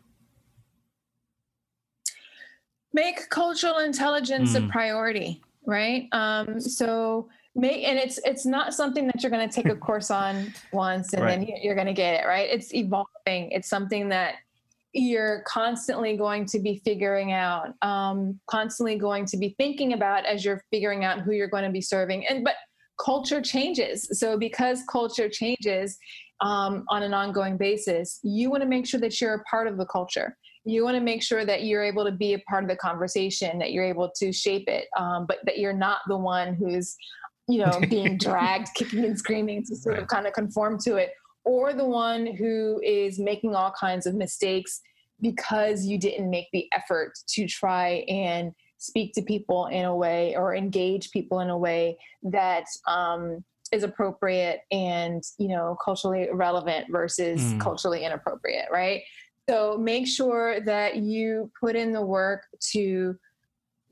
Make 2.93 3.31
cultural 3.31 3.79
intelligence 3.79 4.55
a 4.55 4.61
hmm. 4.61 4.69
priority, 4.69 5.41
right? 5.65 6.07
Um, 6.13 6.61
so 6.61 7.31
May, 7.57 7.85
and 7.85 7.99
it's 7.99 8.19
it's 8.25 8.47
not 8.47 8.75
something 8.75 9.07
that 9.07 9.23
you're 9.23 9.31
going 9.31 9.49
to 9.49 9.55
take 9.55 9.71
a 9.71 9.77
course 9.87 10.11
on 10.11 10.53
once 10.73 11.13
and 11.13 11.23
right. 11.23 11.41
then 11.41 11.57
you're 11.63 11.75
going 11.75 11.87
to 11.87 11.93
get 11.93 12.23
it 12.23 12.27
right? 12.27 12.49
It's 12.49 12.73
evolving. 12.75 13.51
It's 13.51 13.69
something 13.69 14.09
that 14.11 14.35
you're 14.93 15.43
constantly 15.47 16.17
going 16.17 16.45
to 16.45 16.59
be 16.59 16.81
figuring 16.85 17.33
out 17.33 17.69
um, 17.83 18.39
constantly 18.49 18.97
going 18.97 19.25
to 19.25 19.37
be 19.37 19.55
thinking 19.59 19.93
about 19.93 20.27
as 20.27 20.45
you're 20.45 20.63
figuring 20.71 21.05
out 21.05 21.21
who 21.21 21.33
you're 21.33 21.49
going 21.49 21.65
to 21.65 21.71
be 21.71 21.81
serving. 21.81 22.27
And 22.27 22.45
but 22.45 22.55
culture 23.05 23.41
changes. 23.41 24.09
So 24.19 24.37
because 24.39 24.83
culture 24.91 25.29
changes 25.29 25.99
um, 26.41 26.85
on 26.89 27.03
an 27.03 27.15
ongoing 27.15 27.57
basis 27.57 28.19
you 28.23 28.51
want 28.51 28.63
to 28.63 28.69
make 28.69 28.87
sure 28.87 29.01
that 29.01 29.21
you're 29.21 29.35
a 29.35 29.45
part 29.45 29.67
of 29.67 29.77
the 29.77 29.87
culture. 29.87 30.37
You 30.65 30.85
want 30.85 30.97
to 30.97 31.01
make 31.01 31.23
sure 31.23 31.47
that 31.47 31.65
you're 31.65 31.83
able 31.83 32.05
to 32.05 32.13
be 32.13 32.35
a 32.35 32.39
part 32.41 32.65
of 32.65 32.69
the 32.69 32.77
conversation 32.77 33.59
that 33.59 33.73
you're 33.73 33.85
able 33.85 34.11
to 34.17 34.31
shape 34.31 34.69
it 34.69 34.89
um, 34.97 35.25
but 35.27 35.39
that 35.47 35.59
you're 35.59 35.73
not 35.73 36.01
the 36.07 36.17
one 36.17 36.55
who's 36.55 36.97
you 37.51 37.59
know, 37.59 37.81
being 37.89 38.17
dragged, 38.19 38.69
kicking 38.75 39.05
and 39.05 39.19
screaming 39.19 39.65
to 39.65 39.77
sort 39.77 39.95
right. 39.95 40.03
of 40.03 40.09
kind 40.09 40.27
of 40.27 40.33
conform 40.33 40.79
to 40.85 40.97
it, 40.97 41.11
or 41.45 41.73
the 41.73 41.85
one 41.85 42.27
who 42.27 42.81
is 42.85 43.19
making 43.19 43.55
all 43.55 43.73
kinds 43.79 44.07
of 44.07 44.15
mistakes 44.15 44.81
because 45.21 45.85
you 45.85 45.99
didn't 45.99 46.31
make 46.31 46.49
the 46.53 46.67
effort 46.73 47.13
to 47.29 47.47
try 47.47 48.05
and 48.09 48.53
speak 48.79 49.13
to 49.13 49.23
people 49.23 49.67
in 49.67 49.85
a 49.85 49.95
way 49.95 50.35
or 50.37 50.55
engage 50.55 51.11
people 51.11 51.41
in 51.41 51.51
a 51.51 51.59
way 51.59 51.99
that 52.23 52.65
um, 52.87 53.45
is 53.73 53.83
appropriate 53.83 54.61
and 54.71 55.23
you 55.39 55.49
know 55.49 55.77
culturally 55.85 56.29
relevant 56.33 56.87
versus 56.91 57.41
mm. 57.41 57.61
culturally 57.61 58.05
inappropriate 58.05 58.67
right 58.73 59.03
so 59.49 59.77
make 59.79 60.07
sure 60.07 60.61
that 60.61 60.97
you 60.97 61.51
put 61.61 61.77
in 61.77 61.93
the 61.93 62.05
work 62.05 62.45
to 62.73 63.17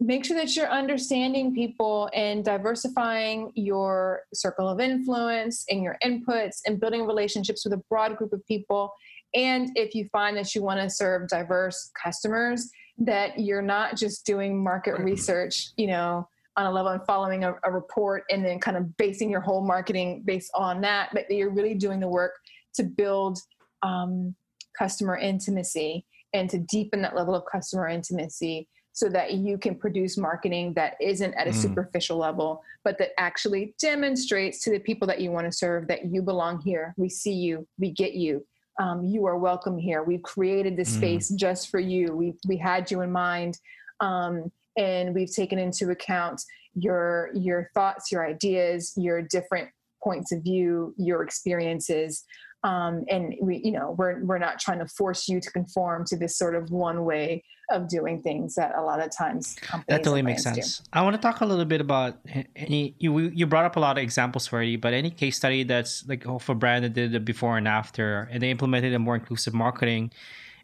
make 0.01 0.25
sure 0.25 0.37
that 0.37 0.55
you're 0.55 0.71
understanding 0.71 1.55
people 1.55 2.09
and 2.15 2.45
diversifying 2.45 3.51
your 3.55 4.23
circle 4.33 4.69
of 4.69 4.81
influence 4.81 5.65
and 5.69 5.83
your 5.83 5.97
inputs 6.05 6.59
and 6.67 6.81
building 6.81 7.05
relationships 7.05 7.65
with 7.65 7.73
a 7.73 7.83
broad 7.89 8.17
group 8.17 8.33
of 8.33 8.47
people. 8.47 8.93
And 9.35 9.71
if 9.75 9.95
you 9.95 10.09
find 10.13 10.37
that 10.37 10.55
you 10.55 10.63
want 10.63 10.81
to 10.81 10.89
serve 10.89 11.29
diverse 11.29 11.91
customers, 12.01 12.71
that 12.99 13.39
you're 13.39 13.63
not 13.63 13.97
just 13.97 14.25
doing 14.25 14.63
market 14.63 14.99
research, 14.99 15.71
you 15.77 15.89
know, 15.89 16.29
on 16.57 16.67
a 16.67 16.73
level 16.73 16.93
and 16.93 17.05
following 17.05 17.45
a, 17.45 17.55
a 17.65 17.71
report 17.71 18.25
and 18.31 18.45
then 18.45 18.59
kind 18.59 18.77
of 18.77 18.97
basing 18.97 19.31
your 19.31 19.41
whole 19.41 19.65
marketing 19.65 20.23
based 20.25 20.51
on 20.55 20.81
that, 20.81 21.11
but 21.13 21.25
that 21.29 21.35
you're 21.35 21.53
really 21.53 21.75
doing 21.75 22.01
the 22.01 22.09
work 22.09 22.33
to 22.75 22.83
build 22.83 23.39
um, 23.83 24.35
customer 24.77 25.17
intimacy 25.17 26.05
and 26.33 26.51
to 26.51 26.59
deepen 26.59 27.03
that 27.03 27.17
level 27.17 27.35
of 27.35 27.45
customer 27.51 27.89
intimacy 27.89 28.69
so 28.99 29.09
that 29.09 29.35
you 29.35 29.57
can 29.57 29.77
produce 29.77 30.19
marketing 30.19 30.73
that 30.75 30.97
isn't 31.01 31.33
at 31.35 31.47
a 31.47 31.51
mm. 31.51 31.55
superficial 31.55 32.17
level, 32.17 32.61
but 32.83 32.99
that 32.99 33.11
actually 33.17 33.73
demonstrates 33.81 34.61
to 34.65 34.71
the 34.71 34.81
people 34.81 35.07
that 35.07 35.21
you 35.21 35.31
want 35.31 35.47
to 35.47 35.53
serve 35.53 35.87
that 35.87 36.07
you 36.07 36.21
belong 36.21 36.61
here. 36.61 36.95
We 36.97 37.09
see 37.09 37.33
you, 37.33 37.65
we 37.79 37.93
get 37.93 38.15
you. 38.15 38.45
Um, 38.81 39.05
you 39.05 39.25
are 39.27 39.39
welcome 39.39 39.79
here. 39.79 40.03
We've 40.03 40.23
created 40.23 40.77
this 40.77 40.91
mm. 40.91 40.97
space 40.97 41.29
just 41.29 41.71
for 41.71 41.79
you. 41.79 42.13
We 42.13 42.35
we 42.49 42.57
had 42.57 42.91
you 42.91 43.03
in 43.03 43.13
mind, 43.13 43.61
um, 44.01 44.51
and 44.77 45.15
we've 45.15 45.33
taken 45.33 45.61
into 45.61 45.91
account 45.91 46.43
your 46.75 47.31
your 47.35 47.71
thoughts, 47.75 48.11
your 48.11 48.27
ideas, 48.27 48.95
your 48.97 49.23
different 49.23 49.69
points 50.03 50.33
of 50.33 50.43
view, 50.43 50.93
your 50.97 51.23
experiences 51.23 52.25
um, 52.65 53.05
and 53.09 53.35
we 53.41 53.61
you 53.65 53.73
know 53.73 53.95
we're 53.97 54.25
we're 54.25 54.39
not 54.39 54.59
trying 54.59 54.81
to 54.81 54.87
force 54.87 55.29
you 55.29 55.41
to 55.41 55.51
conform 55.51 56.05
to 56.07 56.17
this 56.17 56.37
sort 56.37 56.55
of 56.55 56.71
one 56.71 57.05
way 57.05 57.45
of 57.71 57.89
doing 57.89 58.23
things 58.23 58.55
that 58.55 58.75
a 58.77 58.83
lot 58.83 59.01
of 59.01 59.11
times 59.17 59.57
that 59.89 59.99
totally 59.99 60.23
makes 60.23 60.43
sense. 60.43 60.79
Do. 60.79 60.85
I 60.93 61.03
want 61.03 61.15
to 61.15 61.23
talk 61.23 61.41
a 61.41 61.47
little 61.47 61.65
bit 61.65 61.81
about 61.81 62.19
any 62.57 62.95
you 62.99 63.19
you 63.19 63.47
brought 63.47 63.65
up 63.65 63.77
a 63.77 63.81
lot 63.81 63.97
of 63.99 64.03
examples 64.03 64.47
for 64.47 64.63
you, 64.63 64.79
but 64.79 64.93
any 64.93 65.11
case 65.11 65.37
study 65.37 65.63
that's 65.63 66.07
like 66.09 66.27
oh, 66.27 66.39
for 66.39 66.55
brand 66.55 66.85
that 66.85 66.95
did 66.95 67.13
the 67.13 67.21
before 67.21 67.59
and 67.59 67.69
after, 67.69 68.29
and 68.33 68.43
they 68.43 68.51
implemented 68.51 68.93
a 68.95 68.99
more 68.99 69.15
inclusive 69.15 69.55
marketing. 69.55 70.11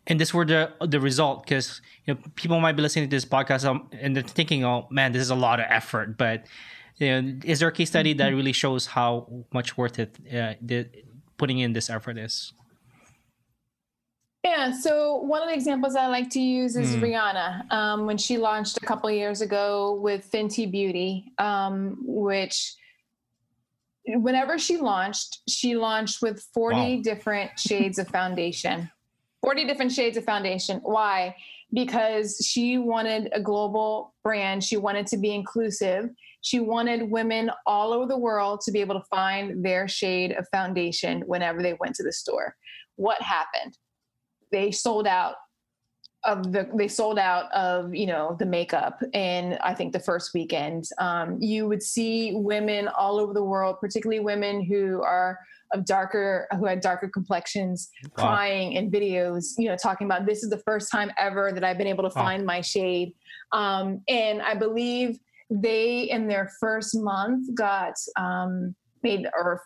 And 0.06 0.20
this 0.20 0.34
were 0.34 0.44
the 0.44 0.72
the 0.80 1.00
result 1.00 1.44
because 1.44 1.80
you 2.06 2.14
know 2.14 2.20
people 2.34 2.60
might 2.60 2.72
be 2.72 2.82
listening 2.82 3.08
to 3.08 3.14
this 3.16 3.24
podcast 3.24 3.64
um, 3.64 3.88
and 3.92 4.16
they're 4.16 4.22
thinking, 4.22 4.64
"Oh 4.64 4.88
man, 4.90 5.12
this 5.12 5.22
is 5.22 5.30
a 5.30 5.34
lot 5.36 5.60
of 5.60 5.66
effort." 5.68 6.18
But 6.18 6.46
you 6.96 7.08
know, 7.08 7.38
is 7.44 7.60
there 7.60 7.68
a 7.68 7.72
case 7.72 7.90
study 7.90 8.12
that 8.14 8.28
mm-hmm. 8.28 8.36
really 8.36 8.52
shows 8.52 8.86
how 8.86 9.44
much 9.52 9.76
worth 9.76 9.98
it 9.98 10.16
uh, 10.32 10.54
the 10.60 10.88
putting 11.36 11.58
in 11.58 11.72
this 11.72 11.90
effort 11.90 12.18
is? 12.18 12.52
Yeah, 14.44 14.72
so 14.72 15.16
one 15.16 15.42
of 15.42 15.48
the 15.48 15.54
examples 15.54 15.96
I 15.96 16.06
like 16.06 16.28
to 16.30 16.40
use 16.40 16.76
is 16.76 16.94
mm. 16.94 17.00
Rihanna 17.00 17.72
um, 17.72 18.04
when 18.04 18.18
she 18.18 18.36
launched 18.36 18.76
a 18.76 18.80
couple 18.80 19.10
years 19.10 19.40
ago 19.40 19.98
with 20.02 20.30
Fenty 20.30 20.70
Beauty, 20.70 21.32
um, 21.38 21.96
which 22.02 22.74
whenever 24.06 24.58
she 24.58 24.76
launched, 24.76 25.40
she 25.48 25.76
launched 25.76 26.20
with 26.20 26.42
40 26.52 26.76
wow. 26.76 27.02
different 27.02 27.58
shades 27.58 27.98
of 27.98 28.06
foundation. 28.08 28.90
40 29.42 29.66
different 29.66 29.92
shades 29.92 30.16
of 30.16 30.24
foundation. 30.24 30.80
Why? 30.82 31.36
Because 31.74 32.38
she 32.46 32.78
wanted 32.78 33.30
a 33.32 33.40
global 33.40 34.14
brand, 34.22 34.62
she 34.62 34.76
wanted 34.76 35.06
to 35.08 35.16
be 35.16 35.34
inclusive, 35.34 36.08
she 36.40 36.60
wanted 36.60 37.10
women 37.10 37.50
all 37.66 37.92
over 37.92 38.06
the 38.06 38.18
world 38.18 38.60
to 38.60 38.70
be 38.70 38.80
able 38.80 39.00
to 39.00 39.06
find 39.10 39.64
their 39.64 39.88
shade 39.88 40.32
of 40.32 40.46
foundation 40.52 41.22
whenever 41.22 41.62
they 41.62 41.74
went 41.80 41.96
to 41.96 42.02
the 42.02 42.12
store. 42.12 42.54
What 42.96 43.20
happened? 43.20 43.76
They 44.52 44.70
sold 44.70 45.06
out 45.06 45.36
of 46.24 46.52
the 46.52 46.68
they 46.74 46.88
sold 46.88 47.18
out 47.18 47.52
of 47.52 47.94
you 47.94 48.06
know 48.06 48.34
the 48.38 48.46
makeup 48.46 49.02
and 49.12 49.58
i 49.62 49.74
think 49.74 49.92
the 49.92 50.00
first 50.00 50.32
weekend 50.32 50.88
um, 50.98 51.36
you 51.40 51.68
would 51.68 51.82
see 51.82 52.32
women 52.34 52.88
all 52.88 53.18
over 53.18 53.34
the 53.34 53.44
world 53.44 53.76
particularly 53.80 54.20
women 54.20 54.62
who 54.64 55.02
are 55.02 55.38
of 55.74 55.84
darker 55.84 56.46
who 56.52 56.64
had 56.64 56.80
darker 56.80 57.08
complexions 57.08 57.90
wow. 58.16 58.24
crying 58.24 58.72
in 58.72 58.90
videos 58.90 59.44
you 59.58 59.68
know 59.68 59.76
talking 59.76 60.06
about 60.06 60.24
this 60.24 60.42
is 60.42 60.48
the 60.48 60.58
first 60.58 60.90
time 60.90 61.10
ever 61.18 61.52
that 61.52 61.64
i've 61.64 61.76
been 61.76 61.86
able 61.86 62.04
to 62.04 62.10
find 62.10 62.46
my 62.46 62.60
shade 62.60 63.12
um, 63.52 64.00
and 64.08 64.40
i 64.42 64.54
believe 64.54 65.18
they 65.50 66.04
in 66.04 66.26
their 66.26 66.50
first 66.60 66.96
month 66.96 67.54
got 67.54 67.94
um, 68.16 68.74
made 69.02 69.26
or 69.36 69.62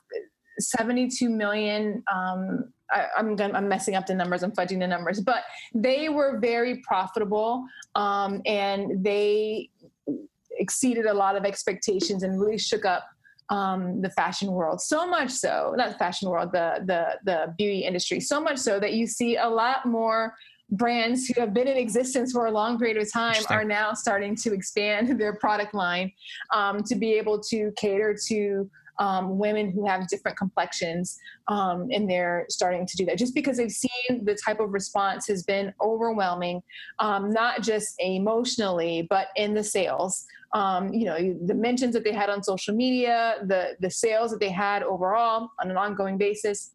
72 0.58 1.28
million 1.28 2.02
um, 2.12 2.72
I, 2.90 3.06
am 3.18 3.36
I'm, 3.40 3.54
I'm 3.54 3.68
messing 3.68 3.94
up 3.96 4.06
the 4.06 4.14
numbers. 4.14 4.42
I'm 4.42 4.52
fudging 4.52 4.80
the 4.80 4.86
numbers, 4.86 5.20
but 5.20 5.42
they 5.74 6.08
were 6.08 6.38
very 6.40 6.78
profitable, 6.78 7.64
um, 7.94 8.40
and 8.46 9.04
they 9.04 9.68
exceeded 10.58 11.06
a 11.06 11.14
lot 11.14 11.36
of 11.36 11.44
expectations 11.44 12.22
and 12.22 12.40
really 12.40 12.58
shook 12.58 12.84
up 12.84 13.04
um, 13.50 14.00
the 14.02 14.10
fashion 14.10 14.52
world. 14.52 14.80
So 14.80 15.06
much 15.06 15.30
so, 15.30 15.74
not 15.76 15.92
the 15.92 15.98
fashion 15.98 16.28
world, 16.28 16.50
the 16.52 16.82
the 16.84 17.18
the 17.24 17.54
beauty 17.56 17.80
industry. 17.80 18.20
So 18.20 18.40
much 18.40 18.58
so 18.58 18.78
that 18.80 18.92
you 18.92 19.06
see 19.06 19.36
a 19.36 19.48
lot 19.48 19.86
more 19.86 20.34
brands 20.70 21.26
who 21.26 21.40
have 21.40 21.54
been 21.54 21.66
in 21.66 21.76
existence 21.76 22.32
for 22.32 22.46
a 22.46 22.50
long 22.50 22.78
period 22.78 22.98
of 22.98 23.10
time 23.10 23.42
are 23.48 23.64
now 23.64 23.94
starting 23.94 24.36
to 24.36 24.52
expand 24.52 25.18
their 25.20 25.34
product 25.36 25.74
line 25.74 26.12
um, 26.52 26.82
to 26.84 26.94
be 26.94 27.14
able 27.14 27.40
to 27.40 27.72
cater 27.76 28.16
to 28.26 28.70
um, 28.98 29.38
women 29.38 29.70
who 29.70 29.86
have 29.86 30.08
different 30.08 30.36
complexions, 30.36 31.18
um, 31.46 31.88
and 31.92 32.10
they're 32.10 32.46
starting 32.48 32.86
to 32.86 32.96
do 32.96 33.04
that 33.06 33.18
just 33.18 33.34
because 33.34 33.56
they've 33.56 33.70
seen 33.70 34.24
the 34.24 34.34
type 34.34 34.60
of 34.60 34.72
response 34.72 35.26
has 35.28 35.42
been 35.42 35.72
overwhelming, 35.80 36.62
um, 36.98 37.30
not 37.30 37.62
just 37.62 37.94
emotionally, 38.00 39.06
but 39.08 39.28
in 39.36 39.54
the 39.54 39.62
sales. 39.62 40.26
Um, 40.54 40.92
you 40.92 41.04
know, 41.04 41.38
the 41.46 41.54
mentions 41.54 41.92
that 41.94 42.04
they 42.04 42.12
had 42.12 42.30
on 42.30 42.42
social 42.42 42.74
media, 42.74 43.36
the 43.44 43.76
the 43.80 43.90
sales 43.90 44.30
that 44.30 44.40
they 44.40 44.50
had 44.50 44.82
overall 44.82 45.50
on 45.62 45.70
an 45.70 45.76
ongoing 45.76 46.16
basis, 46.16 46.72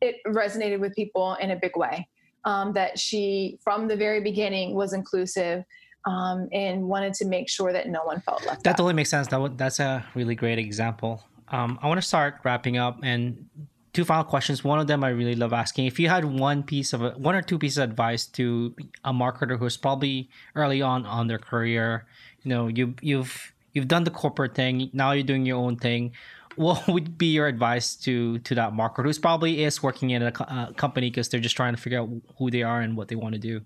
it 0.00 0.16
resonated 0.26 0.78
with 0.78 0.94
people 0.94 1.34
in 1.40 1.50
a 1.52 1.56
big 1.56 1.76
way. 1.76 2.08
Um, 2.46 2.72
that 2.72 2.98
she, 2.98 3.58
from 3.62 3.86
the 3.86 3.96
very 3.96 4.22
beginning, 4.22 4.74
was 4.74 4.94
inclusive 4.94 5.62
um, 6.04 6.48
and 6.52 6.88
wanted 6.88 7.14
to 7.14 7.26
make 7.26 7.48
sure 7.48 7.72
that 7.72 7.88
no 7.88 8.04
one 8.04 8.20
felt 8.20 8.44
left 8.46 8.64
that 8.64 8.70
out. 8.70 8.76
totally 8.76 8.94
makes 8.94 9.10
sense. 9.10 9.28
That 9.28 9.58
that's 9.58 9.80
a 9.80 10.04
really 10.14 10.34
great 10.34 10.58
example. 10.58 11.22
Um, 11.48 11.78
I 11.82 11.88
want 11.88 12.00
to 12.00 12.06
start 12.06 12.36
wrapping 12.44 12.78
up 12.78 13.00
and 13.02 13.48
two 13.92 14.04
final 14.04 14.24
questions. 14.24 14.62
One 14.62 14.78
of 14.78 14.86
them 14.86 15.02
I 15.04 15.08
really 15.08 15.34
love 15.34 15.52
asking. 15.52 15.86
If 15.86 15.98
you 15.98 16.08
had 16.08 16.24
one 16.24 16.62
piece 16.62 16.92
of 16.92 17.00
one 17.16 17.34
or 17.34 17.42
two 17.42 17.58
pieces 17.58 17.78
of 17.78 17.90
advice 17.90 18.26
to 18.26 18.74
a 19.04 19.12
marketer 19.12 19.58
who's 19.58 19.76
probably 19.76 20.30
early 20.54 20.80
on 20.80 21.06
on 21.06 21.26
their 21.26 21.38
career, 21.38 22.06
you 22.42 22.48
know, 22.48 22.68
you 22.68 22.94
you've 23.00 23.52
you've 23.72 23.88
done 23.88 24.04
the 24.04 24.10
corporate 24.10 24.54
thing. 24.54 24.90
Now 24.92 25.12
you're 25.12 25.24
doing 25.24 25.44
your 25.44 25.58
own 25.58 25.76
thing. 25.76 26.12
What 26.56 26.86
would 26.88 27.18
be 27.18 27.26
your 27.26 27.46
advice 27.46 27.94
to 27.96 28.38
to 28.38 28.54
that 28.54 28.72
marketer 28.72 29.04
who's 29.04 29.18
probably 29.18 29.64
is 29.64 29.82
working 29.82 30.10
in 30.10 30.22
a, 30.22 30.28
a 30.28 30.72
company 30.76 31.10
because 31.10 31.28
they're 31.28 31.40
just 31.40 31.56
trying 31.56 31.74
to 31.74 31.80
figure 31.80 32.00
out 32.00 32.08
who 32.38 32.50
they 32.50 32.62
are 32.62 32.80
and 32.80 32.96
what 32.96 33.08
they 33.08 33.16
want 33.16 33.34
to 33.34 33.40
do? 33.40 33.60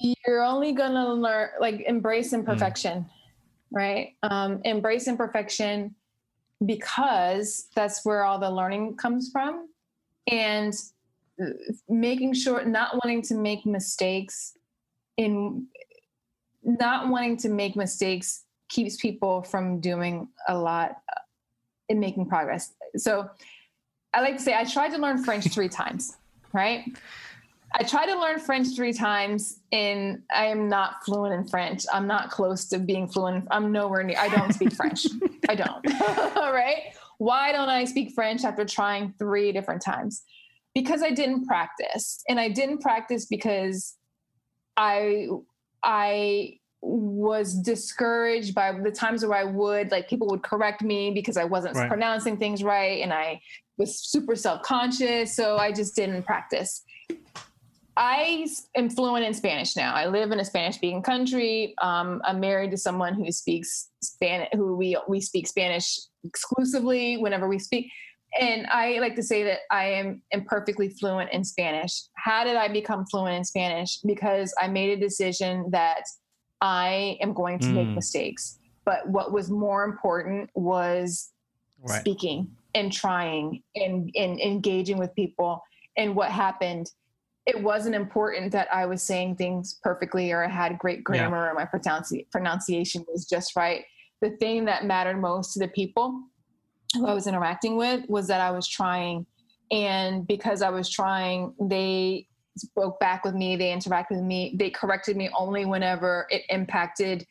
You're 0.00 0.42
only 0.42 0.72
going 0.72 0.92
to 0.92 1.12
learn 1.12 1.50
like 1.60 1.80
embrace 1.86 2.32
imperfection 2.32 3.00
mm. 3.00 3.08
right? 3.72 4.14
Um, 4.22 4.60
embrace 4.64 5.08
imperfection 5.08 5.94
because 6.64 7.68
that's 7.74 8.04
where 8.04 8.24
all 8.24 8.38
the 8.38 8.50
learning 8.50 8.96
comes 8.96 9.30
from. 9.30 9.68
And 10.30 10.74
uh, 11.42 11.46
making 11.88 12.34
sure 12.34 12.64
not 12.64 12.94
wanting 13.02 13.22
to 13.22 13.34
make 13.34 13.66
mistakes 13.66 14.56
in 15.16 15.66
not 16.62 17.08
wanting 17.08 17.36
to 17.38 17.48
make 17.48 17.74
mistakes 17.74 18.44
keeps 18.68 18.96
people 18.96 19.42
from 19.42 19.80
doing 19.80 20.28
a 20.48 20.56
lot 20.56 20.90
uh, 21.10 21.20
in 21.88 21.98
making 21.98 22.26
progress. 22.26 22.74
So 22.96 23.28
i 24.14 24.20
like 24.20 24.36
to 24.36 24.42
say 24.42 24.54
i 24.54 24.64
tried 24.64 24.90
to 24.90 24.98
learn 24.98 25.22
french 25.22 25.46
three 25.48 25.68
times 25.68 26.16
right 26.52 26.84
I 27.74 27.82
tried 27.84 28.06
to 28.06 28.18
learn 28.18 28.38
French 28.38 28.74
three 28.76 28.92
times, 28.92 29.60
and 29.72 30.22
I 30.34 30.46
am 30.46 30.68
not 30.68 31.04
fluent 31.04 31.34
in 31.34 31.48
French. 31.48 31.84
I'm 31.92 32.06
not 32.06 32.30
close 32.30 32.66
to 32.66 32.78
being 32.78 33.08
fluent. 33.08 33.46
I'm 33.50 33.72
nowhere 33.72 34.02
near. 34.02 34.18
I 34.18 34.28
don't 34.28 34.52
speak 34.52 34.72
French. 34.74 35.06
I 35.48 35.54
don't. 35.54 36.02
All 36.36 36.52
right. 36.52 36.94
Why 37.18 37.52
don't 37.52 37.68
I 37.68 37.84
speak 37.84 38.12
French 38.14 38.44
after 38.44 38.64
trying 38.64 39.14
three 39.18 39.52
different 39.52 39.80
times? 39.80 40.22
Because 40.74 41.02
I 41.02 41.10
didn't 41.10 41.46
practice, 41.46 42.22
and 42.28 42.38
I 42.38 42.48
didn't 42.48 42.80
practice 42.80 43.24
because 43.26 43.96
I 44.76 45.28
I 45.82 46.58
was 46.82 47.54
discouraged 47.54 48.54
by 48.54 48.72
the 48.72 48.90
times 48.90 49.24
where 49.24 49.38
I 49.38 49.44
would 49.44 49.90
like 49.90 50.08
people 50.08 50.26
would 50.28 50.42
correct 50.42 50.82
me 50.82 51.10
because 51.12 51.36
I 51.36 51.44
wasn't 51.44 51.76
right. 51.76 51.88
pronouncing 51.88 52.36
things 52.36 52.62
right, 52.62 53.02
and 53.02 53.12
I 53.12 53.40
was 53.78 53.98
super 53.98 54.36
self 54.36 54.62
conscious. 54.62 55.34
So 55.34 55.56
I 55.56 55.72
just 55.72 55.96
didn't 55.96 56.24
practice 56.24 56.84
I 57.96 58.46
am 58.74 58.88
fluent 58.88 59.24
in 59.24 59.34
Spanish 59.34 59.76
now. 59.76 59.94
I 59.94 60.06
live 60.06 60.32
in 60.32 60.40
a 60.40 60.44
Spanish 60.44 60.76
speaking 60.76 61.02
country. 61.02 61.74
Um, 61.82 62.22
I'm 62.24 62.40
married 62.40 62.70
to 62.70 62.76
someone 62.78 63.14
who 63.14 63.30
speaks 63.30 63.90
Spanish, 64.02 64.48
who 64.54 64.76
we, 64.76 64.96
we 65.08 65.20
speak 65.20 65.46
Spanish 65.46 65.98
exclusively 66.24 67.18
whenever 67.18 67.48
we 67.48 67.58
speak. 67.58 67.90
And 68.40 68.66
I 68.68 68.98
like 68.98 69.14
to 69.16 69.22
say 69.22 69.42
that 69.44 69.60
I 69.70 69.84
am 69.84 70.22
imperfectly 70.30 70.88
fluent 70.88 71.30
in 71.32 71.44
Spanish. 71.44 72.04
How 72.14 72.44
did 72.44 72.56
I 72.56 72.68
become 72.68 73.04
fluent 73.06 73.36
in 73.36 73.44
Spanish? 73.44 73.98
Because 74.06 74.54
I 74.60 74.68
made 74.68 74.96
a 74.96 75.00
decision 75.00 75.66
that 75.70 76.04
I 76.62 77.18
am 77.20 77.34
going 77.34 77.58
to 77.58 77.66
mm. 77.66 77.74
make 77.74 77.88
mistakes. 77.88 78.58
But 78.86 79.06
what 79.06 79.32
was 79.32 79.50
more 79.50 79.84
important 79.84 80.48
was 80.54 81.30
right. 81.86 82.00
speaking 82.00 82.50
and 82.74 82.90
trying 82.90 83.62
and, 83.76 84.10
and 84.16 84.40
engaging 84.40 84.96
with 84.96 85.14
people. 85.14 85.62
And 85.98 86.16
what 86.16 86.30
happened 86.30 86.90
it 87.46 87.60
wasn't 87.60 87.94
important 87.94 88.52
that 88.52 88.72
I 88.72 88.86
was 88.86 89.02
saying 89.02 89.36
things 89.36 89.78
perfectly 89.82 90.30
or 90.30 90.44
I 90.44 90.48
had 90.48 90.78
great 90.78 91.02
grammar 91.02 91.44
yeah. 91.44 91.50
or 91.50 91.54
my 91.54 91.64
pronunci- 91.64 92.30
pronunciation 92.30 93.04
was 93.10 93.26
just 93.26 93.56
right. 93.56 93.84
The 94.20 94.30
thing 94.36 94.64
that 94.66 94.84
mattered 94.84 95.20
most 95.20 95.52
to 95.54 95.58
the 95.58 95.68
people 95.68 96.22
who 96.94 97.06
I 97.06 97.14
was 97.14 97.26
interacting 97.26 97.76
with 97.76 98.08
was 98.08 98.28
that 98.28 98.40
I 98.40 98.52
was 98.52 98.68
trying. 98.68 99.26
And 99.72 100.26
because 100.26 100.62
I 100.62 100.70
was 100.70 100.88
trying, 100.88 101.54
they 101.60 102.28
spoke 102.56 103.00
back 103.00 103.24
with 103.24 103.34
me, 103.34 103.56
they 103.56 103.70
interacted 103.70 104.12
with 104.12 104.22
me, 104.22 104.54
they 104.58 104.70
corrected 104.70 105.16
me 105.16 105.30
only 105.36 105.64
whenever 105.64 106.26
it 106.30 106.42
impacted 106.48 107.26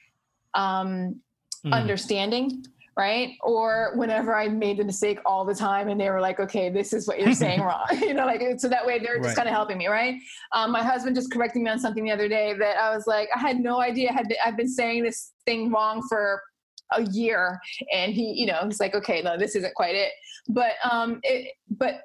um, 0.55 1.21
mm. 1.65 1.71
understanding 1.71 2.65
right? 2.97 3.37
Or 3.41 3.93
whenever 3.95 4.35
I 4.35 4.47
made 4.49 4.77
the 4.77 4.83
mistake 4.83 5.19
all 5.25 5.45
the 5.45 5.55
time 5.55 5.87
and 5.87 5.99
they 5.99 6.09
were 6.09 6.19
like, 6.19 6.39
okay, 6.39 6.69
this 6.69 6.91
is 6.91 7.07
what 7.07 7.19
you're 7.19 7.33
saying 7.33 7.61
wrong. 7.61 7.85
you 8.01 8.13
know, 8.13 8.25
like, 8.25 8.41
so 8.57 8.67
that 8.67 8.85
way 8.85 8.99
they're 8.99 9.17
just 9.17 9.29
right. 9.29 9.35
kind 9.35 9.47
of 9.47 9.53
helping 9.53 9.77
me, 9.77 9.87
right? 9.87 10.15
Um, 10.51 10.71
my 10.71 10.83
husband 10.83 11.15
just 11.15 11.31
correcting 11.31 11.63
me 11.63 11.69
on 11.69 11.79
something 11.79 12.03
the 12.03 12.11
other 12.11 12.27
day 12.27 12.53
that 12.53 12.77
I 12.77 12.93
was 12.93 13.07
like, 13.07 13.29
I 13.35 13.39
had 13.39 13.59
no 13.59 13.79
idea. 13.81 14.09
I 14.09 14.13
had 14.13 14.27
been, 14.27 14.37
I've 14.45 14.57
been 14.57 14.69
saying 14.69 15.03
this 15.03 15.31
thing 15.45 15.71
wrong 15.71 16.03
for 16.09 16.41
a 16.93 17.03
year. 17.03 17.59
And 17.93 18.13
he, 18.13 18.33
you 18.33 18.45
know, 18.45 18.59
he's 18.65 18.79
like, 18.79 18.93
okay, 18.93 19.21
no, 19.21 19.37
this 19.37 19.55
isn't 19.55 19.73
quite 19.75 19.95
it. 19.95 20.11
But, 20.49 20.73
um, 20.89 21.21
it, 21.23 21.53
but 21.69 22.01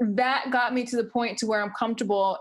that 0.00 0.46
got 0.50 0.74
me 0.74 0.84
to 0.84 0.96
the 0.96 1.04
point 1.04 1.38
to 1.38 1.46
where 1.46 1.62
I'm 1.62 1.72
comfortable. 1.78 2.38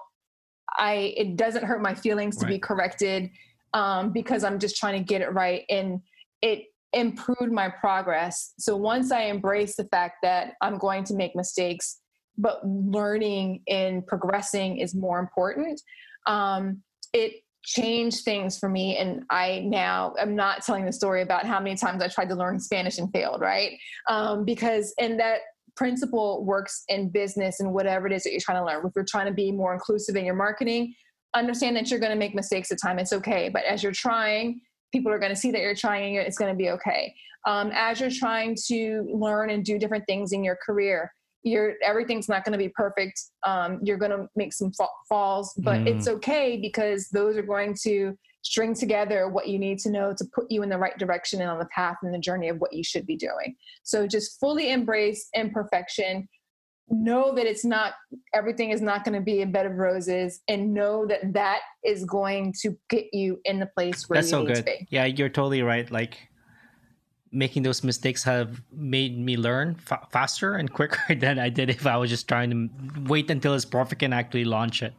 I, 0.77 1.13
it 1.15 1.37
doesn't 1.37 1.63
hurt 1.63 1.81
my 1.81 1.93
feelings 1.93 2.35
to 2.37 2.45
right. 2.45 2.53
be 2.53 2.59
corrected 2.59 3.29
um, 3.73 4.11
because 4.11 4.43
I'm 4.43 4.59
just 4.59 4.75
trying 4.75 4.99
to 4.99 5.05
get 5.05 5.21
it 5.21 5.31
right. 5.31 5.63
And 5.69 6.01
it, 6.41 6.65
improved 6.93 7.51
my 7.51 7.69
progress. 7.69 8.53
So 8.59 8.75
once 8.77 9.11
I 9.11 9.25
embraced 9.25 9.77
the 9.77 9.85
fact 9.85 10.17
that 10.23 10.53
I'm 10.61 10.77
going 10.77 11.03
to 11.05 11.15
make 11.15 11.35
mistakes, 11.35 11.99
but 12.37 12.61
learning 12.65 13.61
and 13.67 14.05
progressing 14.05 14.77
is 14.77 14.95
more 14.95 15.19
important, 15.19 15.81
um, 16.25 16.81
it 17.13 17.33
changed 17.63 18.25
things 18.25 18.59
for 18.59 18.69
me. 18.69 18.97
And 18.97 19.23
I 19.29 19.61
now 19.65 20.13
am 20.19 20.35
not 20.35 20.65
telling 20.65 20.85
the 20.85 20.91
story 20.91 21.21
about 21.21 21.45
how 21.45 21.59
many 21.59 21.75
times 21.75 22.01
I 22.01 22.07
tried 22.07 22.29
to 22.29 22.35
learn 22.35 22.59
Spanish 22.59 22.97
and 22.97 23.11
failed, 23.11 23.41
right? 23.41 23.77
Um, 24.09 24.45
because, 24.45 24.93
and 24.99 25.19
that 25.19 25.39
principle 25.75 26.43
works 26.43 26.83
in 26.89 27.09
business 27.09 27.59
and 27.59 27.73
whatever 27.73 28.05
it 28.07 28.13
is 28.13 28.23
that 28.23 28.31
you're 28.31 28.41
trying 28.41 28.59
to 28.59 28.65
learn. 28.65 28.85
If 28.85 28.91
you're 28.95 29.05
trying 29.05 29.27
to 29.27 29.33
be 29.33 29.51
more 29.51 29.73
inclusive 29.73 30.15
in 30.15 30.25
your 30.25 30.35
marketing, 30.35 30.93
understand 31.33 31.75
that 31.77 31.89
you're 31.89 31.99
going 31.99 32.11
to 32.11 32.17
make 32.17 32.35
mistakes 32.35 32.71
at 32.71 32.79
time. 32.81 32.99
It's 32.99 33.13
okay. 33.13 33.49
But 33.49 33.63
as 33.63 33.81
you're 33.81 33.91
trying, 33.91 34.61
people 34.93 35.11
are 35.11 35.19
going 35.19 35.31
to 35.31 35.35
see 35.35 35.51
that 35.51 35.59
you're 35.59 35.75
trying 35.75 36.15
it 36.15 36.25
it's 36.25 36.37
going 36.37 36.51
to 36.51 36.57
be 36.57 36.69
okay. 36.69 37.13
Um, 37.45 37.71
as 37.73 37.99
you're 37.99 38.09
trying 38.09 38.55
to 38.67 39.05
learn 39.13 39.49
and 39.49 39.65
do 39.65 39.77
different 39.77 40.05
things 40.07 40.31
in 40.31 40.43
your 40.43 40.57
career 40.65 41.11
you're 41.45 41.73
everything's 41.83 42.29
not 42.29 42.45
going 42.45 42.53
to 42.53 42.57
be 42.57 42.69
perfect. 42.69 43.21
Um, 43.45 43.81
you're 43.83 43.97
going 43.97 44.11
to 44.11 44.29
make 44.37 44.53
some 44.53 44.71
fa- 44.71 44.87
falls 45.09 45.53
but 45.57 45.81
mm. 45.81 45.87
it's 45.87 46.07
okay 46.07 46.57
because 46.61 47.09
those 47.09 47.35
are 47.35 47.41
going 47.41 47.75
to 47.83 48.17
string 48.43 48.73
together 48.73 49.29
what 49.29 49.47
you 49.47 49.57
need 49.57 49.79
to 49.79 49.89
know 49.89 50.13
to 50.13 50.25
put 50.35 50.45
you 50.49 50.63
in 50.63 50.69
the 50.69 50.77
right 50.77 50.97
direction 50.97 51.41
and 51.41 51.49
on 51.49 51.59
the 51.59 51.67
path 51.67 51.95
and 52.03 52.13
the 52.13 52.19
journey 52.19 52.49
of 52.49 52.57
what 52.57 52.73
you 52.73 52.83
should 52.83 53.05
be 53.05 53.15
doing. 53.15 53.55
So 53.83 54.05
just 54.05 54.39
fully 54.39 54.71
embrace 54.71 55.29
imperfection 55.33 56.27
know 56.89 57.33
that 57.33 57.45
it's 57.45 57.65
not 57.65 57.93
everything 58.33 58.69
is 58.71 58.81
not 58.81 59.03
going 59.03 59.15
to 59.15 59.21
be 59.21 59.41
a 59.41 59.47
bed 59.47 59.65
of 59.65 59.73
roses 59.73 60.41
and 60.47 60.73
know 60.73 61.05
that 61.07 61.33
that 61.33 61.59
is 61.83 62.05
going 62.05 62.53
to 62.61 62.77
get 62.89 63.05
you 63.13 63.39
in 63.45 63.59
the 63.59 63.65
place 63.67 64.07
where 64.09 64.17
That's 64.17 64.27
you 64.27 64.31
so 64.31 64.39
need 64.41 64.47
good. 64.47 64.55
to 64.57 64.63
be 64.63 64.87
Yeah, 64.89 65.05
you're 65.05 65.29
totally 65.29 65.61
right. 65.61 65.89
Like 65.89 66.29
making 67.31 67.63
those 67.63 67.83
mistakes 67.83 68.23
have 68.23 68.61
made 68.71 69.17
me 69.17 69.35
learn 69.37 69.75
fa- 69.75 70.05
faster 70.11 70.53
and 70.55 70.71
quicker 70.71 71.15
than 71.15 71.39
I 71.39 71.49
did 71.49 71.69
if 71.69 71.87
I 71.87 71.97
was 71.97 72.09
just 72.09 72.27
trying 72.27 72.51
to 72.51 73.01
wait 73.09 73.31
until 73.31 73.53
it's 73.55 73.65
perfect 73.65 74.03
and 74.03 74.13
actually 74.13 74.45
launch 74.45 74.83
it. 74.83 74.93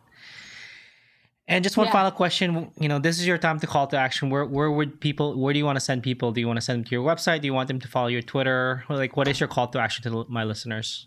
And 1.46 1.62
just 1.62 1.76
one 1.76 1.86
Yeah. 1.88 1.92
final 1.92 2.10
question, 2.10 2.70
you 2.80 2.88
know, 2.88 2.98
this 2.98 3.20
is 3.20 3.26
your 3.26 3.36
time 3.36 3.60
to 3.60 3.66
call 3.66 3.86
to 3.88 3.98
action. 3.98 4.30
Where 4.30 4.46
where 4.46 4.70
would 4.70 4.98
people 5.00 5.38
where 5.38 5.52
do 5.52 5.58
you 5.58 5.66
want 5.66 5.76
to 5.76 5.80
send 5.84 6.02
people? 6.02 6.32
Do 6.32 6.40
you 6.40 6.46
want 6.46 6.56
to 6.56 6.62
send 6.62 6.78
them 6.78 6.84
to 6.86 6.90
your 6.92 7.04
website? 7.04 7.42
Do 7.42 7.46
you 7.46 7.52
want 7.54 7.68
them 7.68 7.78
to 7.80 7.86
follow 7.88 8.06
your 8.08 8.22
Twitter? 8.22 8.82
Or, 8.88 8.96
Like 8.96 9.14
what 9.16 9.28
is 9.28 9.38
your 9.38 9.48
call 9.48 9.68
to 9.68 9.78
action 9.78 10.02
to 10.10 10.24
my 10.30 10.42
listeners? 10.42 11.06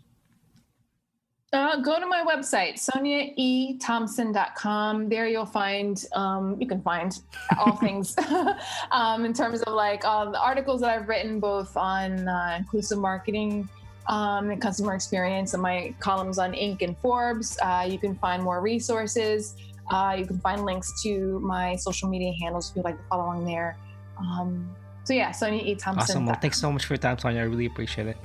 Uh, 1.58 1.78
go 1.78 2.00
to 2.00 2.06
my 2.06 2.24
website, 2.24 2.76
soniaethompson.com. 2.76 5.10
There 5.10 5.28
you'll 5.28 5.48
find, 5.48 6.06
um, 6.14 6.56
you 6.62 6.68
can 6.68 6.84
find 6.84 7.20
all 7.58 7.76
things 7.78 8.16
um, 8.92 9.26
in 9.26 9.34
terms 9.34 9.64
of 9.64 9.74
like 9.74 10.06
uh, 10.06 10.30
the 10.30 10.40
articles 10.40 10.82
that 10.82 10.92
I've 10.92 11.10
written 11.10 11.40
both 11.40 11.76
on 11.76 12.28
uh, 12.28 12.58
inclusive 12.60 13.00
marketing 13.00 13.68
um, 14.08 14.52
and 14.52 14.62
customer 14.62 14.94
experience 14.94 15.56
and 15.56 15.64
my 15.64 15.96
columns 16.00 16.38
on 16.38 16.54
Inc. 16.54 16.84
and 16.84 16.96
Forbes. 17.00 17.58
Uh, 17.60 17.88
you 17.90 17.98
can 17.98 18.14
find 18.18 18.44
more 18.44 18.62
resources. 18.62 19.56
Uh, 19.90 20.16
you 20.16 20.28
can 20.28 20.38
find 20.38 20.64
links 20.64 21.02
to 21.02 21.40
my 21.40 21.76
social 21.78 22.08
media 22.08 22.34
handles 22.40 22.70
if 22.70 22.76
you'd 22.76 22.86
like 22.86 22.98
to 22.98 23.04
follow 23.10 23.24
along 23.24 23.46
there. 23.46 23.76
Um, 24.20 24.70
so 25.06 25.14
yeah, 25.14 25.32
Sonia 25.32 25.64
E. 25.64 25.74
Thompson. 25.74 26.02
Awesome. 26.02 26.28
Well, 26.28 26.38
thanks 26.40 26.62
so 26.62 26.72
much 26.72 26.86
for 26.86 26.94
your 26.94 27.00
time, 27.00 27.18
Sonia. 27.18 27.42
I 27.42 27.46
really 27.46 27.66
appreciate 27.66 28.06
it. 28.06 28.18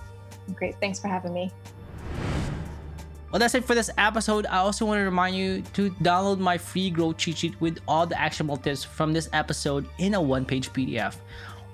Great. 0.55 0.79
Thanks 0.81 0.99
for 0.99 1.09
having 1.09 1.33
me. 1.33 1.51
Well, 3.33 3.39
that's 3.39 3.55
it 3.55 3.65
for 3.65 3.75
this 3.75 3.89
episode. 3.97 4.45
I 4.45 4.59
also 4.59 4.85
want 4.85 4.99
to 4.99 5.05
remind 5.05 5.35
you 5.35 5.63
to 5.73 5.89
download 6.05 6.39
my 6.39 6.59
free 6.59 6.91
growth 6.91 7.17
cheat 7.17 7.39
sheet 7.39 7.59
with 7.63 7.79
all 7.89 8.07
the 8.07 8.21
actionable 8.21 8.59
tips 8.59 8.85
from 8.85 9.15
this 9.15 9.31
episode 9.33 9.89
in 9.97 10.13
a 10.13 10.21
one 10.21 10.45
page 10.45 10.71
PDF. 10.71 11.17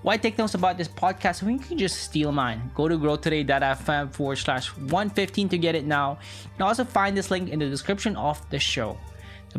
Why 0.02 0.18
take 0.18 0.38
notes 0.38 0.54
about 0.54 0.78
this 0.78 0.86
podcast 0.86 1.42
when 1.42 1.54
you 1.54 1.58
can 1.58 1.76
just 1.76 2.00
steal 2.00 2.30
mine? 2.30 2.70
Go 2.76 2.86
to 2.86 2.96
growtoday.fm 2.96 4.12
forward 4.12 4.36
slash 4.36 4.68
115 4.68 5.48
to 5.48 5.58
get 5.58 5.74
it 5.74 5.84
now. 5.84 6.18
You 6.44 6.50
can 6.58 6.62
also 6.62 6.84
find 6.84 7.16
this 7.16 7.28
link 7.28 7.48
in 7.48 7.58
the 7.58 7.68
description 7.68 8.14
of 8.14 8.40
the 8.50 8.60
show. 8.60 8.96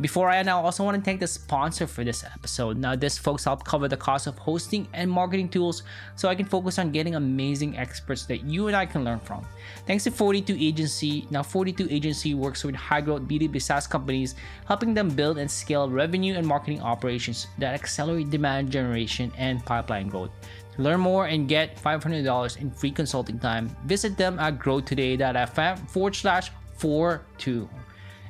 Before 0.02 0.30
I 0.30 0.38
end, 0.38 0.50
I 0.50 0.54
also 0.54 0.86
want 0.86 0.95
to 0.95 1.04
thank 1.04 1.20
the 1.20 1.28
sponsor 1.28 1.86
for 1.86 2.06
this 2.06 2.24
episode. 2.24 2.78
Now, 2.78 2.95
this 2.95 3.18
folks 3.18 3.43
help 3.43 3.66
cover 3.66 3.89
the 3.89 3.97
cost 3.97 4.28
of 4.28 4.38
hosting 4.38 4.88
and 4.93 5.12
marketing 5.12 5.50
tools 5.50 5.84
so 6.16 6.30
I 6.30 6.36
can 6.36 6.45
focus 6.45 6.80
on 6.80 6.91
getting 6.91 7.16
amazing 7.16 7.78
experts 7.78 8.24
that 8.28 8.45
you 8.45 8.68
and 8.68 8.78
I 8.78 8.86
can 8.86 9.04
learn 9.04 9.20
from. 9.20 9.45
Thanks 9.88 10.06
to 10.06 10.12
42 10.12 10.56
Agency. 10.58 11.28
Now, 11.32 11.43
42 11.43 11.88
Agency 11.89 12.34
works 12.34 12.64
with 12.64 12.76
high 12.76 13.02
growth 13.02 13.24
B2B 13.24 13.62
SaaS 13.62 13.88
companies, 13.88 14.36
helping 14.68 14.93
them 14.93 15.10
build 15.10 15.38
and 15.38 15.52
scale 15.52 15.89
revenue 15.89 16.36
and 16.36 16.47
marketing 16.47 16.82
operations 16.82 17.47
that 17.58 17.74
accelerate 17.74 18.30
demand 18.30 18.72
generation 18.72 19.34
and 19.38 19.66
pipeline 19.66 20.08
growth. 20.08 20.32
To 20.78 20.82
learn 20.82 21.02
more 21.02 21.26
and 21.26 21.50
get 21.50 21.76
$500 21.76 22.58
in 22.62 22.72
free 22.72 22.91
consulting 22.91 23.38
time, 23.38 23.76
visit 23.84 24.16
them 24.16 24.39
at 24.39 24.60
growtoday.fm 24.60 25.89
forward 25.89 26.16
slash 26.16 26.52
42 26.78 27.68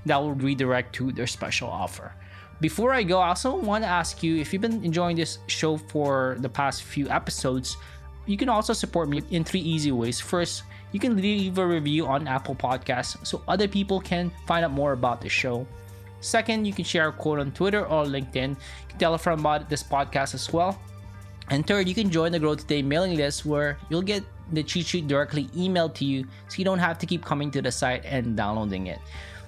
that 0.06 0.18
will 0.18 0.34
redirect 0.34 0.94
to 0.96 1.12
their 1.12 1.28
special 1.28 1.70
offer. 1.70 2.14
Before 2.62 2.94
I 2.94 3.04
go, 3.04 3.20
I 3.20 3.30
also 3.30 3.56
want 3.56 3.84
to 3.84 3.88
ask 3.88 4.22
you 4.22 4.36
if 4.38 4.52
you've 4.52 4.62
been 4.62 4.84
enjoying 4.84 5.16
this 5.16 5.40
show 5.48 5.78
for 5.78 6.36
the 6.40 6.50
past 6.50 6.84
few 6.84 7.08
episodes, 7.10 7.78
you 8.26 8.36
can 8.38 8.50
also 8.50 8.74
support 8.74 9.08
me 9.08 9.24
in 9.32 9.44
three 9.44 9.62
easy 9.62 9.92
ways. 9.92 10.20
First, 10.20 10.64
you 10.92 11.00
can 11.00 11.16
leave 11.16 11.58
a 11.58 11.66
review 11.66 12.06
on 12.06 12.28
Apple 12.28 12.56
Podcasts 12.56 13.26
so 13.26 13.42
other 13.48 13.68
people 13.68 14.02
can 14.02 14.32
find 14.46 14.66
out 14.66 14.72
more 14.72 14.92
about 14.92 15.22
the 15.22 15.30
show. 15.30 15.66
Second, 16.22 16.66
you 16.66 16.74
can 16.74 16.84
share 16.84 17.08
a 17.08 17.14
quote 17.14 17.40
on 17.40 17.52
Twitter 17.52 17.86
or 17.86 18.04
LinkedIn. 18.04 18.50
You 18.50 18.88
can 18.90 18.98
tell 19.00 19.14
a 19.14 19.18
friend 19.18 19.40
about 19.40 19.70
this 19.70 19.82
podcast 19.82 20.34
as 20.34 20.52
well. 20.52 20.78
And 21.50 21.66
third, 21.66 21.88
you 21.88 21.96
can 21.96 22.10
join 22.10 22.32
the 22.32 22.40
Grow 22.40 22.56
Today 22.56 22.82
mailing 22.82 23.16
list 23.16 23.46
where 23.46 23.78
you'll 23.90 24.04
get 24.04 24.24
the 24.52 24.64
cheat 24.64 24.86
sheet 24.86 25.08
directly 25.08 25.46
emailed 25.56 25.94
to 25.96 26.06
you 26.06 26.26
so 26.50 26.58
you 26.58 26.66
don't 26.66 26.80
have 26.80 27.00
to 27.00 27.06
keep 27.06 27.24
coming 27.24 27.50
to 27.52 27.62
the 27.62 27.72
site 27.72 28.04
and 28.06 28.36
downloading 28.36 28.88
it. 28.88 29.00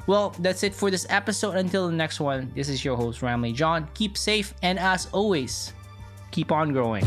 Well, 0.08 0.34
that's 0.40 0.64
it 0.64 0.74
for 0.74 0.90
this 0.92 1.06
episode. 1.10 1.56
Until 1.56 1.88
the 1.88 1.94
next 1.96 2.20
one, 2.20 2.52
this 2.56 2.70
is 2.70 2.84
your 2.84 2.98
host, 2.98 3.22
Ramli 3.22 3.54
John. 3.54 3.88
Keep 3.94 4.18
safe, 4.18 4.54
and 4.62 4.80
as 4.80 5.08
always, 5.12 5.74
keep 6.32 6.52
on 6.52 6.74
growing. 6.74 7.06